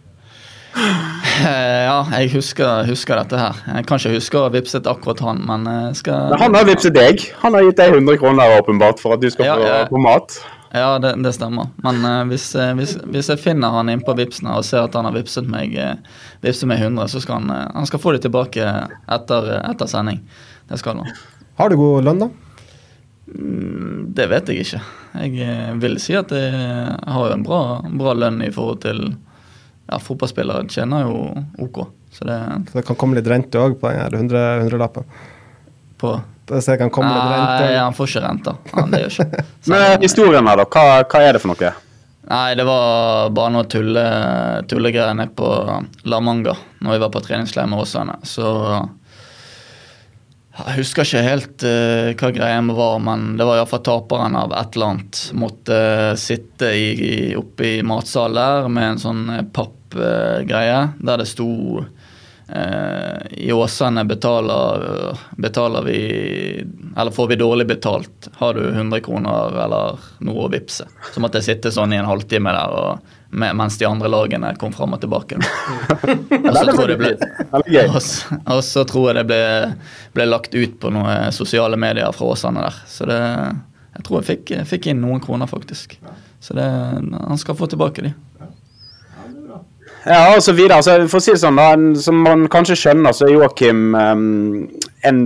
Eh, 0.76 1.84
Ja, 1.86 2.00
jeg 2.18 2.30
husker, 2.34 2.84
husker 2.88 3.16
dette 3.22 3.38
her. 3.40 3.58
Jeg 3.78 3.86
kan 3.88 4.00
ikke 4.00 4.12
huske 4.16 4.38
å 4.40 4.44
ha 4.46 4.52
vippset 4.52 4.88
akkurat 4.90 5.20
han, 5.24 5.40
men 5.48 5.64
jeg 5.70 5.98
skal 6.02 6.32
Men 6.34 6.40
han 6.42 6.56
har 6.58 6.66
vippset 6.68 6.96
deg. 6.96 7.22
Han 7.44 7.56
har 7.56 7.64
gitt 7.68 7.78
deg 7.80 7.94
100 7.96 8.18
kroner 8.20 8.56
åpenbart 8.58 9.00
for 9.00 9.16
at 9.16 9.22
du 9.24 9.28
skal 9.32 9.46
Ja, 9.48 9.56
få, 9.56 9.94
få 9.94 10.02
mat. 10.04 10.36
Ja, 10.74 10.98
det, 10.98 11.12
det 11.22 11.32
stemmer. 11.36 11.68
Men 11.84 12.00
uh, 12.04 12.22
hvis, 12.30 12.48
uh, 12.58 12.72
hvis, 12.78 12.96
hvis 13.12 13.30
jeg 13.32 13.42
finner 13.42 13.74
han 13.74 13.90
innpå 13.92 14.10
på 14.12 14.18
Vipsen 14.20 14.48
og 14.50 14.64
ser 14.66 14.86
at 14.86 14.96
han 14.98 15.08
har 15.08 15.14
vipset 15.16 15.46
meg, 15.50 15.76
uh, 15.78 15.94
vipset 16.44 16.68
meg 16.70 16.82
100, 16.82 17.12
så 17.12 17.22
skal 17.22 17.42
han, 17.42 17.70
han 17.76 17.88
skal 17.88 18.02
få 18.02 18.16
det 18.16 18.24
tilbake 18.26 18.64
etter, 18.64 19.52
etter 19.60 19.90
sending. 19.90 20.22
Det 20.70 20.80
skal 20.82 21.02
han. 21.02 21.22
Har 21.60 21.70
du 21.70 21.78
god 21.80 22.08
lønn, 22.08 22.24
da? 22.26 22.30
Mm, 23.26 24.14
Det 24.16 24.26
vet 24.30 24.50
jeg 24.50 24.66
ikke. 24.66 24.82
Jeg 25.22 25.78
vil 25.82 25.96
si 26.02 26.16
at 26.18 26.34
jeg 26.34 26.98
har 27.16 27.32
en 27.32 27.46
bra, 27.46 27.60
bra 27.96 28.12
lønn 28.16 28.42
i 28.44 28.50
forhold 28.54 28.82
til 28.84 29.06
ja, 29.86 30.00
fotballspillere 30.02 30.66
tjener 30.72 31.06
jo 31.06 31.22
OK. 31.62 31.86
Så 32.12 32.26
det 32.26 32.36
Så 32.70 32.78
det 32.78 32.86
kan 32.88 32.98
komme 32.98 33.16
litt 33.18 33.28
rente 33.30 33.60
òg 33.60 33.78
på 33.80 33.90
den 33.90 34.00
her 34.00 34.14
100 34.14 34.62
hundrelappen? 34.66 35.08
på 35.98 36.20
Så 36.46 36.62
jeg 36.72 36.78
kan 36.78 36.92
komme 36.94 37.10
litt 37.10 37.24
Nei, 37.66 37.74
han 37.74 37.94
får 37.96 38.12
ikke 38.12 38.22
renter. 38.22 38.58
Han, 38.76 38.92
det 38.92 39.02
gjør 39.02 39.16
ikke. 39.16 39.44
Men 39.72 39.82
eh, 39.82 39.96
historien 40.04 40.46
her, 40.46 40.60
da. 40.62 40.66
Hva, 40.70 40.84
hva 41.02 41.22
er 41.26 41.34
det 41.34 41.42
for 41.42 41.52
noe? 41.52 41.72
Nei, 42.26 42.46
det 42.58 42.66
var 42.66 43.32
bare 43.34 43.54
noe 43.54 43.66
tulle, 43.70 44.04
tullegreier 44.70 45.14
nede 45.14 45.34
på 45.38 45.48
La 46.10 46.22
Manga 46.22 46.56
når 46.82 46.96
vi 46.96 47.02
var 47.02 47.10
på 47.14 47.22
treningsleir 47.22 47.68
med 47.70 47.82
Åsane. 47.82 48.16
Så 48.26 48.46
jeg 50.56 50.78
husker 50.78 51.04
ikke 51.04 51.22
helt 51.26 51.66
uh, 51.68 52.14
hva 52.16 52.30
greia 52.32 52.62
var, 52.78 52.98
men 53.04 53.34
det 53.38 53.46
var 53.46 53.60
iallfall 53.60 53.82
taperen 53.86 54.38
av 54.38 54.54
et 54.56 54.78
eller 54.78 54.94
annet. 54.94 55.22
Måtte 55.38 55.76
uh, 55.76 56.14
sitte 56.18 56.70
i, 56.74 56.86
i, 56.96 57.16
oppe 57.38 57.68
i 57.68 57.82
matsalen 57.86 58.38
der 58.38 58.70
med 58.72 58.94
en 58.94 59.02
sånn 59.02 59.26
pappgreie 59.50 59.76
pappgreie 59.96 60.88
der 60.98 61.18
det 61.18 61.26
sto 61.28 61.84
I 63.36 63.52
Åsane 63.52 64.04
betaler, 64.06 65.18
betaler 65.36 65.82
vi 65.82 65.96
Eller 66.96 67.10
får 67.10 67.26
vi 67.28 67.36
dårlig 67.36 67.66
betalt. 67.66 68.28
Har 68.38 68.54
du 68.54 68.68
100 68.68 69.00
kroner 69.00 69.56
eller 69.64 69.98
noe 70.22 70.44
å 70.46 70.50
vippse? 70.52 70.86
Så 71.14 71.20
måtte 71.20 71.40
jeg 71.42 71.48
sitte 71.48 71.72
sånn 71.74 71.92
i 71.92 71.98
en 71.98 72.06
halvtime 72.06 72.52
der 72.54 72.76
og, 72.76 73.12
med, 73.34 73.56
mens 73.58 73.78
de 73.80 73.88
andre 73.88 74.08
lagene 74.08 74.52
kom 74.60 74.70
fram 74.72 74.94
og 74.94 75.02
tilbake. 75.02 75.40
Og 76.46 76.52
så 76.54 76.64
tror 76.70 76.84
jeg 76.86 76.92
det 76.92 76.98
ble, 77.00 77.10
Veldig 77.50 77.74
gøy. 77.74 77.88
og 77.90 77.98
så, 78.06 78.38
og 78.46 78.62
så 78.64 78.84
tror 78.88 79.08
jeg 79.10 79.18
det 79.18 79.24
ble, 79.32 79.40
ble 80.14 80.28
lagt 80.30 80.54
ut 80.54 80.78
på 80.80 80.92
noen 80.94 81.34
sosiale 81.34 81.76
medier 81.76 82.14
fra 82.14 82.30
Åsane 82.36 82.62
der. 82.62 82.78
Så 82.86 83.10
det, 83.10 83.18
jeg 83.98 84.06
tror 84.06 84.22
jeg 84.22 84.28
fikk, 84.30 84.54
fikk 84.70 84.88
inn 84.92 85.02
noen 85.02 85.20
kroner, 85.24 85.50
faktisk. 85.50 85.98
Så 86.40 86.54
det, 86.54 86.64
han 86.70 87.42
skal 87.42 87.58
få 87.58 87.66
tilbake 87.74 88.06
de. 88.06 88.14
Ja, 90.06 90.36
og 90.36 90.42
så 90.44 90.54
videre. 90.54 90.78
Altså, 90.78 91.00
for 91.10 91.18
å 91.18 91.24
si 91.24 91.34
det 91.34 91.42
sånn, 91.42 91.58
da, 91.58 91.72
som 91.98 92.22
man 92.22 92.46
kanskje 92.52 92.78
skjønner, 92.78 93.14
så 93.16 93.26
er 93.26 93.34
Joakim 93.34 93.90
um, 93.98 94.64
en, 95.06 95.20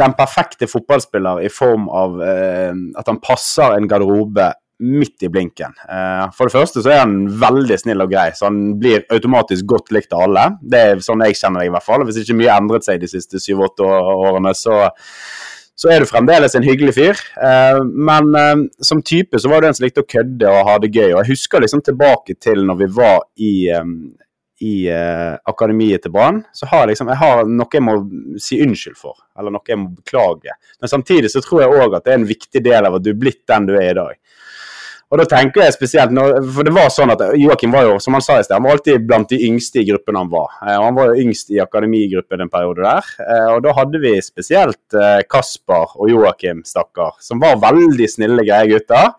den 0.00 0.16
perfekte 0.18 0.68
fotballspiller 0.70 1.42
i 1.42 1.50
form 1.50 1.88
av 1.90 2.18
uh, 2.22 2.70
at 3.00 3.10
han 3.10 3.18
passer 3.24 3.74
en 3.74 3.88
garderobe 3.90 4.52
midt 4.80 5.26
i 5.26 5.28
blinken. 5.32 5.74
Uh, 5.82 6.30
for 6.36 6.46
det 6.46 6.54
første 6.54 6.84
så 6.84 6.92
er 6.94 7.02
han 7.02 7.18
veldig 7.42 7.80
snill 7.82 8.06
og 8.06 8.14
grei, 8.14 8.30
så 8.36 8.46
han 8.48 8.78
blir 8.80 9.02
automatisk 9.12 9.66
godt 9.74 9.90
likt 9.96 10.14
av 10.14 10.28
alle. 10.28 10.46
Det 10.62 10.84
er 10.92 11.04
sånn 11.04 11.26
jeg 11.26 11.36
kjenner 11.40 11.64
deg 11.64 11.72
i 11.72 11.74
hvert 11.74 11.88
fall. 11.90 12.06
Hvis 12.08 12.22
ikke 12.22 12.38
mye 12.38 12.54
endret 12.54 12.86
seg 12.86 13.02
de 13.02 13.10
siste 13.10 13.42
syv-åtte 13.42 13.84
årene, 13.84 14.54
så 14.56 14.84
så 15.80 15.88
er 15.88 16.02
du 16.02 16.08
fremdeles 16.08 16.54
en 16.56 16.66
hyggelig 16.66 16.92
fyr. 16.98 17.20
Eh, 17.40 17.78
men 18.08 18.34
eh, 18.36 18.56
som 18.84 19.00
type 19.00 19.38
så 19.40 19.48
var 19.48 19.62
du 19.62 19.70
en 19.70 19.76
som 19.76 19.86
likte 19.86 20.04
å 20.04 20.08
kødde 20.08 20.50
og 20.50 20.66
ha 20.68 20.74
det 20.82 20.90
gøy. 20.92 21.14
Og 21.14 21.22
jeg 21.22 21.30
husker 21.32 21.64
liksom 21.64 21.80
tilbake 21.86 22.36
til 22.36 22.66
når 22.68 22.82
vi 22.82 22.88
var 22.98 23.22
i, 23.40 23.52
eh, 23.72 23.94
i 24.60 24.74
akademiet 25.48 26.04
til 26.04 26.12
Brann. 26.12 26.42
Så 26.52 26.68
har 26.68 26.84
jeg 26.84 26.92
liksom, 26.92 27.08
jeg 27.14 27.20
har 27.22 27.48
noe 27.48 27.78
jeg 27.78 27.86
må 27.86 27.96
si 28.44 28.60
unnskyld 28.60 28.98
for, 29.00 29.16
eller 29.40 29.54
noe 29.54 29.72
jeg 29.72 29.80
må 29.80 29.88
beklage. 30.02 30.58
Men 30.82 30.92
samtidig 30.92 31.32
så 31.32 31.40
tror 31.46 31.64
jeg 31.64 31.80
òg 31.80 31.96
at 31.96 32.04
det 32.04 32.12
er 32.12 32.20
en 32.20 32.28
viktig 32.28 32.64
del 32.68 32.90
av 32.90 32.98
at 32.98 33.06
du 33.06 33.14
er 33.14 33.22
blitt 33.22 33.46
den 33.48 33.70
du 33.70 33.78
er 33.78 33.94
i 33.94 33.96
dag. 34.02 34.20
Og 35.10 35.18
da 35.18 35.24
tenker 35.26 35.64
jeg 35.64 35.74
spesielt, 35.74 36.14
For 36.54 36.66
det 36.66 36.72
var 36.74 36.90
sånn 36.94 37.10
at 37.10 37.22
Joakim 37.38 37.72
var 37.74 37.88
jo, 37.88 37.96
som 38.02 38.14
han 38.14 38.22
sa 38.22 38.38
i 38.38 38.44
sted, 38.46 38.54
han 38.54 38.66
var 38.66 38.76
alltid 38.78 39.06
blant 39.08 39.30
de 39.32 39.40
yngste 39.48 39.82
i 39.82 39.86
gruppen 39.88 40.18
han 40.20 40.30
var. 40.30 40.52
Eh, 40.62 40.76
Han 40.78 40.94
var 40.94 41.10
jo 41.10 41.24
yngst 41.24 41.50
i 41.50 41.58
akademigruppen 41.62 42.44
en 42.44 42.52
periode 42.52 42.84
der. 42.86 43.08
Eh, 43.26 43.48
og 43.56 43.62
da 43.66 43.74
hadde 43.74 43.98
vi 44.02 44.14
spesielt 44.22 44.94
eh, 44.94 45.22
Kasper 45.26 45.96
og 45.98 46.12
Joakim, 46.12 46.62
stakkar, 46.64 47.16
som 47.20 47.42
var 47.42 47.58
veldig 47.62 48.06
snille, 48.08 48.46
greie 48.46 48.70
gutter. 48.70 49.10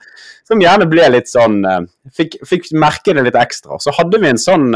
Som 0.48 0.64
gjerne 0.64 0.88
ble 0.92 1.10
litt 1.14 1.30
sånn 1.32 1.62
fikk, 2.12 2.42
fikk 2.48 2.72
merke 2.76 3.14
det 3.16 3.24
litt 3.24 3.38
ekstra. 3.40 3.78
Så 3.80 3.94
hadde 3.96 4.20
vi 4.20 4.32
en 4.32 4.42
sånn 4.42 4.72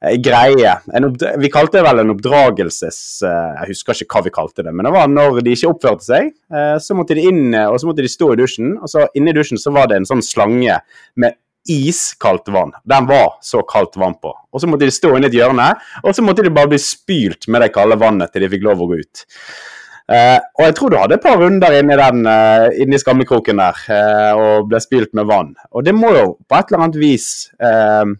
greie. 0.00 0.74
En 0.94 1.08
oppdra- 1.08 1.34
vi 1.42 1.50
kalte 1.50 1.80
det 1.80 1.84
vel 1.88 2.04
en 2.04 2.12
oppdragelses... 2.14 3.00
eh, 3.26 3.50
Jeg 3.62 3.72
husker 3.72 3.98
ikke 4.04 4.18
hva 4.18 4.24
vi 4.28 4.34
kalte 4.36 4.62
det, 4.62 4.72
men 4.74 4.86
det 4.86 4.92
var 4.94 5.10
når 5.10 5.40
de 5.42 5.56
ikke 5.56 5.72
oppførte 5.72 6.06
seg, 6.06 6.30
eh, 6.54 6.76
så 6.78 6.94
måtte 6.94 7.16
de 7.18 7.24
inn 7.26 7.54
eh, 7.54 7.66
og 7.66 7.80
så 7.82 7.90
måtte 7.90 8.04
de 8.06 8.12
stå 8.12 8.32
i 8.34 8.38
dusjen. 8.38 8.76
Og 8.78 8.92
så 8.92 9.08
inni 9.18 9.34
dusjen 9.34 9.58
så 9.58 9.74
var 9.74 9.90
det 9.90 9.98
en 9.98 10.08
sånn 10.08 10.22
slange 10.22 10.78
med 11.18 11.34
iskaldt 11.68 12.46
vann. 12.54 12.70
Den 12.88 13.08
var 13.10 13.34
så 13.44 13.64
kaldt 13.68 13.98
vann 14.00 14.14
på. 14.22 14.30
Og 14.32 14.62
så 14.62 14.70
måtte 14.70 14.86
de 14.86 14.94
stå 14.94 15.10
inne 15.16 15.26
i 15.26 15.32
et 15.32 15.40
hjørne, 15.40 15.66
og 16.00 16.14
så 16.16 16.22
måtte 16.24 16.46
de 16.46 16.54
bare 16.54 16.70
bli 16.70 16.78
spylt 16.80 17.44
med 17.52 17.60
det 17.60 17.72
kalde 17.74 17.98
vannet 18.00 18.32
til 18.32 18.46
de 18.46 18.48
fikk 18.54 18.64
lov 18.64 18.86
å 18.86 18.88
gå 18.88 19.02
ut. 19.02 19.24
Uh, 20.08 20.38
og 20.56 20.62
jeg 20.64 20.74
tror 20.78 20.88
du 20.88 20.96
hadde 20.96 21.18
et 21.18 21.24
par 21.26 21.36
runder 21.36 21.74
inni 21.76 21.96
den, 22.00 22.22
uh, 22.24 22.70
inni 22.80 22.96
skammekroken 22.96 23.58
der 23.60 23.82
uh, 23.92 24.38
og 24.40 24.70
ble 24.70 24.80
spylt 24.80 25.12
med 25.18 25.28
vann. 25.28 25.50
Og 25.76 25.84
det 25.84 25.92
må 25.92 26.14
jo 26.14 26.22
på 26.48 26.56
et 26.56 26.70
eller 26.72 26.86
annet 26.86 26.96
vis 27.02 27.26
eh, 27.60 28.14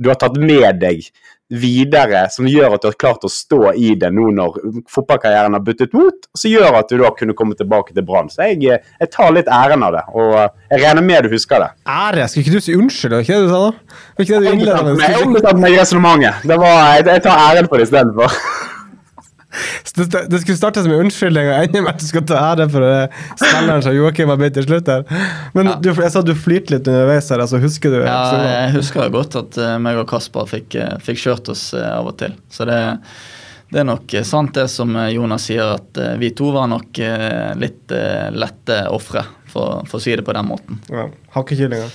du 0.00 0.08
har 0.10 0.18
tatt 0.18 0.36
med 0.40 0.80
deg 0.82 1.04
videre, 1.54 2.24
som 2.32 2.46
gjør 2.48 2.72
at 2.74 2.82
du 2.82 2.88
har 2.88 2.96
klart 2.98 3.24
å 3.26 3.30
stå 3.30 3.74
i 3.78 3.92
det 4.00 4.08
nå 4.16 4.30
når 4.34 4.56
fotballkarrieren 4.90 5.54
har 5.54 5.62
buttet 5.62 5.92
mot, 5.94 6.16
og 6.32 6.40
som 6.40 6.50
gjør 6.50 6.78
at 6.80 6.88
du 6.90 6.96
da 6.98 7.10
kunne 7.14 7.36
komme 7.36 7.54
tilbake 7.58 7.94
til 7.94 8.02
Brann. 8.08 8.30
Så 8.32 8.42
jeg, 8.48 8.64
eh, 8.72 8.80
jeg 9.04 9.10
tar 9.12 9.30
litt 9.36 9.50
æren 9.52 9.84
av 9.86 9.92
det, 9.94 10.02
og 10.16 10.34
eh, 10.40 10.48
jeg 10.72 10.82
regner 10.86 11.04
med 11.06 11.28
du 11.28 11.34
husker 11.36 11.62
det. 11.62 11.68
Ære? 11.86 12.26
Skulle 12.32 12.46
ikke 12.48 12.58
du 12.58 12.64
si 12.66 12.74
unnskyld? 12.78 13.14
Var 13.18 13.26
ikke 13.26 13.38
det 13.38 13.46
du 13.46 13.52
sa 13.52 13.62
da? 13.68 14.00
Var 14.16 14.26
ikke 14.26 14.34
det 14.34 14.42
du 14.42 14.52
innledet 14.56 14.84
med? 14.88 15.04
Jeg 15.04 15.26
ombestemte 15.28 15.62
meg 15.66 15.76
i 15.76 15.80
resonnementet. 15.84 16.48
Det 16.48 16.58
var- 16.64 16.82
Jeg, 16.96 17.06
jeg 17.12 17.22
tar 17.28 17.44
æren 17.52 17.68
for 17.68 17.76
det 17.76 17.86
istedenfor. 17.90 18.38
Det, 19.94 20.06
det, 20.10 20.22
det 20.32 20.40
skulle 20.42 20.58
starte 20.58 20.82
som 20.82 20.92
en 20.94 21.04
unnskyldning 21.04 21.50
og 21.52 21.56
ende 21.60 21.82
med 21.84 21.92
at 21.94 22.02
du 22.02 22.06
skal 22.08 22.24
ta 22.26 22.40
ære 22.50 22.66
for 22.72 22.84
det 22.84 22.96
spilleren 23.38 23.84
som 23.84 23.94
Joakim 23.94 24.32
har 24.32 24.40
blitt 24.40 24.56
til 24.58 24.66
slutt 24.66 24.90
her. 24.90 25.04
Men 25.54 25.70
du, 25.84 25.90
jeg 25.92 26.10
sa 26.14 26.22
du 26.24 26.34
flirte 26.38 26.74
litt 26.74 26.90
underveis 26.90 27.30
her, 27.30 27.44
altså 27.44 27.60
husker 27.62 27.94
du 27.94 28.00
Ja, 28.02 28.18
jeg 28.42 28.74
husker 28.78 29.12
godt 29.14 29.38
at 29.38 29.60
uh, 29.60 29.76
meg 29.82 30.00
og 30.00 30.08
Kasper 30.10 30.48
fikk, 30.50 30.74
eh, 30.80 30.96
fikk 31.04 31.22
kjørt 31.22 31.52
oss 31.54 31.68
eh, 31.76 31.86
av 31.86 32.10
og 32.10 32.18
til. 32.20 32.34
Så 32.52 32.66
det, 32.68 32.80
det 33.70 33.82
er 33.82 33.88
nok 33.88 34.12
eh, 34.14 34.26
sant 34.26 34.54
det 34.58 34.66
som 34.72 34.90
eh, 34.96 35.12
Jonas 35.14 35.46
sier, 35.50 35.76
at 35.78 36.00
eh, 36.02 36.16
vi 36.20 36.32
to 36.36 36.50
var 36.54 36.68
nok 36.70 37.00
eh, 37.02 37.54
litt 37.60 37.94
eh, 37.94 38.28
lette 38.34 38.82
ofre, 38.94 39.24
for, 39.50 39.84
for 39.88 40.00
å 40.00 40.04
si 40.04 40.14
det 40.18 40.26
på 40.26 40.34
den 40.36 40.50
måten. 40.50 40.82
Ja, 40.90 41.08
Hakkekyllinger. 41.36 41.94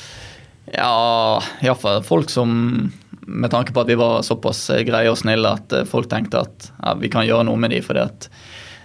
Ja, 0.74 1.42
iallfall 1.66 2.04
folk 2.06 2.30
som 2.30 2.52
Med 3.30 3.52
tanke 3.54 3.74
på 3.74 3.84
at 3.84 3.90
vi 3.90 3.98
var 4.00 4.24
såpass 4.26 4.64
eh, 4.74 4.84
greie 4.88 5.12
og 5.12 5.20
snille 5.20 5.52
at 5.60 5.74
eh, 5.76 5.86
folk 5.88 6.10
tenkte 6.10 6.42
at 6.42 6.72
ja, 6.72 6.96
vi 6.98 7.12
kan 7.14 7.28
gjøre 7.28 7.46
noe 7.46 7.60
med 7.62 7.74
de, 7.76 7.82
fordi 7.86 8.02
at 8.02 8.30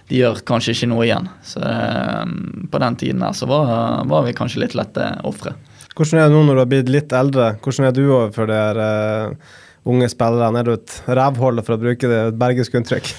de 0.09 0.19
gjør 0.19 0.43
kanskje 0.45 0.75
ikke 0.75 0.89
noe 0.91 1.07
igjen. 1.07 1.29
Så 1.45 1.63
eh, 1.65 2.25
på 2.71 2.81
den 2.83 2.99
tiden 3.01 3.25
her 3.25 3.33
så 3.37 3.49
var, 3.49 4.03
var 4.09 4.27
vi 4.27 4.35
kanskje 4.37 4.61
litt 4.65 4.77
lette 4.77 5.09
ofre. 5.25 5.55
Hvordan 5.95 6.21
er 6.21 6.29
det 6.29 6.35
nå 6.35 6.43
når 6.43 6.57
du 6.57 6.61
har 6.61 6.71
blitt 6.73 6.93
litt 6.93 7.15
eldre? 7.15 7.49
Hvordan 7.63 7.89
er 7.89 7.95
du 7.95 8.03
overfor 8.05 8.51
de 8.51 8.61
eh, 8.85 9.51
unge 9.89 10.11
spillerne? 10.11 10.61
Er 10.61 10.69
du 10.69 10.75
et 10.75 10.95
rævhold, 11.07 11.65
for 11.65 11.77
å 11.77 11.81
bruke 11.81 12.11
det 12.11 12.21
et 12.29 12.39
bergisk 12.39 12.77
uttrykk? 12.77 13.13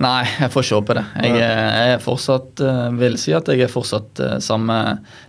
Nei, 0.00 0.22
jeg 0.24 0.48
får 0.54 0.64
ikke 0.64 0.76
håpe 0.78 0.94
det. 0.96 1.02
Jeg, 1.20 1.40
jeg 1.42 1.96
er 1.98 1.98
fortsatt, 2.00 2.62
vil 2.96 3.18
si 3.20 3.34
at 3.36 3.50
jeg 3.52 3.66
er 3.66 3.68
fortsatt 3.68 4.22
samme, 4.40 4.76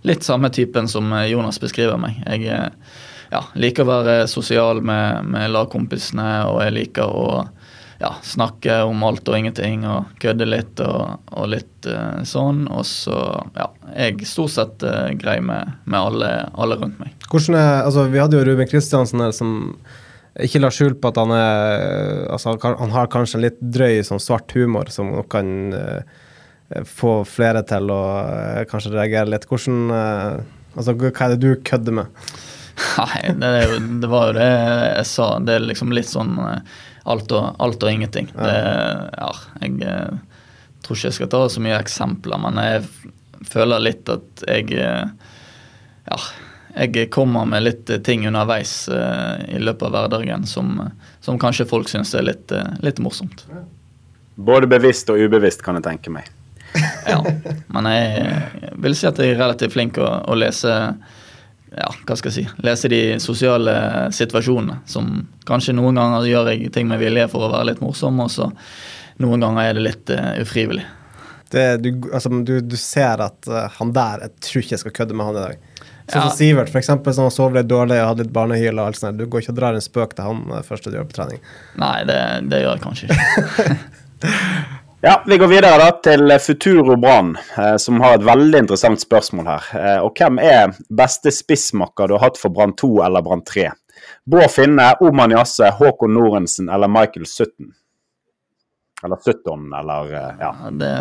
litt 0.08 0.24
samme 0.24 0.48
typen 0.48 0.88
som 0.88 1.12
Jonas 1.28 1.60
beskriver 1.60 2.00
meg. 2.00 2.22
Jeg 2.24 2.70
ja, 3.34 3.42
liker 3.58 3.84
å 3.84 3.90
være 3.90 4.16
sosial 4.30 4.80
med, 4.84 5.26
med 5.26 5.50
lagkompisene, 5.54 6.28
og 6.50 6.60
jeg 6.62 6.74
liker 6.76 7.10
å 7.10 7.28
ja, 8.00 8.10
snakke 8.22 8.82
om 8.86 9.02
alt 9.06 9.28
og 9.30 9.38
ingenting 9.38 9.84
og 9.88 10.12
kødde 10.22 10.46
litt 10.48 10.80
og, 10.84 11.20
og 11.34 11.50
litt 11.54 11.88
uh, 11.88 12.22
sånn. 12.26 12.64
Og 12.70 12.84
så 12.88 13.18
ja, 13.56 13.68
jeg 13.94 14.28
stort 14.28 14.54
sett 14.54 14.86
uh, 14.86 15.10
grei 15.18 15.38
med, 15.44 15.74
med 15.84 15.98
alle, 16.00 16.32
alle 16.54 16.78
rundt 16.80 17.00
meg. 17.02 17.14
Hvordan 17.30 17.58
er, 17.58 17.70
altså, 17.84 18.08
vi 18.12 18.20
hadde 18.22 18.38
jo 18.38 18.46
Ruben 18.48 18.70
Kristiansen 18.70 19.24
her 19.24 19.34
som 19.34 19.54
ikke 20.42 20.60
la 20.60 20.70
skjul 20.74 20.96
på 20.98 21.12
at 21.12 21.20
han 21.20 21.30
er 21.30 22.24
altså, 22.34 22.56
han 22.58 22.94
har 22.94 23.10
kanskje 23.12 23.38
en 23.38 23.44
litt 23.44 23.60
drøy 23.62 24.02
sånn 24.06 24.22
svart 24.22 24.50
humor 24.58 24.90
som 24.90 25.12
nok 25.14 25.30
kan 25.34 25.54
uh, 25.74 26.82
få 26.90 27.20
flere 27.28 27.62
til 27.68 27.90
å 27.94 28.02
uh, 28.26 28.64
kanskje 28.70 28.94
reagere 28.96 29.30
litt. 29.34 29.48
Hvordan 29.50 30.44
Altså, 30.74 30.90
hva 30.98 31.12
er 31.12 31.34
det 31.34 31.42
du 31.44 31.52
kødder 31.62 31.94
med? 31.94 32.24
Nei, 32.98 33.34
det, 33.38 33.78
det 34.00 34.06
var 34.10 34.30
jo 34.30 34.38
det 34.38 34.48
jeg 34.48 35.06
sa. 35.10 35.28
Det 35.40 35.56
er 35.56 35.66
liksom 35.68 35.92
litt 35.94 36.10
sånn 36.10 36.36
eh, 36.42 36.78
alt 37.10 37.34
og, 37.34 37.54
alt 37.62 37.84
og 37.84 37.92
ingenting. 37.92 38.30
Det, 38.34 38.54
ja, 39.18 39.30
jeg 39.62 39.76
eh, 39.84 40.16
tror 40.84 40.98
ikke 40.98 41.10
jeg 41.10 41.18
skal 41.18 41.30
ta 41.34 41.42
så 41.52 41.62
mye 41.64 41.78
eksempler, 41.78 42.40
men 42.46 42.58
jeg 42.62 42.88
føler 43.50 43.84
litt 43.84 44.10
at 44.12 44.46
jeg 44.48 44.74
eh, 44.80 45.30
Ja, 46.04 46.18
jeg 46.74 47.06
kommer 47.14 47.46
med 47.48 47.62
litt 47.62 47.90
ting 48.04 48.26
underveis 48.26 48.88
i 48.90 49.60
løpet 49.62 49.86
av 49.86 49.92
hverdagen 49.94 50.42
som, 50.44 50.74
som 51.22 51.38
kanskje 51.38 51.68
folk 51.70 51.86
syns 51.88 52.10
er 52.18 52.26
litt, 52.26 52.50
litt 52.82 52.98
morsomt. 53.00 53.46
Både 54.34 54.66
bevisst 54.66 55.08
og 55.14 55.22
ubevisst, 55.22 55.62
kan 55.62 55.78
jeg 55.78 55.86
tenke 55.86 56.10
meg. 56.12 56.26
Ja, 57.06 57.20
men 57.70 57.88
jeg 57.88 58.72
vil 58.82 58.96
si 58.98 59.06
at 59.06 59.22
jeg 59.22 59.36
er 59.36 59.38
relativt 59.38 59.76
flink 59.76 60.02
å, 60.02 60.08
å 60.26 60.34
lese 60.34 60.74
ja, 61.76 61.90
hva 62.06 62.16
skal 62.18 62.30
jeg 62.30 62.36
si, 62.36 62.64
lese 62.64 62.90
de 62.92 63.00
sosiale 63.22 63.74
situasjonene. 64.14 64.80
Som 64.90 65.28
kanskje 65.48 65.76
noen 65.76 65.98
ganger 65.98 66.28
gjør 66.28 66.52
jeg 66.52 66.72
ting 66.74 66.90
med 66.90 67.02
vilje 67.02 67.28
for 67.32 67.46
å 67.46 67.52
være 67.52 67.72
litt 67.72 67.82
morsom, 67.84 68.20
og 68.24 68.30
så 68.32 68.50
noen 69.22 69.42
ganger 69.46 69.70
er 69.70 69.78
det 69.78 69.84
litt 69.84 70.12
uh, 70.14 70.32
ufrivillig. 70.42 70.86
Det, 71.54 71.66
du, 71.84 71.90
altså, 72.10 72.32
du, 72.42 72.56
du 72.64 72.76
ser 72.80 73.20
at 73.22 73.46
uh, 73.46 73.68
han 73.76 73.92
der 73.94 74.24
Jeg 74.24 74.32
tror 74.42 74.62
ikke 74.64 74.74
jeg 74.74 74.80
skal 74.82 74.94
kødde 74.96 75.14
med 75.14 75.28
han 75.28 75.36
i 75.38 75.44
dag. 75.44 75.68
Sånn 76.04 76.20
Ja. 76.20 76.28
som 76.28 76.36
Sivert, 76.36 76.74
eksempel, 76.76 77.14
som 77.16 77.30
sovet 77.32 77.62
litt 77.62 77.70
dårlig 77.70 77.96
og 78.02 78.10
hadde 78.10 78.26
litt 78.26 78.32
barnehyl 78.34 78.76
og 78.76 78.90
alt 78.90 78.98
sånt. 79.00 79.16
Du 79.16 79.24
går 79.30 79.44
ikke 79.44 79.54
og 79.54 79.60
drar 79.60 79.78
en 79.78 79.84
spøk 79.84 80.16
til 80.18 80.26
han 80.26 80.42
eh, 80.52 80.64
første 80.66 80.90
du 80.92 80.98
gjør 80.98 81.06
på 81.08 81.16
trening. 81.16 81.40
Nei, 81.80 81.96
det, 82.10 82.18
det 82.50 82.60
gjør 82.60 82.74
jeg 82.74 82.84
kanskje 82.84 83.08
ikke. 83.08 83.76
Ja, 85.06 85.22
Vi 85.26 85.36
går 85.38 85.50
videre 85.52 85.76
da 85.76 85.90
til 86.00 86.32
Futuro 86.40 86.94
Brann, 86.96 87.34
eh, 87.58 87.74
som 87.76 87.98
har 88.00 88.14
et 88.16 88.22
veldig 88.24 88.62
interessant 88.62 89.02
spørsmål 89.02 89.50
her. 89.50 89.66
Eh, 89.76 89.98
og 90.00 90.16
Hvem 90.16 90.38
er 90.40 90.72
beste 90.88 91.28
spissmakker 91.28 92.08
du 92.08 92.14
har 92.16 92.22
hatt 92.22 92.40
for 92.40 92.48
Brann 92.48 92.72
2 92.72 92.88
eller 93.04 93.20
Brann 93.26 93.42
3? 93.44 93.66
Bård 94.24 94.48
Finne, 94.54 94.86
Oman 95.04 95.34
Jasse, 95.36 95.68
Håkon 95.76 96.16
Norensen 96.16 96.72
eller 96.72 96.88
Michael 96.88 97.28
Sutton? 97.28 97.74
Eller 99.04 99.20
Sutton, 99.20 99.68
eller 99.76 100.08
eh, 100.08 100.40
ja. 100.40 100.54
Ja, 100.62 100.72
Det, 100.80 100.94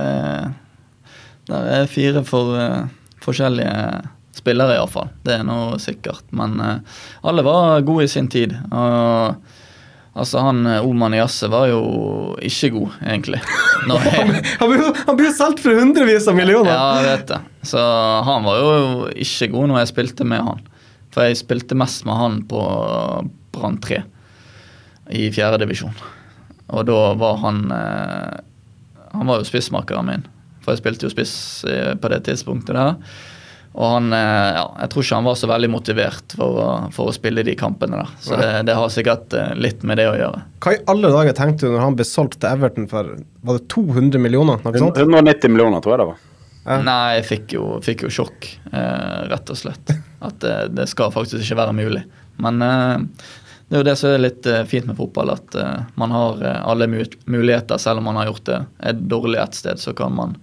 det 1.47 1.63
er 1.79 1.91
fire 1.95 2.27
for, 2.27 2.59
uh, 2.59 2.83
forskjellige 3.23 4.03
spillere, 4.35 4.81
iallfall. 4.81 5.15
Det 5.23 5.37
er 5.39 5.47
noe 5.47 5.79
sikkert. 5.79 6.27
Men 6.35 6.59
uh, 6.59 6.99
alle 7.23 7.47
var 7.47 7.87
gode 7.87 8.11
i 8.11 8.11
sin 8.11 8.27
tid. 8.27 8.59
Og 8.67 9.62
altså, 10.13 10.41
han 10.45 10.65
eh, 10.69 10.85
Oman 10.85 11.15
Jasse 11.17 11.49
var 11.51 11.67
jo 11.71 11.81
ikke 12.43 12.71
god, 12.77 12.99
egentlig. 13.05 13.41
Han 13.83 13.97
han 13.99 15.17
blir 15.17 15.25
jo 15.27 15.35
solgt 15.35 15.59
for 15.59 15.75
hundrevis 15.75 16.29
av 16.31 16.37
millioner! 16.37 16.71
Ja, 16.71 17.01
jeg 17.01 17.09
vet 17.09 17.25
det. 17.33 17.39
Så 17.67 17.81
han 18.23 18.45
var 18.47 18.61
jo 18.61 19.09
ikke 19.11 19.49
god 19.51 19.71
når 19.71 19.81
jeg 19.81 19.89
spilte 19.91 20.27
med 20.27 20.39
han. 20.45 20.61
For 21.11 21.27
jeg 21.27 21.41
spilte 21.41 21.75
mest 21.75 22.05
med 22.07 22.15
han 22.15 22.37
på 22.47 22.61
Brann 23.51 23.75
3 23.83 23.99
i 25.19 25.27
fjerdedivisjon. 25.35 25.91
Og 26.71 26.87
da 26.87 26.99
var 27.19 27.41
han 27.43 27.59
eh, 27.75 28.39
Han 29.13 29.27
var 29.29 29.41
jo 29.41 29.49
spissmakeren 29.51 30.07
min. 30.07 30.23
For 30.63 30.71
jeg 30.73 30.81
spilte 30.81 31.09
jo 31.09 31.11
spiss 31.11 31.35
eh, 31.67 31.91
på 31.99 32.11
det 32.13 32.23
tidspunktet 32.29 32.79
der. 32.79 32.95
Og 33.73 33.85
han 33.89 34.13
eh, 34.13 34.49
Ja, 34.57 34.65
jeg 34.83 34.91
tror 34.93 35.05
ikke 35.05 35.19
han 35.19 35.27
var 35.27 35.37
så 35.39 35.49
veldig 35.49 35.69
motivert 35.73 36.35
for 36.37 36.59
å, 36.61 36.67
for 36.93 37.09
å 37.09 37.15
spille 37.15 37.45
de 37.45 37.55
kampene 37.57 38.01
der. 38.03 38.11
Så 38.21 38.37
det, 38.39 38.49
det 38.69 38.75
har 38.77 38.91
sikkert 38.93 39.33
eh, 39.37 39.53
litt 39.57 39.85
med 39.87 39.97
det 40.01 40.09
å 40.11 40.17
gjøre. 40.19 40.43
Hva 40.63 40.75
i 40.75 40.81
alle 40.93 41.13
dager 41.15 41.37
tenkte 41.37 41.67
du 41.67 41.73
når 41.75 41.85
han 41.87 41.97
ble 41.97 42.07
solgt 42.07 42.39
til 42.43 42.51
Everton 42.53 42.89
for 42.91 43.15
var 43.43 43.59
det 43.59 43.65
200 43.73 44.21
millioner? 44.21 44.61
Noe 44.63 44.83
sånt? 44.85 45.01
190 45.01 45.53
millioner, 45.53 45.83
tror 45.83 45.95
jeg 45.95 46.03
det 46.03 46.09
var. 46.13 46.25
Ja. 46.63 46.75
Nei, 46.85 46.99
jeg 47.17 47.27
fikk 47.27 47.55
jo, 47.57 47.63
fikk 47.83 48.05
jo 48.05 48.11
sjokk, 48.21 48.51
eh, 48.71 49.23
rett 49.33 49.49
og 49.51 49.59
slett. 49.59 49.95
At 50.23 50.37
det, 50.45 50.57
det 50.77 50.85
skal 50.91 51.11
faktisk 51.11 51.41
ikke 51.43 51.59
være 51.59 51.75
mulig. 51.75 52.05
Men 52.43 52.61
eh, 52.63 53.25
det 53.67 53.79
er 53.79 53.81
jo 53.81 53.87
det 53.87 53.95
som 53.99 54.11
er 54.13 54.21
litt 54.21 54.47
eh, 54.49 54.63
fint 54.69 54.85
med 54.85 54.97
fotball, 54.99 55.33
at 55.33 55.55
eh, 55.57 55.79
man 55.99 56.13
har 56.13 56.43
eh, 56.45 56.59
alle 56.69 56.85
muligheter. 56.85 57.79
Selv 57.81 58.03
om 58.03 58.07
man 58.09 58.19
har 58.21 58.29
gjort 58.29 58.45
det 58.45 58.59
er 58.85 58.99
dårlig 59.15 59.39
et 59.41 59.57
sted, 59.57 59.81
så 59.81 59.95
kan 59.97 60.13
man 60.13 60.35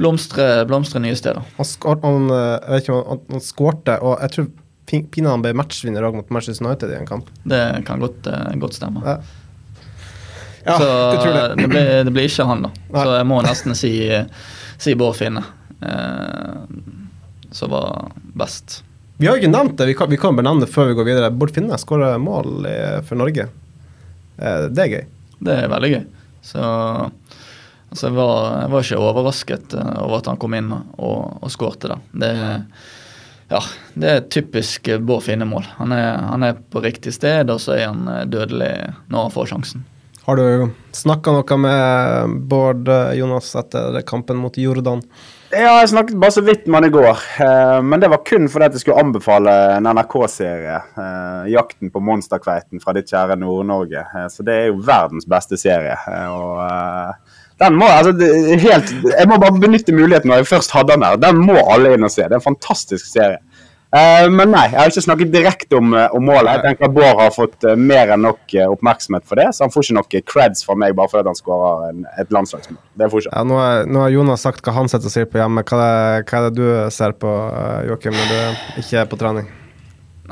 blomstre, 0.00 0.48
blomstre 0.70 1.02
nye 1.04 1.16
steder. 1.18 1.44
Han, 1.58 1.68
skår, 1.68 2.00
han, 2.02 2.30
eh, 2.32 2.56
jeg 2.56 2.72
vet 2.74 2.86
ikke, 2.88 2.96
om 2.96 3.10
han, 3.12 3.22
han 3.36 3.44
skårte, 3.44 3.98
og 4.00 4.16
jeg 4.24 4.34
tror 4.36 4.48
pin- 4.90 5.06
pinadø 5.12 5.34
han 5.36 5.44
ble 5.44 5.52
matchvinner 5.60 6.08
mot 6.16 6.32
Manchester 6.32 6.66
United 6.66 6.94
i 6.94 6.98
en 7.02 7.08
kamp. 7.10 7.28
Det 7.44 7.60
kan 7.88 8.02
godt, 8.02 8.26
eh, 8.32 8.56
godt 8.62 8.78
stemme. 8.80 9.04
Ja. 9.06 9.18
Ja, 10.64 10.74
så 10.76 10.88
utrolig. 11.16 11.56
det 11.56 11.68
blir, 11.72 11.90
det 12.04 12.12
blir 12.12 12.26
ikke 12.28 12.44
han, 12.44 12.66
da. 12.66 12.70
Nei. 12.92 13.00
Så 13.06 13.12
jeg 13.16 13.26
må 13.30 13.38
nesten 13.46 13.76
si, 13.78 13.92
si 14.80 14.92
Bård 15.00 15.16
Finne, 15.16 15.40
eh, 15.80 16.58
som 17.56 17.72
var 17.72 18.10
best. 18.36 18.82
Vi 19.20 19.28
har 19.28 19.36
jo 19.36 19.42
ikke 19.42 19.52
nevnt 19.52 19.76
det, 19.80 19.86
vi 19.88 19.94
kan, 19.96 20.08
vi 20.12 20.18
kan 20.20 20.36
benevne 20.36 20.64
det 20.66 20.72
før 20.72 20.90
vi 20.90 20.98
går 20.98 21.08
videre. 21.08 21.30
Bård 21.32 21.52
Finne 21.56 21.76
skårer 21.80 22.20
mål 22.20 22.68
i, 22.68 22.76
for 23.08 23.20
Norge. 23.20 23.48
Eh, 24.40 24.66
det 24.68 24.84
er 24.84 24.92
gøy. 24.94 25.02
Det 25.48 25.56
er 25.64 25.72
veldig 25.72 25.90
gøy. 25.94 26.04
Så 26.44 26.60
altså, 27.90 28.06
jeg, 28.08 28.16
var, 28.16 28.34
jeg 28.62 28.72
var 28.72 28.86
ikke 28.86 29.04
overrasket 29.10 29.76
eh, 29.78 29.92
over 30.04 30.18
at 30.22 30.30
han 30.32 30.40
kom 30.40 30.56
inn 30.58 30.72
og, 30.72 31.38
og 31.42 31.52
skårte. 31.52 31.98
Det, 32.12 32.32
ja, 33.50 33.60
det 33.94 34.10
er 34.16 34.26
typisk 34.30 34.88
eh, 34.88 34.98
Bård 35.02 35.24
Finne-mål. 35.26 35.66
Han, 35.78 35.92
han 35.94 36.46
er 36.46 36.58
på 36.70 36.82
riktig 36.84 37.14
sted, 37.16 37.50
og 37.50 37.60
så 37.62 37.76
er 37.78 37.88
han 37.90 38.06
eh, 38.08 38.26
dødelig 38.30 38.72
når 39.10 39.26
han 39.28 39.34
får 39.34 39.50
sjansen. 39.54 39.86
Har 40.26 40.36
du 40.36 40.70
snakka 40.94 41.32
noe 41.32 41.56
med 41.58 42.34
Bård 42.46 42.88
Jonas 43.16 43.48
etter 43.56 43.96
kampen 44.06 44.38
mot 44.38 44.54
Jordan? 44.60 45.00
Ja, 45.50 45.80
jeg 45.80 45.88
snakket 45.90 46.18
bare 46.22 46.34
så 46.36 46.42
vidt 46.46 46.68
med 46.70 46.76
han 46.76 46.86
i 46.86 46.92
går. 46.94 47.22
eh, 47.42 47.80
Men 47.82 47.98
det 48.04 48.10
var 48.12 48.20
kun 48.28 48.44
fordi 48.52 48.68
at 48.68 48.76
jeg 48.76 48.84
skulle 48.84 49.00
anbefale 49.02 49.50
en 49.78 49.88
NRK-serie. 49.90 50.76
eh, 51.02 51.48
'Jakten 51.50 51.90
på 51.90 52.02
monsterkveiten' 52.06 52.78
fra 52.84 52.94
ditt 52.94 53.10
kjære 53.10 53.34
Nord-Norge. 53.40 54.04
Så 54.30 54.44
det 54.46 54.54
er 54.54 54.66
jo 54.68 54.78
verdens 54.86 55.26
beste 55.26 55.58
serie. 55.58 55.96
Og 56.30 56.60
den 57.60 57.76
må, 57.76 57.88
altså, 57.92 58.14
helt, 58.64 58.92
Jeg 59.12 59.28
må 59.28 59.36
bare 59.40 59.60
benytte 59.60 59.92
muligheten 59.92 60.32
når 60.32 60.42
jeg 60.42 60.52
først 60.54 60.72
hadde 60.72 60.94
den 60.94 61.04
her. 61.04 61.20
Den 61.20 61.42
må 61.44 61.58
alle 61.60 61.92
inn 61.96 62.06
og 62.06 62.12
se. 62.12 62.24
Det 62.24 62.32
er 62.32 62.40
en 62.40 62.48
fantastisk 62.50 63.10
serie. 63.10 63.40
Uh, 63.90 64.28
Men 64.30 64.52
nei, 64.54 64.68
jeg 64.70 64.78
har 64.78 64.92
ikke 64.92 65.02
snakket 65.02 65.32
direkte 65.34 65.78
om, 65.80 65.90
eh, 65.98 66.12
om 66.14 66.22
målet. 66.22 66.52
Jeg 66.54 66.62
tenker 66.62 66.86
at 66.86 66.94
Bård 66.94 67.18
har 67.18 67.32
fått 67.34 67.66
eh, 67.66 67.74
mer 67.74 68.12
enn 68.14 68.22
nok 68.22 68.54
oppmerksomhet 68.70 69.26
for 69.26 69.40
det, 69.40 69.48
så 69.56 69.66
han 69.66 69.74
får 69.74 69.88
ikke 69.88 69.96
nok 69.98 70.16
creds 70.30 70.62
fra 70.66 70.76
meg 70.78 70.94
bare 70.94 71.10
fordi 71.10 71.32
han 71.32 71.38
skårer 71.38 72.04
et 72.22 72.30
landslagsmål. 72.36 72.78
Det 73.02 73.10
får 73.10 73.24
ikke 73.24 73.34
Ja, 73.34 73.42
nå, 73.50 73.58
er, 73.64 73.90
nå 73.90 74.04
har 74.04 74.14
Jonas 74.14 74.46
sagt 74.46 74.62
hva 74.62 74.76
han 74.78 74.92
sitter 74.92 75.10
og 75.10 75.16
sier 75.16 75.26
på 75.26 75.42
hjemme. 75.42 75.66
Hva 75.66 75.80
er, 75.88 76.22
hva 76.22 76.38
er 76.38 76.46
det 76.48 76.54
du 76.62 76.94
ser 76.94 77.18
på, 77.18 77.34
Joakim, 77.90 78.14
når 78.14 78.30
du 78.30 78.84
ikke 78.84 79.02
er 79.02 79.10
på 79.10 79.18
trening? 79.18 79.50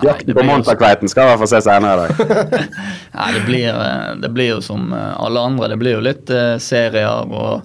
Jakten 0.02 0.34
på 0.34 0.44
monsterkveiten 0.46 1.10
skal 1.10 1.26
i 1.26 1.30
hvert 1.32 1.42
fall 1.42 1.50
se 1.50 1.60
senere 1.66 2.06
i 2.06 2.14
dag. 2.14 2.72
Nei, 3.18 3.28
det 3.34 3.42
blir, 3.46 3.68
eh, 3.72 4.10
det 4.22 4.30
blir 4.34 4.50
jo 4.54 4.58
som 4.64 4.92
eh, 4.94 5.12
alle 5.18 5.42
andre. 5.50 5.70
Det 5.72 5.78
blir 5.80 5.96
jo 5.96 6.04
litt 6.04 6.32
eh, 6.34 6.54
serier 6.62 7.26
og, 7.26 7.64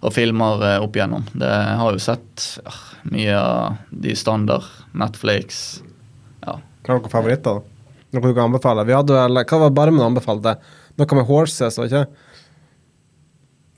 og 0.00 0.14
filmer 0.14 0.64
opp 0.78 0.98
igjennom. 0.98 1.26
Det 1.38 1.52
har 1.82 1.94
jo 1.94 2.02
sett 2.02 2.46
ja, 2.64 2.76
mye 3.12 3.38
av 3.40 3.78
de 3.90 4.16
standard. 4.18 4.66
Netflix. 4.98 5.80
Ja. 6.42 6.58
Hva 6.58 6.94
er 6.94 7.02
noen 7.02 7.12
favoritter? 7.12 7.60
Noe 8.08 8.24
du 8.24 8.32
kan 8.32 8.48
anbefale? 8.48 8.86
Vi 8.88 8.96
hadde 8.96 9.14
vel, 9.14 9.42
Hva 9.44 9.62
var 9.66 9.74
Barmen 9.76 10.06
anbefalte? 10.06 10.56
Noe 10.98 11.18
med 11.20 11.28
horses, 11.28 11.76
var 11.78 11.90
ikke? 11.90 12.27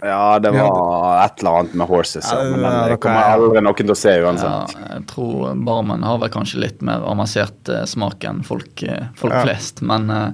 Ja, 0.03 0.39
det 0.41 0.51
var 0.55 1.25
et 1.27 1.41
eller 1.43 1.59
annet 1.59 1.75
med 1.77 1.87
horses, 1.91 2.25
ja. 2.33 2.39
Ja, 2.41 2.51
men 2.55 2.63
den 2.63 2.73
ja, 2.73 2.89
det 2.89 2.97
kommer 3.05 3.21
er- 3.21 3.35
aldri 3.37 3.61
noen 3.67 3.77
til 3.83 3.93
å 3.93 3.97
se 3.99 4.15
ja, 4.17 4.23
uansett. 4.25 4.75
jeg 4.89 5.07
tror 5.11 5.55
Barmen 5.67 6.03
har 6.07 6.19
vel 6.23 6.31
kanskje 6.33 6.63
litt 6.63 6.81
mer 6.87 7.05
avansert 7.05 7.69
uh, 7.69 7.83
smak 7.85 8.25
enn 8.25 8.41
folk, 8.47 8.83
eh, 8.83 9.11
folk 9.21 9.35
Ja. 9.37 9.43
flest. 9.45 9.83
Men 9.83 10.09
uh, 10.11 10.31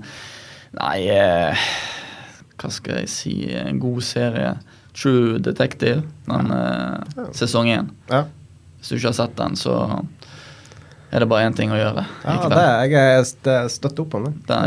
nei 0.79 1.09
uh, 1.11 1.67
Hva 2.57 2.71
skal 2.71 3.01
jeg 3.03 3.09
si? 3.13 3.35
En 3.59 3.79
god 3.83 4.03
serie. 4.07 4.55
True 4.97 5.39
Detective. 5.45 6.03
men 6.27 6.49
sesong 7.37 7.67
én. 7.69 7.91
Ja. 8.09 8.23
Hvis 8.79 8.89
du 8.89 8.95
ikke 8.97 9.11
har 9.11 9.19
sett 9.19 9.35
den, 9.37 9.57
så 9.61 9.75
er 11.17 11.25
det 11.25 11.29
bare 11.31 11.47
én 11.49 11.55
ting 11.57 11.71
å 11.73 11.79
gjøre. 11.79 12.03
Ja, 12.27 12.35
det, 12.53 12.65
jeg 12.93 12.97
er 13.17 13.25
st- 13.25 13.57
støtter 13.73 14.05
opp 14.05 14.15
om 14.19 14.27
det. 14.29 14.33
Det 14.49 14.59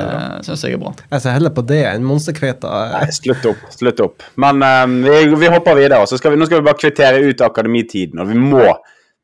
syns 0.48 0.64
jeg 0.66 0.76
er 0.78 0.82
bra. 0.82 0.92
Jeg 1.12 1.24
ser 1.26 1.36
heller 1.38 1.54
på 1.56 1.64
det 1.70 1.82
enn 1.92 2.06
monsterkveita. 2.08 2.72
Nei, 2.96 3.06
slutt 3.16 3.46
opp. 3.52 3.64
slutt 3.76 4.04
opp. 4.06 4.26
Men 4.42 4.64
um, 4.66 4.96
vi, 5.06 5.20
vi 5.46 5.52
hopper 5.54 5.78
videre. 5.78 6.02
Så 6.10 6.18
skal 6.20 6.34
vi, 6.34 6.40
nå 6.42 6.48
skal 6.50 6.62
vi 6.64 6.68
bare 6.70 6.80
kvittere 6.82 7.22
ut 7.28 7.46
akademitiden. 7.46 8.22
Og 8.24 8.32
vi 8.34 8.38
må 8.42 8.66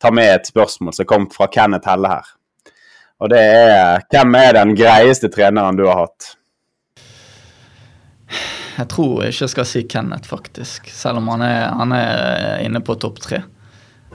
ta 0.01 0.11
med 0.13 0.31
et 0.37 0.49
spørsmål 0.51 0.93
som 0.97 1.07
kom 1.09 1.25
fra 1.33 1.47
Kenneth 1.51 1.89
Helle 1.89 2.13
her. 2.17 2.31
Og 3.23 3.29
det 3.31 3.39
er 3.41 4.01
Hvem 4.11 4.35
er 4.41 4.57
den 4.57 4.73
greieste 4.75 5.29
treneren 5.31 5.77
du 5.79 5.85
har 5.87 6.01
hatt? 6.05 6.33
Jeg 8.75 8.89
tror 8.91 9.21
ikke 9.23 9.45
jeg 9.45 9.51
skal 9.53 9.67
si 9.69 9.81
Kenneth, 9.87 10.27
faktisk. 10.27 10.89
Selv 10.91 11.21
om 11.21 11.29
han 11.31 11.45
er, 11.47 11.61
han 11.79 11.93
er 11.95 12.63
inne 12.65 12.81
på 12.83 12.97
topp 12.99 13.21
tre. 13.23 13.39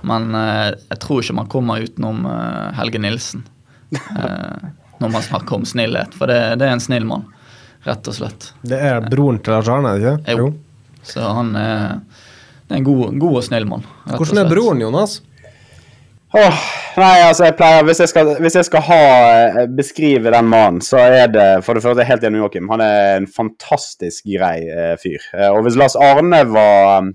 Men 0.07 0.35
eh, 0.35 0.71
jeg 0.89 1.01
tror 1.03 1.23
ikke 1.23 1.37
man 1.37 1.51
kommer 1.53 1.85
utenom 1.85 2.25
eh, 2.27 2.67
Helge 2.79 3.01
Nilsen 3.03 3.45
eh, 3.93 4.69
når 5.01 5.13
man 5.13 5.25
snakker 5.25 5.61
om 5.61 5.67
snillhet. 5.69 6.17
For 6.17 6.31
det, 6.31 6.41
det 6.61 6.69
er 6.69 6.77
en 6.77 6.85
snill 6.85 7.07
mann, 7.09 7.27
rett 7.87 8.11
og 8.11 8.17
slett. 8.17 8.51
Det 8.63 8.81
er 8.91 9.01
broren 9.07 9.41
til 9.41 9.57
Lars 9.57 9.71
Arne, 9.73 9.97
ikke 10.01 10.37
Jo. 10.39 10.53
Så 11.07 11.25
han 11.25 11.55
er, 11.57 12.01
det 12.69 12.77
er 12.77 12.83
en 12.83 12.87
god, 12.87 13.19
god 13.21 13.41
og 13.41 13.45
snill 13.47 13.67
mann. 13.69 13.87
rett 14.05 14.17
og 14.17 14.25
Hvordan 14.25 14.43
er 14.45 14.51
broren, 14.53 14.83
Jonas? 14.85 15.21
Oh, 16.31 16.59
nei, 17.01 17.25
altså 17.27 17.49
jeg 17.49 17.57
pleier 17.59 17.87
Hvis 17.89 17.99
jeg 18.05 18.11
skal, 18.13 18.29
hvis 18.39 18.55
jeg 18.55 18.67
skal 18.69 18.85
ha, 18.87 18.99
beskrive 19.75 20.31
den 20.31 20.47
mannen, 20.47 20.79
så 20.85 21.01
er 21.03 21.33
det 21.33 21.47
for 21.67 21.75
det 21.75 21.83
første 21.83 22.07
helt 22.07 22.23
enig 22.23 22.37
med 22.37 22.45
Joakim. 22.45 22.69
Han 22.71 22.85
er 22.85 23.17
en 23.17 23.27
fantastisk 23.27 24.29
grei 24.31 24.61
eh, 24.71 24.95
fyr. 25.01 25.25
Eh, 25.35 25.49
og 25.51 25.65
hvis 25.67 25.79
Lars 25.81 25.99
Arne 25.99 26.45
var 26.53 27.11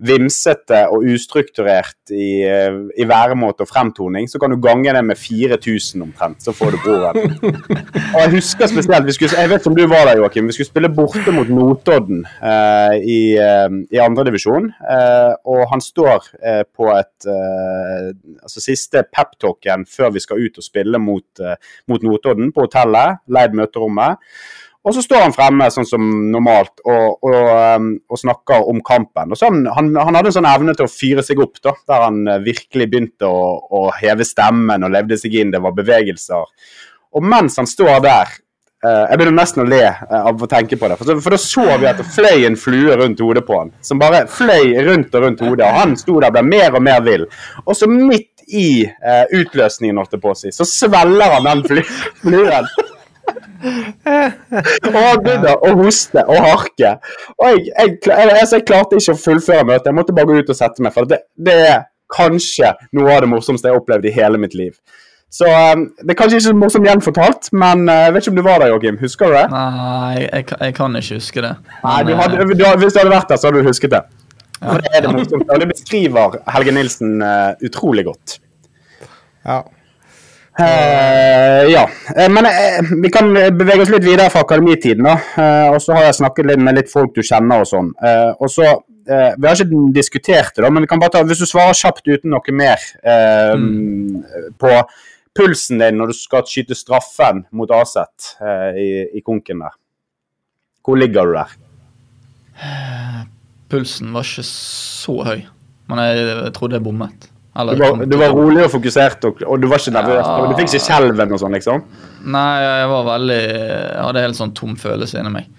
vimsete 0.00 0.80
og 0.88 1.04
ustrukturert 1.12 2.12
i, 2.14 2.42
eh, 2.48 2.76
i 2.96 3.06
væremåte 3.08 3.66
og 3.66 3.68
fremtoning, 3.68 4.28
så 4.30 4.40
kan 4.40 4.52
du 4.52 4.56
gange 4.60 4.92
det 4.96 5.02
med 5.04 5.18
4000 5.18 6.02
omtrent, 6.02 6.40
så 6.42 6.54
får 6.56 6.74
du 6.74 6.78
broren. 6.84 7.36
og 8.14 8.18
jeg 8.22 8.30
husker 8.36 8.70
spesielt 8.70 9.06
vi 9.06 9.16
skulle, 9.16 9.36
Jeg 9.36 9.50
vet 9.50 9.66
om 9.66 9.76
du 9.76 9.86
var 9.86 10.08
der, 10.08 10.22
Joakim. 10.22 10.46
Vi 10.48 10.56
skulle 10.56 10.70
spille 10.70 10.92
borte 10.94 11.34
mot 11.36 11.48
Notodden 11.48 12.24
eh, 12.24 12.96
i, 13.04 13.20
eh, 13.36 13.68
i 13.92 14.00
andredivisjon. 14.00 14.70
Eh, 14.96 15.34
og 15.52 15.66
han 15.72 15.84
står 15.84 16.32
eh, 16.40 16.62
på 16.64 16.88
et 16.96 17.28
altså 17.30 18.62
siste 18.64 19.02
peptalken 19.12 19.84
før 19.88 20.14
vi 20.14 20.22
skal 20.24 20.40
ut 20.40 20.56
og 20.56 20.64
spille 20.64 20.98
mot, 20.98 21.42
mot 21.88 22.02
Notodden 22.02 22.48
på 22.56 22.64
hotellet, 22.64 23.20
leid 23.28 23.56
møterommet. 23.56 24.16
Og 24.80 24.94
så 24.96 25.02
står 25.04 25.26
han 25.26 25.34
fremme 25.36 25.66
sånn 25.72 25.84
som 25.84 26.04
normalt 26.32 26.80
og, 26.88 27.18
og, 27.28 27.48
um, 27.76 27.88
og 28.08 28.20
snakker 28.20 28.68
om 28.72 28.78
kampen. 28.84 29.34
Og 29.34 29.36
sånn, 29.36 29.66
han, 29.68 29.90
han, 29.92 30.16
hadde 30.16 30.30
en 30.30 30.36
sånn 30.38 30.48
evne 30.48 30.72
til 30.76 30.86
å 30.86 30.92
fyre 30.92 31.24
seg 31.24 31.42
opp, 31.44 31.58
da, 31.60 31.74
der 31.90 32.04
han 32.06 32.20
uh, 32.24 32.38
virkelig 32.40 32.86
begynte 32.88 33.28
å, 33.28 33.42
å, 33.60 33.82
heve 33.98 34.24
stemmen 34.24 34.86
og 34.86 34.94
levde 34.94 35.18
seg 35.20 35.34
inn. 35.36 35.50
Det 35.52 35.60
var 35.60 35.74
bevegelser. 35.76 36.46
Og 37.12 37.26
mens 37.28 37.58
han 37.60 37.68
står 37.68 37.98
der 38.06 38.32
uh, 38.32 39.04
Jeg 39.10 39.20
begynner 39.20 39.36
nesten 39.36 39.66
å 39.66 39.68
le 39.68 39.82
uh, 39.84 40.14
av 40.30 40.40
å 40.46 40.48
tenke 40.48 40.78
på 40.80 40.88
det. 40.88 40.96
For, 41.02 41.20
for 41.26 41.36
da 41.36 41.40
så 41.44 41.66
vi 41.74 41.88
at 41.90 42.00
det 42.00 42.06
fløy 42.14 42.46
en 42.48 42.56
flue 42.62 42.96
rundt 43.02 43.20
hodet 43.20 43.42
på 43.50 43.58
han. 43.60 43.74
Som 43.84 44.00
bare 44.00 44.22
fløy 44.32 44.78
rundt 44.86 45.12
og 45.12 45.26
rundt 45.26 45.42
hodet. 45.44 45.66
Og 45.66 45.76
han 45.76 45.92
sto 46.00 46.16
der 46.24 46.32
ble 46.32 46.46
mer 46.48 46.78
og 46.80 46.86
mer 46.88 47.04
vill. 47.04 47.26
Og 47.66 47.76
så 47.76 47.90
midt 47.90 48.30
i 48.48 48.88
utløsningen, 49.36 50.00
holdt 50.00 50.16
jeg 50.16 50.22
på 50.24 50.32
å 50.32 50.38
si, 50.40 50.50
så 50.50 50.64
svelger 50.66 51.36
han 51.36 51.44
den 51.46 51.60
fluen. 51.68 52.72
Og 54.86 54.96
han 54.96 55.22
begynner 55.24 55.60
å 55.66 55.74
hoste 55.82 56.24
og 56.24 56.40
harke. 56.46 56.94
Og 57.38 57.46
jeg, 57.52 57.68
jeg, 57.68 57.98
jeg, 58.06 58.32
altså 58.36 58.60
jeg, 58.60 58.66
klarte 58.68 59.00
ikke 59.00 59.16
å 59.16 59.22
fullføre 59.26 59.68
møtet. 59.68 59.90
Jeg 59.90 59.98
måtte 59.98 60.16
bare 60.16 60.30
gå 60.30 60.40
ut 60.40 60.52
og 60.52 60.58
sette 60.58 60.84
meg. 60.84 60.94
For 60.96 61.10
det, 61.10 61.22
det 61.38 61.56
er 61.68 61.86
kanskje 62.10 62.74
noe 62.96 63.14
av 63.14 63.22
det 63.24 63.30
morsomste 63.30 63.68
jeg 63.68 63.76
har 63.76 63.82
opplevd 63.82 64.10
i 64.10 64.14
hele 64.16 64.40
mitt 64.42 64.56
liv. 64.58 64.74
Så 65.30 65.46
um, 65.46 65.84
Det 66.02 66.10
er 66.10 66.18
kanskje 66.18 66.40
ikke 66.40 66.48
så 66.48 66.54
morsomt 66.58 66.88
gjenfortalt, 66.88 67.50
men 67.54 67.84
uh, 67.86 68.06
jeg 68.06 68.14
vet 68.14 68.24
ikke 68.24 68.32
om 68.32 68.38
du 68.40 68.46
var 68.46 68.62
der, 68.62 68.72
Joakim. 68.72 68.98
Husker 68.98 69.30
du 69.30 69.36
det? 69.38 69.44
Nei, 69.52 70.24
jeg, 70.24 70.46
jeg 70.50 70.74
kan 70.74 70.98
ikke 70.98 71.20
huske 71.20 71.44
det. 71.44 71.52
Nei, 71.84 71.98
du 72.08 72.16
hadde, 72.18 72.46
du, 72.50 72.64
Hvis 72.82 72.96
du 72.96 73.02
hadde 73.02 73.12
vært 73.14 73.30
der, 73.30 73.38
så 73.38 73.50
hadde 73.50 73.62
du 73.62 73.70
husket 73.70 73.94
det. 73.94 74.02
For 74.60 74.82
det 74.82 74.90
er 74.92 75.04
det 75.06 75.12
morsomt, 75.14 75.46
og 75.46 75.62
det 75.62 75.68
beskriver 75.70 76.40
Helge 76.56 76.74
Nilsen 76.76 77.22
uh, 77.22 77.52
utrolig 77.64 78.04
godt. 78.10 78.40
Ja. 79.46 79.62
Uh, 80.58 81.70
ja. 81.70 81.84
Uh, 82.16 82.26
men 82.32 82.46
uh, 82.46 82.90
vi 83.02 83.10
kan 83.12 83.30
bevege 83.32 83.84
oss 83.84 83.92
litt 83.92 84.04
videre 84.04 84.30
fra 84.32 84.42
akademitiden. 84.44 85.06
da. 85.06 85.16
og 85.70 85.78
så 85.82 85.94
har 85.96 86.08
jeg 86.08 86.18
snakket 86.20 86.50
litt 86.50 86.62
med 86.62 86.78
litt 86.80 86.90
folk 86.92 87.14
du 87.14 87.22
kjenner 87.22 87.62
og 87.62 87.70
sånn. 87.70 87.92
og 88.40 88.50
så, 88.50 88.72
Vi 89.06 89.46
har 89.46 89.56
ikke 89.56 89.84
diskutert 89.94 90.56
det, 90.56 90.64
da, 90.64 90.70
men 90.70 90.84
vi 90.84 90.90
kan 90.90 91.00
bare 91.00 91.14
ta, 91.16 91.22
hvis 91.26 91.42
du 91.42 91.48
svarer 91.48 91.76
kjapt 91.76 92.06
uten 92.08 92.34
noe 92.34 92.54
mer 92.54 92.82
mm. 93.04 94.52
på 94.60 94.74
pulsen 95.36 95.80
din 95.80 95.98
når 95.98 96.12
du 96.12 96.18
skal 96.18 96.44
skyte 96.46 96.76
straffen 96.78 97.44
mot 97.56 97.70
Aset 97.74 98.34
i, 98.76 98.90
i 99.16 99.24
konken 99.24 99.64
der. 99.64 99.74
Hvor 100.84 100.98
ligger 101.00 101.26
du 101.26 101.36
der? 101.38 101.56
Pulsen 103.70 104.14
var 104.14 104.26
ikke 104.26 104.46
så 104.46 105.20
høy, 105.26 105.44
men 105.90 106.02
jeg, 106.04 106.24
jeg 106.30 106.54
trodde 106.58 106.78
jeg 106.78 106.86
bommet. 106.86 107.30
Du 107.68 107.82
var, 107.82 108.04
du 108.06 108.16
var, 108.20 108.34
rolig 108.36 108.64
og 108.64 108.70
fokusert, 108.72 109.24
og, 109.28 109.42
og 109.46 109.62
du 109.62 109.68
var 109.70 109.82
ikke 109.82 109.94
nervøs? 109.94 110.26
Ja. 110.26 110.48
Du 110.48 110.58
fikk 110.58 110.72
ikke 110.72 110.84
skjelven 110.86 111.34
og 111.36 111.42
sånn, 111.42 111.56
liksom? 111.58 111.86
Nei, 112.30 112.50
jeg 112.64 112.90
var 112.90 113.08
veldig 113.08 113.40
Jeg 113.40 114.04
hadde 114.04 114.26
helt 114.26 114.38
sånn 114.38 114.54
tom 114.56 114.76
følelse 114.80 115.22
inni 115.22 115.32
meg. 115.38 115.50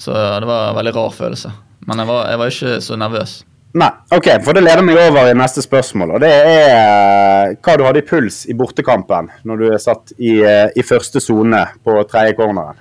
Så 0.00 0.12
det 0.14 0.48
var 0.48 0.70
en 0.70 0.78
veldig 0.80 0.94
rar 0.96 1.14
følelse. 1.14 1.52
Men 1.86 2.02
jeg 2.02 2.10
var, 2.10 2.28
jeg 2.30 2.40
var 2.40 2.54
ikke 2.54 2.76
så 2.86 2.98
nervøs. 2.98 3.40
Nei, 3.72 3.88
ok, 4.12 4.26
for 4.44 4.52
det 4.52 4.66
leder 4.66 4.84
meg 4.84 4.98
over 5.00 5.30
i 5.30 5.36
neste 5.36 5.62
spørsmål. 5.64 6.16
Og 6.16 6.20
det 6.20 6.28
er 6.28 6.56
eh, 6.60 7.54
hva 7.64 7.76
du 7.78 7.86
hadde 7.86 8.02
i 8.02 8.06
puls 8.06 8.42
i 8.44 8.56
bortekampen 8.56 9.30
når 9.48 9.62
du 9.62 9.66
er 9.70 9.80
satt 9.80 10.12
i, 10.18 10.34
eh, 10.44 10.68
i 10.76 10.84
første 10.84 11.22
sone 11.24 11.62
på 11.84 11.96
tredje 12.10 12.36
corneren. 12.36 12.76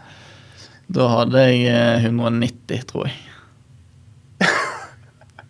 Da 0.91 1.07
hadde 1.14 1.45
jeg 1.47 2.01
190, 2.03 2.76
eh, 2.76 2.84
tror 2.89 3.07
jeg. 3.07 3.16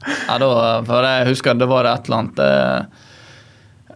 Ja, 0.06 0.38
da, 0.40 0.52
for 0.86 1.06
jeg 1.06 1.28
husker 1.30 1.58
det 1.58 1.70
var 1.70 1.86
et 1.90 2.08
eller 2.08 2.24
annet 2.24 2.40
eh, 2.42 3.02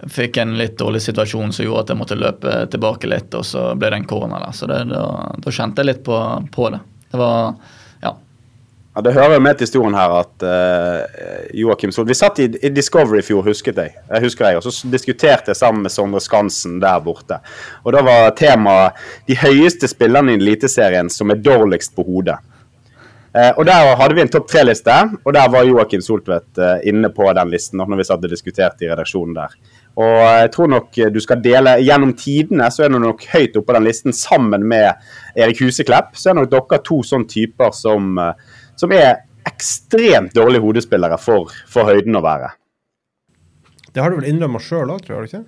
Jeg 0.02 0.12
fikk 0.18 0.38
en 0.42 0.58
litt 0.60 0.76
dårlig 0.78 1.02
situasjon 1.02 1.54
som 1.56 1.66
gjorde 1.66 1.86
at 1.86 1.94
jeg 1.94 2.02
måtte 2.02 2.20
løpe 2.20 2.58
tilbake 2.72 3.10
litt, 3.10 3.34
og 3.34 3.46
så 3.48 3.72
ble 3.80 3.90
det 3.94 4.04
en 4.04 4.10
corner 4.10 4.44
der. 4.44 4.54
Så 4.54 4.70
det, 4.70 4.84
da, 4.92 5.08
da, 5.42 5.56
kjente 5.56 5.82
jeg 5.82 5.92
litt 5.94 6.06
på, 6.06 6.20
på, 6.54 6.70
det. 6.76 6.84
Det 7.12 7.22
var 7.22 7.56
Ja. 8.04 8.14
Ja, 8.96 9.02
Det 9.02 9.16
hører 9.16 9.42
med 9.42 9.58
til 9.58 9.66
historien 9.66 9.98
her 9.98 10.14
at 10.20 10.46
uh, 10.46 11.50
Joakim 11.58 11.92
Sol 11.92 12.06
Vi 12.08 12.16
satt 12.16 12.40
i, 12.40 12.50
i, 12.62 12.70
Discovery 12.70 13.24
i 13.24 13.26
fjor, 13.26 13.42
husket 13.48 13.82
jeg. 13.82 13.96
jeg 14.12 14.28
husker 14.28 14.50
jeg, 14.52 14.60
og 14.62 14.68
Så 14.68 14.92
diskuterte 14.92 15.52
jeg 15.52 15.60
sammen 15.60 15.88
med 15.88 15.92
Sondre 15.92 16.22
Skansen 16.22 16.78
der 16.84 17.02
borte. 17.04 17.42
Og 17.84 17.96
Da 17.96 18.04
var 18.06 18.30
temaet 18.38 19.02
de 19.28 19.40
høyeste 19.42 19.90
spillerne 19.90 20.36
i 20.36 20.40
Eliteserien 20.44 21.10
som 21.10 21.34
er 21.34 21.42
dårligst 21.42 21.96
på 21.96 22.06
hodet. 22.06 22.38
Eh, 23.36 23.52
og 23.58 23.66
Der 23.68 23.96
hadde 24.00 24.16
vi 24.16 24.22
en 24.24 24.32
topp 24.32 24.48
tre-liste, 24.48 24.94
og 25.26 25.34
der 25.36 25.50
var 25.52 25.66
Joakim 25.68 26.02
Soltvedt 26.02 26.60
eh, 26.62 26.88
inne 26.88 27.10
på 27.12 27.28
den 27.36 27.50
listen. 27.52 27.78
når 27.78 27.98
vi 28.00 28.08
satt 28.08 28.24
og 28.24 28.32
diskuterte 28.32 28.86
i 28.86 28.90
redaksjonen 28.90 29.36
der. 29.36 29.58
Og 30.00 30.20
jeg 30.24 30.52
tror 30.52 30.68
nok 30.72 30.98
du 31.12 31.20
skal 31.24 31.40
dele 31.44 31.78
Gjennom 31.80 32.14
tidene 32.20 32.68
så 32.72 32.84
er 32.84 32.92
du 32.92 33.00
nok 33.00 33.24
høyt 33.32 33.56
oppe 33.56 33.68
på 33.68 33.76
den 33.78 33.88
listen, 33.88 34.14
sammen 34.14 34.64
med 34.68 34.94
Erik 35.36 35.60
Huseklepp. 35.60 36.16
Så 36.16 36.32
er 36.32 36.40
nok 36.40 36.52
dere 36.52 36.80
to 36.84 37.02
sånne 37.04 37.28
typer 37.28 37.76
som, 37.76 38.18
eh, 38.18 38.34
som 38.76 38.92
er 38.96 39.26
ekstremt 39.46 40.34
dårlige 40.36 40.64
hodespillere 40.64 41.20
for, 41.20 41.52
for 41.68 41.92
høyden 41.92 42.16
å 42.16 42.24
være. 42.24 42.54
Det 43.92 44.04
har 44.04 44.12
du 44.12 44.20
vel 44.20 44.32
innrømma 44.32 44.60
sjøl 44.60 44.90
òg, 44.92 45.04
tror 45.04 45.22
jeg 45.22 45.30
ikke? 45.30 45.44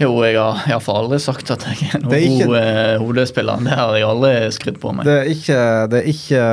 Jo, 0.00 0.10
jeg 0.26 0.34
har 0.34 0.64
iallfall 0.66 1.04
aldri 1.04 1.20
sagt 1.22 1.52
at 1.54 1.62
jeg 1.68 1.86
er 1.94 2.00
noen 2.02 2.14
ikke, 2.18 2.46
god 2.50 2.56
eh, 2.58 2.94
hodespiller. 2.98 3.60
Det 3.62 3.76
har 3.78 3.92
jeg 3.94 4.06
aldri 4.08 4.32
skrytt 4.56 4.80
på 4.82 4.90
meg. 4.96 5.06
Det 5.06 5.14
er 5.20 5.28
ikke, 5.30 5.58
det 5.92 6.00
er 6.00 6.08
ikke 6.10 6.46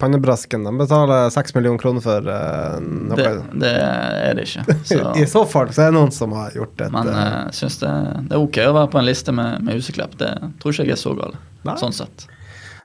pannebrasken. 0.00 0.64
De 0.64 0.72
betaler 0.80 1.28
seks 1.34 1.52
millioner 1.56 1.82
kroner 1.82 2.04
for 2.04 2.30
uh, 2.30 2.78
noe. 2.80 3.18
Det, 3.18 3.26
det, 3.66 3.74
er 3.76 4.38
det 4.38 4.46
ikke. 4.48 4.78
Så. 4.88 5.02
I 5.20 5.26
så 5.28 5.44
fall 5.50 5.74
så 5.76 5.84
er 5.84 5.92
det 5.92 5.98
noen 5.98 6.14
som 6.14 6.32
har 6.38 6.56
gjort 6.56 6.72
det. 6.80 6.88
Men 6.94 7.12
jeg 7.12 7.34
uh, 7.34 7.52
syns 7.58 7.76
det, 7.82 7.92
det, 8.30 8.38
er 8.38 8.46
ok 8.46 8.62
å 8.64 8.72
være 8.78 8.92
på 8.94 9.02
en 9.02 9.08
liste 9.10 9.36
med, 9.36 9.60
med 9.66 9.76
Huseklepp. 9.76 10.16
Det 10.22 10.32
tror 10.62 10.72
ikke 10.72 10.88
jeg 10.88 10.96
er 10.96 11.02
så 11.02 11.12
galt, 11.20 11.36
sånn 11.82 11.96
sett. 12.00 12.28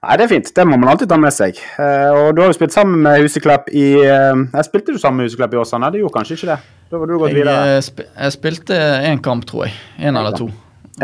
Nei, 0.01 0.15
det 0.17 0.23
er 0.25 0.29
fint. 0.31 0.47
Det 0.57 0.63
må 0.65 0.79
man 0.81 0.89
alltid 0.89 1.11
ta 1.11 1.17
med 1.21 1.29
seg. 1.35 1.59
Uh, 1.77 2.09
og 2.09 2.27
du 2.33 2.39
har 2.41 2.47
jo 2.49 2.55
spilt 2.57 2.73
sammen 2.73 3.03
med 3.05 3.21
Huseklepp 3.21 3.67
i 3.69 3.83
uh, 4.01 4.33
Jeg 4.33 4.65
Spilte 4.65 4.95
du 4.95 4.97
sammen 4.97 5.21
med 5.21 5.29
Huseklepp 5.29 5.53
i 5.53 5.59
Åsane? 5.61 5.91
Det 5.93 6.01
gjorde 6.01 6.15
kanskje 6.15 6.37
ikke 6.39 6.49
det? 6.49 6.57
Da 6.89 6.97
var 6.97 7.11
du 7.11 7.13
gått 7.21 7.29
jeg, 7.29 7.37
videre. 7.37 7.75
Eh, 7.75 7.81
sp 7.85 8.01
jeg 8.07 8.33
spilte 8.33 8.79
én 9.11 9.21
kamp, 9.21 9.45
tror 9.45 9.67
jeg. 9.67 9.77
Én 10.01 10.17
eller 10.17 10.33
to. 10.33 10.49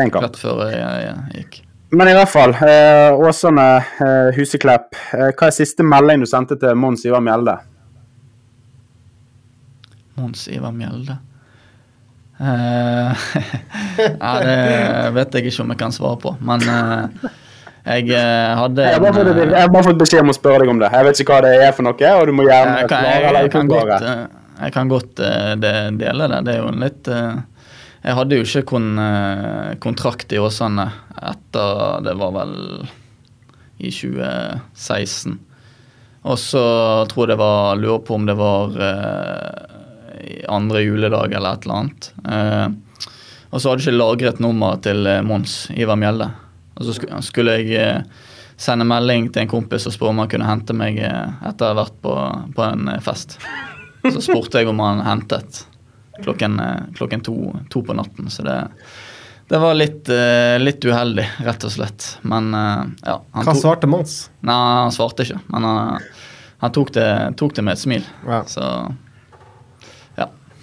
En 0.02 0.10
kamp. 0.10 0.26
Rett 0.26 0.42
før 0.42 0.64
jeg, 0.66 0.82
jeg, 0.82 1.06
jeg 1.06 1.44
gikk. 1.44 1.62
Men 1.94 2.10
i 2.10 2.18
hvert 2.18 2.32
fall, 2.34 2.58
Åsane, 3.30 3.68
Huseklepp. 4.36 4.98
hva 5.14 5.46
er 5.46 5.54
siste 5.56 5.86
melding 5.88 6.26
du 6.26 6.28
sendte 6.28 6.58
til 6.60 6.74
Mons 6.76 7.06
Ivar 7.08 7.22
Mjelde? 7.24 7.54
Mons 10.18 10.50
Ivar 10.52 10.74
Mjelde 10.76 11.16
Ja, 12.42 14.34
det 14.42 14.58
vet 15.16 15.38
jeg 15.38 15.48
ikke 15.48 15.64
om 15.64 15.72
jeg 15.74 15.80
kan 15.86 15.96
svare 15.96 16.20
på, 16.26 16.36
men 16.44 16.66
jeg 17.88 18.10
uh, 18.12 18.58
hadde 18.60 18.84
jeg 18.84 18.98
har, 18.98 19.04
bare 19.04 19.16
fått, 19.16 19.38
jeg 19.40 19.62
har 19.62 19.70
bare 19.72 19.86
fått 19.86 20.00
beskjed 20.02 20.26
om 20.26 20.32
å 20.34 20.36
spørre 20.36 20.64
deg 20.64 20.72
om 20.74 20.80
det. 20.82 20.90
Jeg 20.92 21.08
vet 21.08 21.22
ikke 21.24 21.36
hva 21.38 21.44
det 21.46 21.52
er 21.64 21.76
for 21.76 21.88
noe, 21.88 22.10
og 22.20 22.24
du 22.28 22.34
må 22.36 22.46
gjerne 22.48 22.82
jeg 22.82 22.90
kan, 22.92 23.06
jeg, 23.08 23.22
jeg, 23.24 23.36
jeg 23.38 23.52
kan 23.54 23.70
godt, 23.72 23.94
eh, 23.96 24.24
jeg 24.58 24.74
kan 24.76 24.92
godt 24.92 25.22
uh, 25.24 25.54
dele 26.02 26.28
det. 26.34 26.40
Det 26.44 26.56
er 26.56 26.60
jo 26.60 26.74
litt 26.84 27.12
uh, 27.14 27.38
Jeg 28.04 28.16
hadde 28.18 28.40
jo 28.40 28.48
ikke 28.48 28.64
kon, 28.74 28.90
kontrakt 29.84 30.36
i 30.36 30.40
Åsane 30.40 30.86
etter 31.18 32.04
Det 32.06 32.14
var 32.20 32.34
vel 32.36 32.54
i 33.78 33.92
2016. 33.92 35.38
Og 36.28 36.38
så 36.42 36.64
tror 37.10 37.24
jeg 37.24 37.32
det 37.34 37.40
var 37.40 37.80
Lurer 37.80 38.04
på 38.06 38.18
om 38.18 38.26
det 38.28 38.36
var 38.38 38.76
andre 40.52 40.82
juledag 40.84 41.34
eller 41.38 41.56
et 41.56 41.66
eller 41.66 41.78
annet. 41.82 42.10
og 43.50 43.62
så 43.62 43.70
hadde 43.70 43.84
jeg 43.84 43.88
ikke 43.88 44.00
lagret 44.02 44.42
nummeret 44.44 44.84
til 44.88 45.10
Mons 45.28 45.60
Ivar 45.76 46.00
Mjelde. 46.00 46.30
Og 46.78 46.86
så 46.86 46.94
skulle 47.26 47.58
jeg 47.58 47.74
eh, 47.78 48.02
sende 48.58 48.86
melding 48.88 49.32
til 49.32 49.44
en 49.44 49.52
kompis 49.52 49.88
og 49.90 49.96
spørre 49.96 50.14
om 50.14 50.24
han 50.24 50.32
kunne 50.32 50.50
hente 50.50 50.76
meg 50.78 51.00
eh, 51.02 51.48
etter 51.50 51.68
å 51.68 51.74
ha 51.74 51.80
vært 51.82 51.98
på, 52.04 52.14
på 52.58 52.66
en 52.66 52.94
eh, 52.94 53.02
fest. 53.04 53.40
Så 54.08 54.22
spurte 54.24 54.62
jeg 54.62 54.70
om 54.70 54.80
han 54.84 55.02
hentet 55.04 55.66
klokken, 56.24 56.58
klokken 56.98 57.24
to, 57.26 57.36
to, 57.74 57.82
på 57.86 57.96
natten. 57.98 58.30
Så 58.32 58.46
det, 58.46 58.56
det 59.50 59.60
var 59.62 59.76
litt, 59.76 60.08
litt, 60.62 60.86
uheldig, 60.86 61.26
rett 61.46 61.66
og 61.68 61.74
slett. 61.74 62.08
Men 62.24 62.54
ja. 62.56 63.18
Hva 63.36 63.56
svarte 63.58 63.90
Mons? 63.90 64.16
Nei, 64.48 64.56
han 64.56 64.96
svarte 64.96 65.28
ikke. 65.28 65.42
Men 65.52 65.68
han, 65.68 66.08
han 66.64 66.74
tok, 66.78 66.94
det, 66.96 67.10
tok, 67.42 67.58
det, 67.58 67.66
med 67.68 67.76
et 67.76 67.84
smil. 67.84 68.08
Ja. 68.30 68.40
Så 68.48 68.64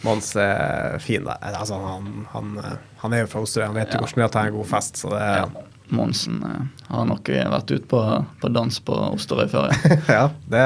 Mons 0.04 0.32
er 0.36 0.98
fin. 1.04 1.28
Altså, 1.28 1.78
han, 1.80 2.26
han, 2.32 2.58
han 3.02 3.14
er 3.16 3.24
jo 3.24 3.30
fra 3.32 3.44
Osterøy, 3.44 3.68
han 3.70 3.78
vet 3.78 3.94
jo 3.94 4.02
hvordan 4.02 4.20
det 4.20 4.24
er 4.24 4.30
å 4.30 4.34
ta 4.34 4.42
en 4.48 4.56
god 4.58 4.68
fest. 4.72 5.00
Så 5.00 5.12
det 5.12 5.22
Ja. 5.22 5.46
Monsen 5.92 6.40
eh, 6.46 6.62
har 6.88 7.04
nok 7.08 7.28
vært 7.28 7.74
ute 7.74 7.84
på, 7.90 8.00
på 8.40 8.52
dans 8.54 8.80
på 8.86 8.96
Osterøy 9.10 9.48
før, 9.52 9.68
ja. 9.68 9.98
ja, 10.08 10.24
det 10.48 10.64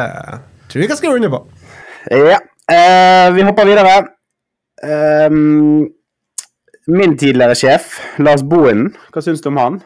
tror 0.69 0.85
jeg 0.85 0.93
jeg 0.93 1.01
skal 1.01 1.17
runde 1.17 1.33
på. 1.33 1.43
Ja. 2.13 2.39
Eh, 2.69 3.27
vi 3.35 3.45
hopper 3.47 3.69
videre. 3.69 3.95
Ehm, 4.85 5.89
min 6.89 7.17
tidligere 7.19 7.57
sjef, 7.59 7.99
Lars 8.21 8.45
Bohinen, 8.45 8.93
hva 9.13 9.23
syns 9.25 9.43
du 9.45 9.51
om 9.51 9.61
han? 9.61 9.79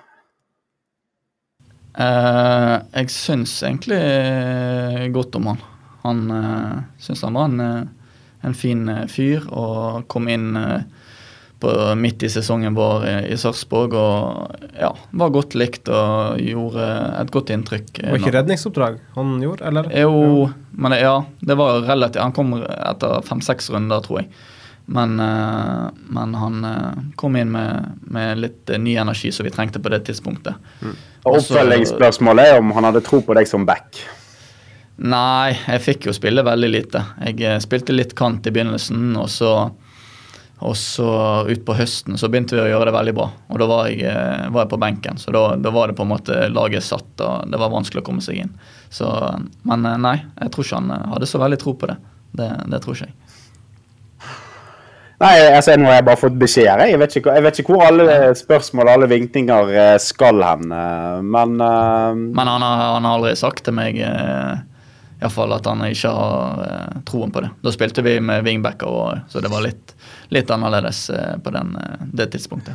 Eh, 1.92 2.76
jeg 2.98 3.12
syns 3.14 3.54
egentlig 3.62 3.98
eh, 3.98 5.06
godt 5.14 5.38
om 5.38 5.52
han. 5.52 5.62
Han 6.02 6.22
uh, 6.34 6.78
syns 6.98 7.22
han 7.22 7.36
var 7.38 7.50
en, 7.50 7.60
eh, 7.60 7.82
en 8.42 8.54
fin 8.58 8.88
eh, 8.90 9.04
fyr 9.06 9.44
og 9.54 10.08
kom 10.10 10.26
inn 10.32 10.56
eh, 10.58 10.80
på 11.62 11.72
midt 11.98 12.24
i 12.26 12.30
sesongen 12.32 12.74
vår 12.76 13.06
i, 13.08 13.14
i 13.32 13.38
Sarpsborg 13.38 13.94
og 13.98 14.72
ja, 14.78 14.90
var 15.22 15.34
godt 15.34 15.56
likt 15.58 15.90
og 15.92 16.40
gjorde 16.42 16.88
et 17.20 17.30
godt 17.34 17.52
inntrykk. 17.54 17.92
Og 18.02 18.16
var 18.16 18.22
ikke 18.22 18.34
redningsoppdrag 18.38 18.98
han 19.16 19.36
gjorde, 19.42 19.68
eller? 19.70 19.92
Jo, 19.94 20.48
men 20.72 20.94
det, 20.94 21.02
ja, 21.04 21.20
det 21.40 21.58
var 21.60 21.84
relativt 21.86 22.22
Han 22.22 22.34
kom 22.36 22.56
etter 22.62 23.22
fem-seks 23.28 23.70
runder, 23.74 24.02
tror 24.04 24.22
jeg. 24.22 24.32
Men, 24.86 25.20
eh, 25.20 25.90
men 25.94 26.34
han 26.34 26.64
eh, 26.64 27.02
kom 27.16 27.36
inn 27.36 27.52
med, 27.54 28.00
med 28.02 28.40
litt 28.42 28.70
eh, 28.70 28.80
ny 28.82 28.96
energi 28.98 29.30
som 29.32 29.46
vi 29.46 29.52
trengte 29.54 29.80
på 29.80 29.92
det 29.92 30.02
tidspunktet. 30.08 30.58
Og 31.22 31.38
Oppfølgingsspørsmålet 31.38 32.50
er 32.50 32.58
om 32.58 32.74
han 32.74 32.90
hadde 32.90 33.04
tro 33.06 33.22
på 33.22 33.36
deg 33.38 33.48
som 33.48 33.66
back. 33.68 34.00
Nei, 35.02 35.54
jeg 35.54 35.82
fikk 35.82 36.08
jo 36.10 36.14
spille 36.14 36.44
veldig 36.46 36.70
lite. 36.70 37.00
Jeg 37.30 37.62
spilte 37.64 37.94
litt 37.94 38.16
kant 38.18 38.46
i 38.46 38.52
begynnelsen, 38.54 39.14
og 39.16 39.30
så 39.32 39.52
og 40.62 40.76
så 40.78 41.08
utpå 41.50 41.74
høsten 41.76 42.18
så 42.20 42.30
begynte 42.30 42.56
vi 42.56 42.62
å 42.62 42.68
gjøre 42.70 42.90
det 42.90 42.94
veldig 42.94 43.14
bra. 43.16 43.28
Og 43.50 43.58
da 43.62 43.68
var 43.70 43.88
jeg, 43.90 44.04
eh, 44.06 44.46
var 44.52 44.64
jeg 44.64 44.72
på 44.72 44.80
benken, 44.82 45.18
så 45.18 45.34
da, 45.34 45.42
da 45.58 45.72
var 45.74 45.90
det 45.90 45.98
på 45.98 46.06
en 46.06 46.12
måte 46.12 46.38
laget 46.52 46.86
satt, 46.86 47.10
og 47.18 47.50
det 47.50 47.60
var 47.60 47.72
vanskelig 47.72 48.02
å 48.02 48.06
komme 48.06 48.24
seg 48.24 48.44
inn. 48.44 48.54
Så, 48.92 49.08
men 49.68 49.88
eh, 49.88 49.98
nei, 50.00 50.16
jeg 50.38 50.54
tror 50.54 50.66
ikke 50.66 50.80
han 50.80 50.94
eh, 50.94 51.10
hadde 51.14 51.30
så 51.30 51.42
veldig 51.42 51.60
tro 51.62 51.74
på 51.78 51.90
det. 51.90 51.98
Det, 52.32 52.48
det 52.72 52.82
tror 52.84 52.96
ikke 52.96 53.10
jeg. 53.10 53.18
Nei, 55.22 55.36
altså 55.54 55.76
nå 55.78 55.86
har 55.86 56.00
jeg 56.00 56.06
bare 56.08 56.18
fått 56.18 56.38
beskjeder. 56.40 56.88
Jeg 56.90 56.98
vet 56.98 57.16
ikke, 57.20 57.34
jeg 57.36 57.44
vet 57.44 57.58
ikke 57.62 57.74
hvor 57.76 57.84
alle 57.86 58.14
spørsmål 58.34 58.88
alle 58.90 59.06
vinkninger 59.06 59.68
skal 60.02 60.42
hen. 60.42 60.72
Men 61.22 61.54
uh... 61.62 62.10
Men 62.10 62.50
han 62.50 62.64
har, 62.66 62.82
han 62.96 63.06
har 63.06 63.20
aldri 63.20 63.36
sagt 63.38 63.62
til 63.68 63.76
meg 63.76 64.00
eh, 64.02 64.62
i 65.22 65.22
hvert 65.22 65.36
fall 65.36 65.54
at 65.54 65.68
han 65.70 65.84
ikke 65.86 66.10
har 66.10 67.04
troen 67.06 67.30
på 67.30 67.44
det. 67.44 67.52
Da 67.62 67.70
spilte 67.70 68.02
vi 68.02 68.16
med 68.18 68.42
wingbacker, 68.42 69.22
så 69.30 69.44
det 69.44 69.52
var 69.52 69.62
litt, 69.62 69.91
litt 70.32 70.50
annerledes 70.50 71.10
eh, 71.10 71.36
på 71.44 71.50
den, 71.50 71.76
eh, 71.76 72.06
det 72.12 72.26
tidspunktet. 72.32 72.74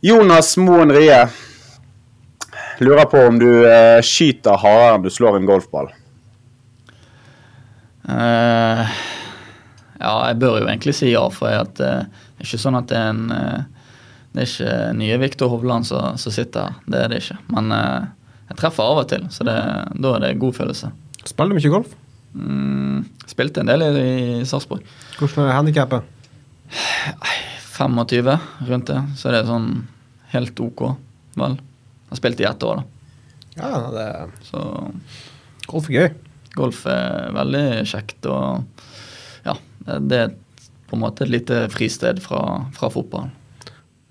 Jonas 0.00 0.56
Moen 0.56 0.92
Rie 0.92 1.28
lurer 2.78 3.04
på 3.04 3.18
om 3.28 3.38
du 3.40 3.48
eh, 3.68 4.00
skyter 4.04 4.60
hardere 4.60 4.98
enn 4.98 5.06
du 5.06 5.10
slår 5.12 5.38
en 5.38 5.48
golfball. 5.48 5.90
Uh, 8.10 8.88
ja, 10.00 10.12
jeg 10.30 10.38
bør 10.40 10.56
jo 10.58 10.66
egentlig 10.66 10.96
si 10.98 11.12
ja, 11.12 11.22
for 11.30 11.52
jeg 11.52 11.60
at, 11.62 11.82
uh, 11.84 12.24
det 12.34 12.42
er 12.42 12.48
ikke 12.48 12.58
sånn 12.58 12.78
at 12.80 12.88
det 12.90 12.96
er 12.96 13.10
en 13.12 13.20
uh, 13.30 13.84
Det 14.32 14.40
er 14.42 14.48
ikke 14.48 14.78
nye 14.98 15.18
Viktor 15.20 15.52
Hovland 15.52 15.86
som, 15.86 16.16
som 16.18 16.34
sitter 16.34 16.64
her, 16.64 16.80
det 16.90 17.02
er 17.04 17.12
det 17.12 17.20
ikke. 17.22 17.36
Men 17.50 17.72
jeg 17.74 18.58
treffer 18.60 18.86
av 18.86 19.00
og 19.02 19.08
til, 19.10 19.24
så 19.34 19.46
det, 19.46 19.56
da 19.98 20.12
er 20.14 20.22
det 20.22 20.36
god 20.38 20.54
følelse. 20.54 20.92
Spiller 21.26 21.50
du 21.50 21.58
mye 21.58 21.72
golf? 21.72 21.96
Mm, 22.38 23.00
spilte 23.26 23.64
en 23.64 23.72
del 23.72 23.82
i, 23.88 23.90
i 24.38 24.46
Sarpsborg. 24.46 24.86
Hvordan 25.18 25.48
er 25.48 25.56
handikappet? 25.58 26.19
25 27.70 28.30
rundt 28.68 28.90
det, 28.90 29.00
så 29.16 29.30
det 29.32 29.40
er 29.42 29.48
sånn 29.50 29.68
helt 30.32 30.60
ok, 30.62 30.82
vel. 31.38 31.56
Jeg 31.58 32.12
har 32.14 32.18
spilt 32.20 32.40
i 32.42 32.46
ett 32.48 32.64
år, 32.66 32.80
da. 32.80 32.84
Ja, 33.60 33.70
det 33.94 34.06
Så 34.46 34.60
golf 35.70 35.88
er 35.90 35.94
gøy. 35.96 36.08
golf 36.54 36.84
er 36.90 37.30
veldig 37.34 37.64
kjekt, 37.86 38.26
og 38.26 38.64
ja, 39.46 39.54
det 40.00 40.18
er 40.24 40.32
på 40.90 40.96
en 40.98 41.04
måte 41.04 41.22
et 41.26 41.30
lite 41.30 41.68
fristed 41.70 42.18
fra, 42.22 42.40
fra 42.74 42.90
fotballen. 42.90 43.30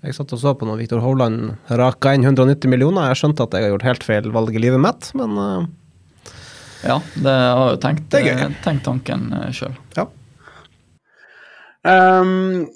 Jeg 0.00 0.14
satt 0.16 0.32
og 0.32 0.40
så 0.40 0.54
på 0.56 0.64
når 0.64 0.78
Viktor 0.80 1.02
Hovland 1.04 1.58
raka 1.76 2.14
inn 2.16 2.24
190 2.24 2.70
millioner. 2.72 3.10
Jeg 3.10 3.18
skjønte 3.20 3.44
at 3.44 3.52
jeg 3.52 3.66
har 3.66 3.74
gjort 3.74 3.84
helt 3.84 4.06
feil 4.06 4.30
valg 4.32 4.54
i 4.56 4.62
livet 4.62 4.80
mitt, 4.80 5.10
men 5.20 5.36
uh, 5.36 5.66
Ja, 6.80 6.96
det 7.20 7.34
har 7.34 7.66
jeg 7.66 7.74
jo 7.74 7.80
tenkt, 7.82 8.14
eh, 8.16 8.46
tenkt 8.64 8.86
tanken 8.88 9.26
sjøl. 9.52 9.74
ja. 9.98 10.06
Ehm, 11.84 12.66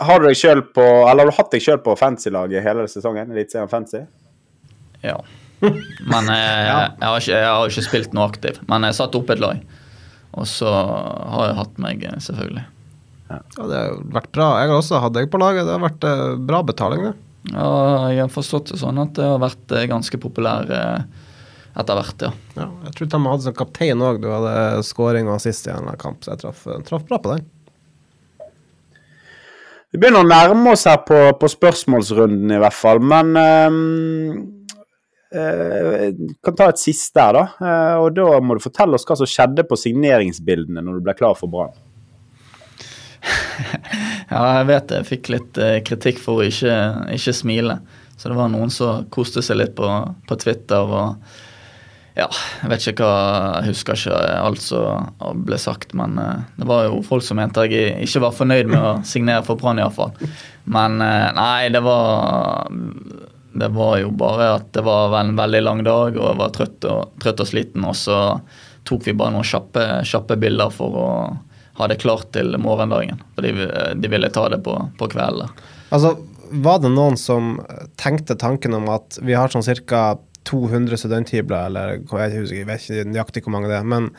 har 0.00 0.20
du 0.20 0.26
deg 0.28 0.38
selv 0.38 0.72
på, 0.72 0.82
eller 0.82 1.26
har 1.26 1.32
du 1.32 1.36
hatt 1.36 1.52
deg 1.52 1.64
sjøl 1.64 1.80
på 1.84 1.94
fancy-laget 2.00 2.64
hele 2.64 2.84
sesongen? 2.88 3.32
Eliteserien 3.34 3.68
Fancy? 3.68 4.04
Ja. 5.04 5.18
Men 5.60 6.30
eh, 6.32 6.60
jeg, 6.68 7.02
har 7.02 7.18
ikke, 7.18 7.34
jeg 7.36 7.48
har 7.48 7.72
ikke 7.72 7.86
spilt 7.88 8.16
noe 8.16 8.28
aktiv. 8.30 8.60
Men 8.70 8.88
jeg 8.88 8.98
satt 8.98 9.18
opp 9.18 9.32
et 9.34 9.42
lag. 9.42 9.60
Og 10.32 10.48
så 10.48 10.70
har 10.70 11.50
jeg 11.50 11.58
hatt 11.60 11.82
meg, 11.82 12.06
eh, 12.08 12.22
selvfølgelig. 12.24 12.64
ja, 13.28 13.42
det 13.58 13.82
har 13.82 13.98
vært 14.16 14.32
bra. 14.32 14.48
Jeg 14.62 14.72
har 14.72 14.78
også 14.78 15.02
hatt 15.04 15.18
deg 15.18 15.28
på 15.32 15.42
laget. 15.42 15.68
Det 15.68 15.76
har 15.76 15.84
vært 15.84 16.08
eh, 16.08 16.24
bra 16.52 16.62
betaling, 16.72 17.10
det. 17.10 17.14
Ja, 17.52 17.68
jeg 18.14 18.22
har 18.22 18.32
forstått 18.32 18.70
det 18.70 18.78
sånn 18.78 19.02
at 19.02 19.16
det 19.18 19.26
har 19.26 19.40
vært 19.42 19.72
ganske 19.90 20.18
populær 20.22 20.68
etter 20.70 21.96
hvert, 21.96 22.22
ja. 22.22 22.28
Ja, 22.54 22.68
jeg 22.86 22.92
tror 22.94 23.08
de 23.10 23.20
hadde 23.24 23.44
som 23.48 23.56
kaptein 23.58 24.04
òg. 24.04 24.20
Du 24.22 24.28
hadde 24.30 24.84
skåring 24.86 25.26
og 25.26 25.40
assist 25.40 25.66
i 25.66 25.72
en 25.74 25.90
kamp, 25.98 26.22
så 26.22 26.36
jeg 26.36 26.44
traff, 26.44 26.62
traff 26.86 27.04
bra 27.08 27.18
på 27.18 27.32
den. 27.34 27.48
Vi 29.92 30.00
begynner 30.00 30.24
å 30.24 30.28
nærme 30.28 30.72
oss 30.72 30.86
her 30.88 31.02
på, 31.04 31.16
på 31.36 31.48
spørsmålsrunden 31.52 32.54
i 32.56 32.60
hvert 32.62 32.76
fall, 32.76 33.00
men 33.04 33.34
ehm, 33.36 34.38
eh, 35.36 36.06
kan 36.40 36.56
ta 36.56 36.70
et 36.72 36.80
siste 36.80 37.20
her, 37.20 37.36
da. 37.36 37.42
Eh, 37.60 37.96
og 38.00 38.16
da 38.16 38.38
må 38.40 38.56
du 38.56 38.64
fortelle 38.64 38.96
oss 38.96 39.04
hva 39.08 39.18
som 39.20 39.28
skjedde 39.28 39.66
på 39.68 39.76
signeringsbildene 39.76 40.80
når 40.80 40.96
du 40.96 41.04
ble 41.04 41.16
klar 41.18 41.36
for 41.38 41.52
Brann. 41.52 41.76
Ja, 44.32 44.46
jeg 44.56 44.64
vet 44.70 44.92
jeg 44.96 45.04
fikk 45.04 45.28
litt 45.28 45.58
eh, 45.60 45.82
kritikk 45.84 46.16
for 46.22 46.40
å 46.40 46.46
ikke, 46.48 46.76
ikke 47.12 47.34
smile. 47.36 47.74
Så 48.16 48.30
det 48.30 48.38
var 48.38 48.48
noen 48.48 48.72
som 48.72 49.04
koste 49.12 49.42
seg 49.44 49.58
litt 49.60 49.74
på, 49.76 49.88
på 50.24 50.38
Twitter 50.40 50.88
og 50.88 51.20
Ja, 52.12 52.26
jeg 52.60 52.68
vet 52.68 52.86
ikke 52.90 53.06
hva 53.06 53.60
Jeg 53.62 53.72
husker 53.72 53.96
ikke 53.96 54.16
alt 54.36 54.60
som 54.60 55.36
ble 55.46 55.56
sagt, 55.60 55.94
men 55.96 56.18
eh, 56.20 56.42
det 56.58 56.66
var 56.68 56.86
jo 56.88 57.00
folk 57.06 57.24
som 57.24 57.38
mente 57.40 57.64
jeg 57.70 57.94
ikke 58.04 58.24
var 58.26 58.34
fornøyd 58.36 58.68
med 58.68 58.80
å 58.80 58.90
signere 59.12 59.44
for 59.46 59.60
Brann, 59.60 59.80
iallfall. 59.80 60.12
Men 60.64 61.00
eh, 61.04 61.28
nei, 61.36 61.70
det 61.72 61.80
var 61.84 62.68
Det 63.52 63.70
var 63.72 63.96
jo 64.00 64.10
bare 64.16 64.50
at 64.58 64.68
det 64.76 64.84
var 64.84 65.16
en 65.20 65.32
veldig 65.36 65.62
lang 65.62 65.80
dag, 65.84 66.18
og 66.18 66.28
jeg 66.28 66.40
var 66.40 66.52
trøtt 66.56 66.88
og, 66.88 67.16
trøtt 67.22 67.40
og 67.44 67.48
sliten, 67.48 67.84
og 67.88 67.96
så 67.96 68.18
tok 68.88 69.06
vi 69.06 69.16
bare 69.16 69.34
noen 69.34 69.46
kjappe, 69.46 69.82
kjappe 70.08 70.36
bilder 70.40 70.72
for 70.74 70.96
å 70.98 71.08
ha 71.78 71.88
det 71.88 72.00
klart 72.02 72.32
til 72.34 72.56
morgendagen. 72.60 73.20
Fordi 73.36 73.52
de, 73.56 73.68
de 74.00 74.10
ville 74.12 74.30
ta 74.32 74.48
det 74.52 74.60
på, 74.64 74.74
på 74.98 75.08
kvelden. 75.12 75.52
Altså, 75.92 76.16
var 76.52 76.80
det 76.82 76.90
noen 76.92 77.16
som 77.16 77.54
tenkte 78.00 78.36
tanken 78.40 78.74
om 78.76 78.88
at 78.92 79.20
vi 79.24 79.36
har 79.36 79.52
sånn 79.52 79.64
ca. 79.84 80.16
200 80.48 80.98
studenthybler, 81.00 81.68
eller 81.68 81.98
jeg 81.98 82.40
husker, 82.40 82.56
jeg 82.62 82.68
vet 82.68 82.86
ikke 82.86 83.10
nøyaktig 83.10 83.44
hvor 83.44 83.54
mange 83.56 83.70
det 83.70 83.78
er, 83.78 83.86
men 83.88 84.10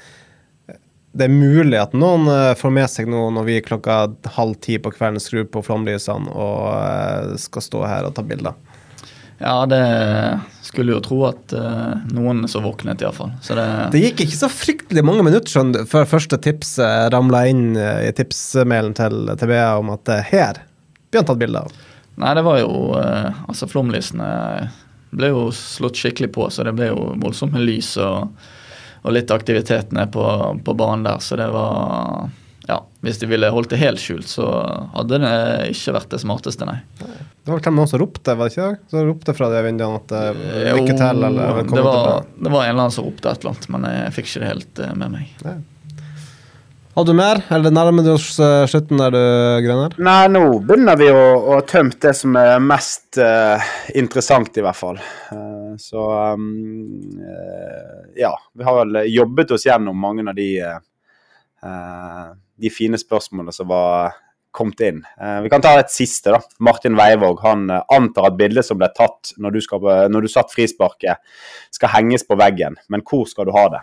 det 1.13 1.28
er 1.28 1.34
mulig 1.34 1.78
at 1.78 1.93
noen 1.93 2.26
eh, 2.32 2.55
får 2.57 2.71
med 2.74 2.89
seg 2.89 3.09
noe 3.11 3.30
når 3.36 3.45
vi 3.45 3.59
klokka 3.65 3.97
halv 4.38 4.57
ti 4.65 4.80
på 4.82 4.93
kvelden 4.95 5.21
skrur 5.21 5.45
på 5.51 5.61
flomlysene 5.65 6.32
og 6.34 6.71
eh, 6.74 7.36
skal 7.41 7.65
stå 7.65 7.84
her 7.86 8.07
og 8.07 8.15
ta 8.17 8.26
bilder. 8.26 8.57
Ja, 9.43 9.63
det 9.69 9.84
skulle 10.63 10.95
jo 10.95 11.01
tro 11.03 11.17
at 11.28 11.51
uh, 11.57 11.97
noen 12.15 12.45
så 12.47 12.61
våknet, 12.63 13.01
iallfall. 13.03 13.34
Så 13.43 13.57
det, 13.57 13.65
Det 13.91 13.99
gikk 13.99 14.21
ikke 14.24 14.38
så 14.39 14.47
fryktelig 14.47 15.03
mange 15.03 15.26
minutter 15.26 15.51
skjønner 15.51 15.89
før 15.89 16.05
første 16.07 16.38
tips 16.39 16.78
ramla 17.11 17.41
inn 17.51 17.74
i 17.76 18.13
tipsmailen 18.15 18.95
til 18.95 19.34
TBA 19.41 19.65
om 19.82 19.91
at 19.97 20.13
her 20.30 20.61
blir 21.11 21.19
han 21.19 21.28
tatt 21.28 21.41
bilde 21.41 21.65
av. 21.65 21.76
Nei, 22.24 22.32
det 22.38 22.45
var 22.45 22.61
jo 22.61 22.71
uh, 22.93 23.43
Altså, 23.49 23.67
flomlysene 23.67 24.30
ble 25.18 25.32
jo 25.34 25.47
slått 25.55 25.99
skikkelig 25.99 26.32
på, 26.36 26.49
så 26.53 26.66
det 26.68 26.76
ble 26.78 26.91
jo 26.91 27.09
voldsomt 27.22 27.55
med 27.55 27.66
lys 27.68 27.95
og, 28.01 28.45
og 29.03 29.16
litt 29.16 29.34
aktivitet 29.34 29.93
nede 29.95 30.09
på, 30.14 30.24
på 30.66 30.76
banen 30.80 31.05
der, 31.07 31.22
så 31.24 31.39
det 31.39 31.49
var 31.53 32.30
Ja, 32.64 32.78
hvis 33.03 33.20
de 33.20 33.28
ville 33.28 33.49
holdt 33.51 33.74
det 33.74 33.82
helt 33.82 33.99
skjult, 33.99 34.30
så 34.32 34.47
hadde 34.93 35.20
det 35.20 35.34
ikke 35.74 35.97
vært 35.97 36.14
det 36.14 36.22
smarteste, 36.24 36.68
nei. 36.70 36.78
Det 36.95 37.51
var 37.51 37.57
vel 37.57 37.66
til 37.66 37.76
noen 37.76 37.89
som 37.91 37.99
ropte, 37.99 38.38
var 38.39 38.47
det 38.47 38.55
ikke 38.55 38.70
det? 38.72 38.88
Så 38.93 39.03
ropte 39.03 39.36
fra 39.36 39.49
de 39.51 39.66
vinduene 39.66 39.99
at 39.99 40.16
eh, 40.16 40.70
lykke 40.78 40.95
til, 40.95 41.26
eller 41.28 41.43
kom 41.43 41.57
velkommen 41.59 41.76
det 41.76 41.84
var, 41.89 41.99
tilbake. 41.99 42.39
det 42.45 42.53
var 42.55 42.64
en 42.64 42.72
eller 42.72 42.86
annen 42.86 42.95
som 42.95 43.09
ropte 43.09 43.34
et 43.34 43.43
eller 43.43 43.51
annet, 43.51 43.70
men 43.76 43.88
jeg 43.91 44.16
fikk 44.16 44.32
ikke 44.32 44.43
det 44.45 44.51
helt 44.53 44.84
eh, 44.86 44.97
med 45.03 45.16
meg. 45.18 45.47
Hadde 46.93 47.09
du 47.09 47.17
mer, 47.17 47.39
eller 47.49 47.73
nærmer 47.73 48.05
du 48.05 48.11
oss 48.13 48.35
eh, 48.37 48.67
slutten 48.69 48.99
der, 49.01 49.15
du, 49.15 49.21
Grønner? 49.65 49.95
Nei, 50.05 50.27
nå 50.29 50.43
begynner 50.61 50.97
vi 50.99 51.07
å, 51.09 51.21
å 51.49 51.55
tømt 51.65 51.97
det 52.05 52.11
som 52.13 52.35
er 52.37 52.59
mest 52.61 53.17
uh, 53.17 53.63
interessant, 53.97 54.53
i 54.53 54.61
hvert 54.61 54.77
fall. 54.77 54.99
Uh, 55.33 55.73
så 55.81 56.03
um, 56.37 56.43
uh, 57.17 58.03
ja. 58.13 58.29
Vi 58.53 58.67
har 58.67 58.77
vel 58.83 58.99
jobbet 59.09 59.55
oss 59.57 59.65
gjennom 59.65 59.97
mange 59.97 60.27
av 60.29 60.37
de 60.37 60.49
de 61.63 62.69
fine 62.75 62.97
spørsmålene 62.99 63.53
som 63.55 63.69
var 63.69 64.17
kommet 64.51 64.81
inn. 64.83 64.97
Vi 65.45 65.47
kan 65.49 65.63
ta 65.63 65.71
et 65.79 65.93
siste. 65.93 66.33
da. 66.35 66.41
Martin 66.59 66.97
Weivåg 66.99 67.39
han 67.39 67.69
antar 67.71 68.27
at 68.27 68.35
bildet 68.35 68.67
som 68.67 68.81
ble 68.81 68.89
tatt 68.91 69.31
når 69.39 69.55
du, 69.55 69.61
skal, 69.63 69.87
når 70.11 70.27
du 70.27 70.29
satt 70.33 70.51
frisparket, 70.51 71.23
skal 71.71 71.93
henges 71.95 72.27
på 72.27 72.35
veggen. 72.35 72.75
Men 72.91 73.05
hvor 73.07 73.23
skal 73.31 73.47
du 73.47 73.53
ha 73.55 73.63
det? 73.71 73.81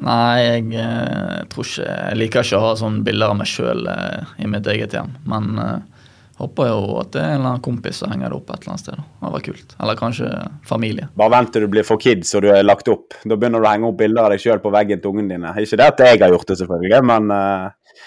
Nei, 0.00 0.40
jeg 0.40 0.66
eh, 0.80 1.40
tror 1.52 1.66
ikke 1.66 1.86
Jeg 1.86 2.18
liker 2.20 2.46
ikke 2.46 2.58
å 2.58 2.66
ha 2.70 2.74
sånne 2.80 3.04
bilder 3.04 3.32
av 3.32 3.40
meg 3.40 3.50
sjøl 3.50 3.88
eh, 3.92 4.34
i 4.40 4.48
mitt 4.48 4.68
eget 4.72 4.96
hjem. 4.96 5.12
Men 5.28 5.50
eh, 5.60 6.04
håper 6.40 6.70
jo 6.70 6.98
at 7.02 7.12
det 7.14 7.20
er 7.20 7.34
en 7.34 7.40
eller 7.40 7.50
annen 7.52 7.64
kompis 7.64 8.00
som 8.00 8.12
henger 8.12 8.32
det 8.32 8.38
opp 8.38 8.50
et 8.50 8.62
eller 8.62 8.74
annet 8.74 8.84
sted. 8.84 9.00
Da. 9.00 9.26
Det 9.26 9.32
var 9.34 9.46
kult. 9.48 9.74
Eller 9.76 9.98
kanskje 10.00 10.30
familie. 10.68 11.08
Bare 11.20 11.34
vent 11.36 11.52
til 11.52 11.66
du 11.66 11.72
blir 11.72 11.86
for 11.86 12.00
kids 12.00 12.32
og 12.38 12.46
du 12.46 12.50
er 12.54 12.64
lagt 12.64 12.88
opp. 12.92 13.16
Da 13.24 13.36
begynner 13.36 13.60
du 13.60 13.68
å 13.68 13.72
henge 13.72 13.90
opp 13.90 13.98
bilder 14.00 14.28
av 14.28 14.34
deg 14.34 14.44
sjøl 14.44 14.62
på 14.62 14.72
veggen 14.72 15.02
til 15.02 15.12
ungene 15.12 15.36
dine. 15.36 15.56
Ikke 15.60 15.80
det 15.80 15.90
at 15.92 16.04
jeg 16.06 16.22
har 16.22 16.36
gjort 16.36 16.48
det, 16.48 16.60
selvfølgelig, 16.62 17.02
men 17.12 17.34
eh, 17.36 18.06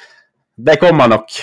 det 0.69 0.79
kommer 0.81 1.13
nok. 1.13 1.37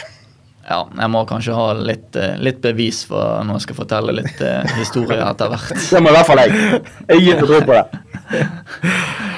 Ja, 0.70 0.84
jeg 0.86 1.10
må 1.10 1.24
kanskje 1.26 1.54
ha 1.56 1.70
litt, 1.74 2.14
uh, 2.14 2.36
litt 2.38 2.60
bevis 2.62 3.00
for 3.08 3.42
når 3.42 3.58
jeg 3.58 3.64
skal 3.64 3.78
fortelle 3.80 4.14
litt 4.14 4.42
eh, 4.44 4.76
historie 4.78 5.18
etter 5.24 5.50
hvert. 5.50 5.74
det 5.94 6.02
må 6.04 6.12
i 6.12 6.14
hvert 6.14 6.28
fall 6.28 6.44
jeg. 6.44 6.84
Jeg 7.08 7.26
gir 7.26 7.42
tro 7.42 7.64
på 7.66 7.74
det. 7.74 9.26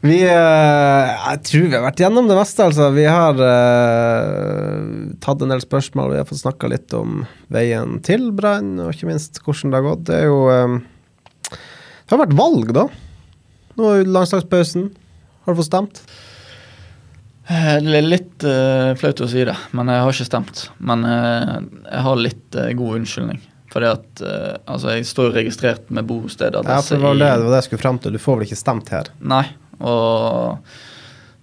Vi 0.00 0.16
uh, 0.24 0.32
Jeg 0.32 1.40
tror 1.44 1.66
vi 1.66 1.76
har 1.76 1.84
vært 1.84 2.00
gjennom 2.00 2.28
det 2.30 2.36
meste, 2.38 2.64
altså. 2.64 2.88
Vi 2.96 3.04
har 3.04 3.36
uh, 3.36 5.10
tatt 5.20 5.44
en 5.44 5.52
del 5.52 5.60
spørsmål. 5.60 6.14
Vi 6.14 6.22
har 6.22 6.28
fått 6.28 6.40
snakka 6.40 6.70
litt 6.72 6.94
om 6.96 7.26
veien 7.52 7.98
til 8.06 8.30
Brann, 8.36 8.78
og 8.80 8.94
ikke 8.94 9.10
minst 9.10 9.42
hvordan 9.44 9.74
det 9.74 9.80
har 9.80 9.86
gått. 9.90 10.06
Det 10.08 10.22
er 10.22 10.26
jo 10.30 10.40
um, 10.48 10.80
Det 11.50 12.14
har 12.14 12.22
vært 12.24 12.38
valg, 12.40 12.72
da. 12.80 12.86
Nå 13.76 13.92
er 13.92 14.08
landslagspausen. 14.08 14.88
Har 15.44 15.52
du 15.52 15.60
fått 15.60 15.70
stemt? 15.70 16.02
Det 17.50 17.94
er 17.98 18.06
litt 18.06 18.44
uh, 18.46 18.96
flaut 18.96 19.20
å 19.20 19.28
si 19.28 19.44
det, 19.44 19.58
men 19.76 19.92
jeg 19.92 20.04
har 20.06 20.16
ikke 20.16 20.30
stemt. 20.30 20.66
Men 20.80 21.04
jeg 21.04 22.04
har 22.08 22.24
litt 22.24 22.60
god 22.78 23.00
unnskyldning. 23.02 23.46
Fordi 23.70 23.86
at 23.86 24.20
altså, 24.66 24.96
jeg 24.96 25.06
står 25.06 25.34
registrert 25.36 25.92
med 25.94 26.08
bosted. 26.08 26.56
Ja, 26.56 26.80
for 26.82 26.96
det 26.96 27.04
var 27.04 27.18
det, 27.20 27.26
det 27.28 27.44
var 27.44 27.52
det 27.52 27.60
jeg 27.60 27.68
skulle 27.68 27.84
frem 27.84 28.00
til. 28.02 28.16
Du 28.16 28.22
får 28.22 28.38
vel 28.38 28.48
ikke 28.48 28.58
stemt 28.58 28.88
her? 28.90 29.12
Nei, 29.22 29.44
og 29.80 30.70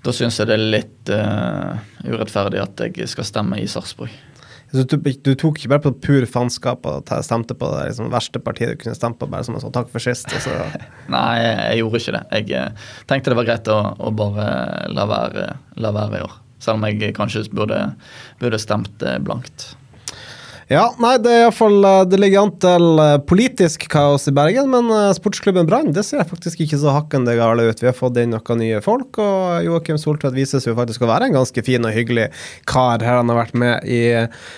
da 0.06 0.14
syns 0.16 0.38
jeg 0.40 0.48
det 0.50 0.56
er 0.56 0.72
litt 0.78 1.12
uh, 1.12 1.78
urettferdig 2.08 2.62
at 2.64 2.84
jeg 2.86 3.10
skal 3.12 3.28
stemme 3.28 3.60
i 3.60 3.68
Sarpsborg. 3.70 4.14
Du, 4.68 4.84
du, 4.84 5.32
tok 5.40 5.62
ikke 5.62 5.70
bare 5.72 5.84
på 5.86 5.94
pur 6.04 6.26
faenskap 6.28 6.84
og 6.90 7.12
stemte 7.24 7.56
på 7.56 7.70
det 7.72 7.86
liksom, 7.88 8.10
verste 8.12 8.42
partiet 8.44 8.74
du 8.74 8.82
kunne 8.82 8.98
stemme 8.98 9.16
på, 9.20 9.30
bare 9.32 9.48
som 9.48 9.56
en 9.56 9.64
sånn 9.64 9.76
takk 9.76 9.88
for 9.94 10.04
sist? 10.04 10.28
Nei, 11.14 11.28
jeg 11.40 11.82
gjorde 11.82 12.02
ikke 12.02 12.16
det. 12.18 12.24
Jeg 12.36 12.68
uh, 12.68 12.92
tenkte 13.08 13.32
det 13.32 13.40
var 13.40 13.48
greit 13.48 13.72
å, 13.72 13.80
å 13.96 14.12
bare 14.16 14.48
la 14.92 15.08
være, 15.08 15.50
la 15.80 15.94
være, 15.96 16.20
i 16.20 16.28
år. 16.28 16.38
Selv 16.64 16.82
om 16.82 16.88
jeg 16.90 17.16
kanskje 17.16 17.46
burde, 17.56 17.80
burde 18.42 18.60
stemt 18.60 19.08
uh, 19.08 19.16
blankt. 19.24 19.70
Ja, 20.68 20.90
nei, 21.00 21.14
det 21.24 21.32
er 21.32 21.46
iallfall 21.46 21.78
fall, 21.80 22.10
Det 22.12 22.18
ligger 22.20 22.42
an 22.44 22.50
til 22.60 23.00
eh, 23.00 23.14
politisk 23.24 23.86
kaos 23.88 24.28
i 24.28 24.34
Bergen, 24.36 24.68
men 24.74 24.90
eh, 24.92 25.14
sportsklubben 25.16 25.68
Brann 25.70 25.94
det 25.96 26.04
ser 26.04 26.28
faktisk 26.28 26.60
ikke 26.66 26.80
så 26.82 26.92
hakkende 26.92 27.38
gale 27.40 27.70
ut. 27.70 27.80
Vi 27.80 27.88
har 27.88 27.96
fått 27.96 28.20
inn 28.20 28.34
noen 28.36 28.60
nye 28.60 28.82
folk, 28.84 29.16
og 29.24 29.64
Joakim 29.64 30.00
Soltvedt 30.02 30.36
vises 30.36 30.68
jo 30.68 30.76
faktisk 30.76 31.06
å 31.06 31.10
være 31.14 31.30
en 31.30 31.38
ganske 31.38 31.64
fin 31.64 31.88
og 31.88 31.96
hyggelig 31.96 32.28
kar 32.68 33.00
her 33.00 33.22
han 33.22 33.32
har 33.32 33.40
vært 33.46 33.56
med 33.56 33.88
i 33.88 34.02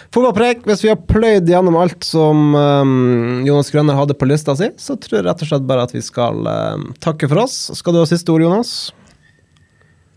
fotballpreik. 0.10 0.66
Hvis 0.66 0.82
vi 0.88 0.89
har 0.95 1.05
pløyd 1.14 1.49
gjennom 1.53 1.78
alt 1.78 2.01
som 2.07 2.57
um, 2.57 3.45
Jonas 3.45 3.70
Grønner 3.70 3.99
hadde 3.99 4.18
på 4.18 4.32
lista 4.32 4.57
si, 4.57 4.74
så 4.82 4.97
tror 4.97 5.20
jeg 5.20 5.30
rett 5.30 5.45
og 5.45 5.51
slett 5.51 5.70
bare 5.70 5.86
at 5.86 5.93
vi 5.93 6.01
skal 6.01 6.41
um, 6.41 6.89
takke 7.05 7.30
for 7.30 7.45
oss. 7.45 7.68
Skal 7.78 7.93
du 7.93 8.01
ha 8.01 8.10
siste 8.10 8.34
ord, 8.34 8.49
Jonas? 8.49 8.80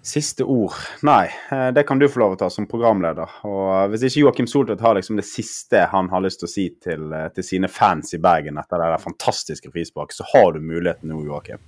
Siste 0.03 0.43
ord? 0.43 0.75
Nei, 1.07 1.31
eh, 1.51 1.69
det 1.71 1.85
kan 1.87 1.99
du 1.99 2.09
få 2.11 2.19
lov 2.19 2.33
å 2.35 2.39
ta 2.41 2.49
som 2.51 2.67
programleder. 2.67 3.37
Og 3.47 3.69
eh, 3.71 3.85
Hvis 3.93 4.09
ikke 4.09 4.25
Joakim 4.25 4.49
Soltvedt 4.51 4.83
har 4.83 4.97
liksom 4.99 5.21
det 5.21 5.27
siste 5.29 5.85
han 5.93 6.09
har 6.11 6.25
lyst 6.25 6.41
til 6.43 6.49
å 6.49 6.51
si 6.51 6.65
til, 6.83 7.05
eh, 7.15 7.29
til 7.37 7.47
sine 7.47 7.71
fans 7.71 8.11
i 8.17 8.19
Bergen 8.23 8.59
etter 8.59 8.83
det 8.83 8.89
der 8.97 9.05
fantastiske 9.05 9.71
frisparket, 9.71 10.19
så 10.19 10.27
har 10.33 10.57
du 10.57 10.59
muligheten 10.59 11.13
nå, 11.13 11.21
Joakim. 11.29 11.63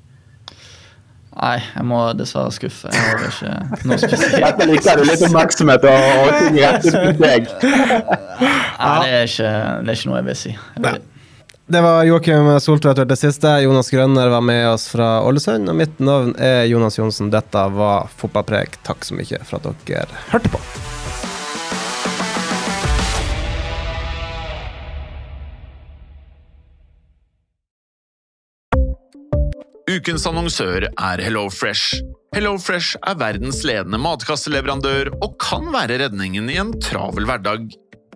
Nei, 1.35 1.61
jeg 1.63 1.87
må 1.87 2.01
dessverre 2.19 2.51
skuffe. 2.55 2.91
Jeg 2.91 3.07
har 3.07 3.23
ikke 3.31 3.87
noe 3.87 4.03
spesielt. 4.03 4.37
Dette 4.43 4.69
liker 4.71 4.99
du 4.99 5.07
litt 5.07 5.25
oppmerksomhet 5.29 5.89
og, 5.91 6.11
og 6.19 6.37
ting 6.41 6.61
rettet 6.65 6.99
mot 6.99 7.23
deg. 7.23 7.49
Nei, 7.63 8.99
det 8.99 9.15
er, 9.15 9.31
ikke, 9.31 9.57
det 9.87 9.95
er 9.95 9.99
ikke 9.99 10.11
noe 10.11 10.21
jeg 10.21 10.29
vil 10.33 10.41
si. 10.43 10.57
Jeg 10.59 10.87
vil, 10.89 11.03
det 11.67 11.81
var 11.81 12.05
Joakim 12.05 12.61
Soltvedt 12.61 13.09
det 13.09 13.17
siste. 13.17 13.49
Jonas 13.65 13.91
Grønner 13.91 14.29
var 14.29 14.41
med 14.45 14.69
oss 14.69 14.89
fra 14.93 15.23
Ålesund. 15.25 15.71
Og 15.73 15.79
mitt 15.79 15.97
navn 15.99 16.35
er 16.37 16.67
Jonas 16.69 16.99
Johnsen. 16.99 17.31
Dette 17.33 17.69
var 17.73 18.11
Fotballprek. 18.21 18.77
Takk 18.85 19.07
så 19.09 19.17
mye 19.17 19.41
for 19.49 19.63
at 19.63 19.87
dere 19.89 20.25
hørte 20.29 20.53
på. 20.53 20.61
Ukens 29.95 30.27
annonsør 30.29 30.89
er 30.91 31.21
HelloFresh. 31.23 32.03
HelloFresh 32.35 32.99
er 33.07 33.17
verdens 33.21 33.63
ledende 33.65 34.01
matkasseleverandør 34.03 35.15
og 35.23 35.37
kan 35.41 35.69
være 35.73 36.01
redningen 36.03 36.51
i 36.51 36.59
en 36.61 36.75
travel 36.83 37.29
hverdag. 37.29 37.71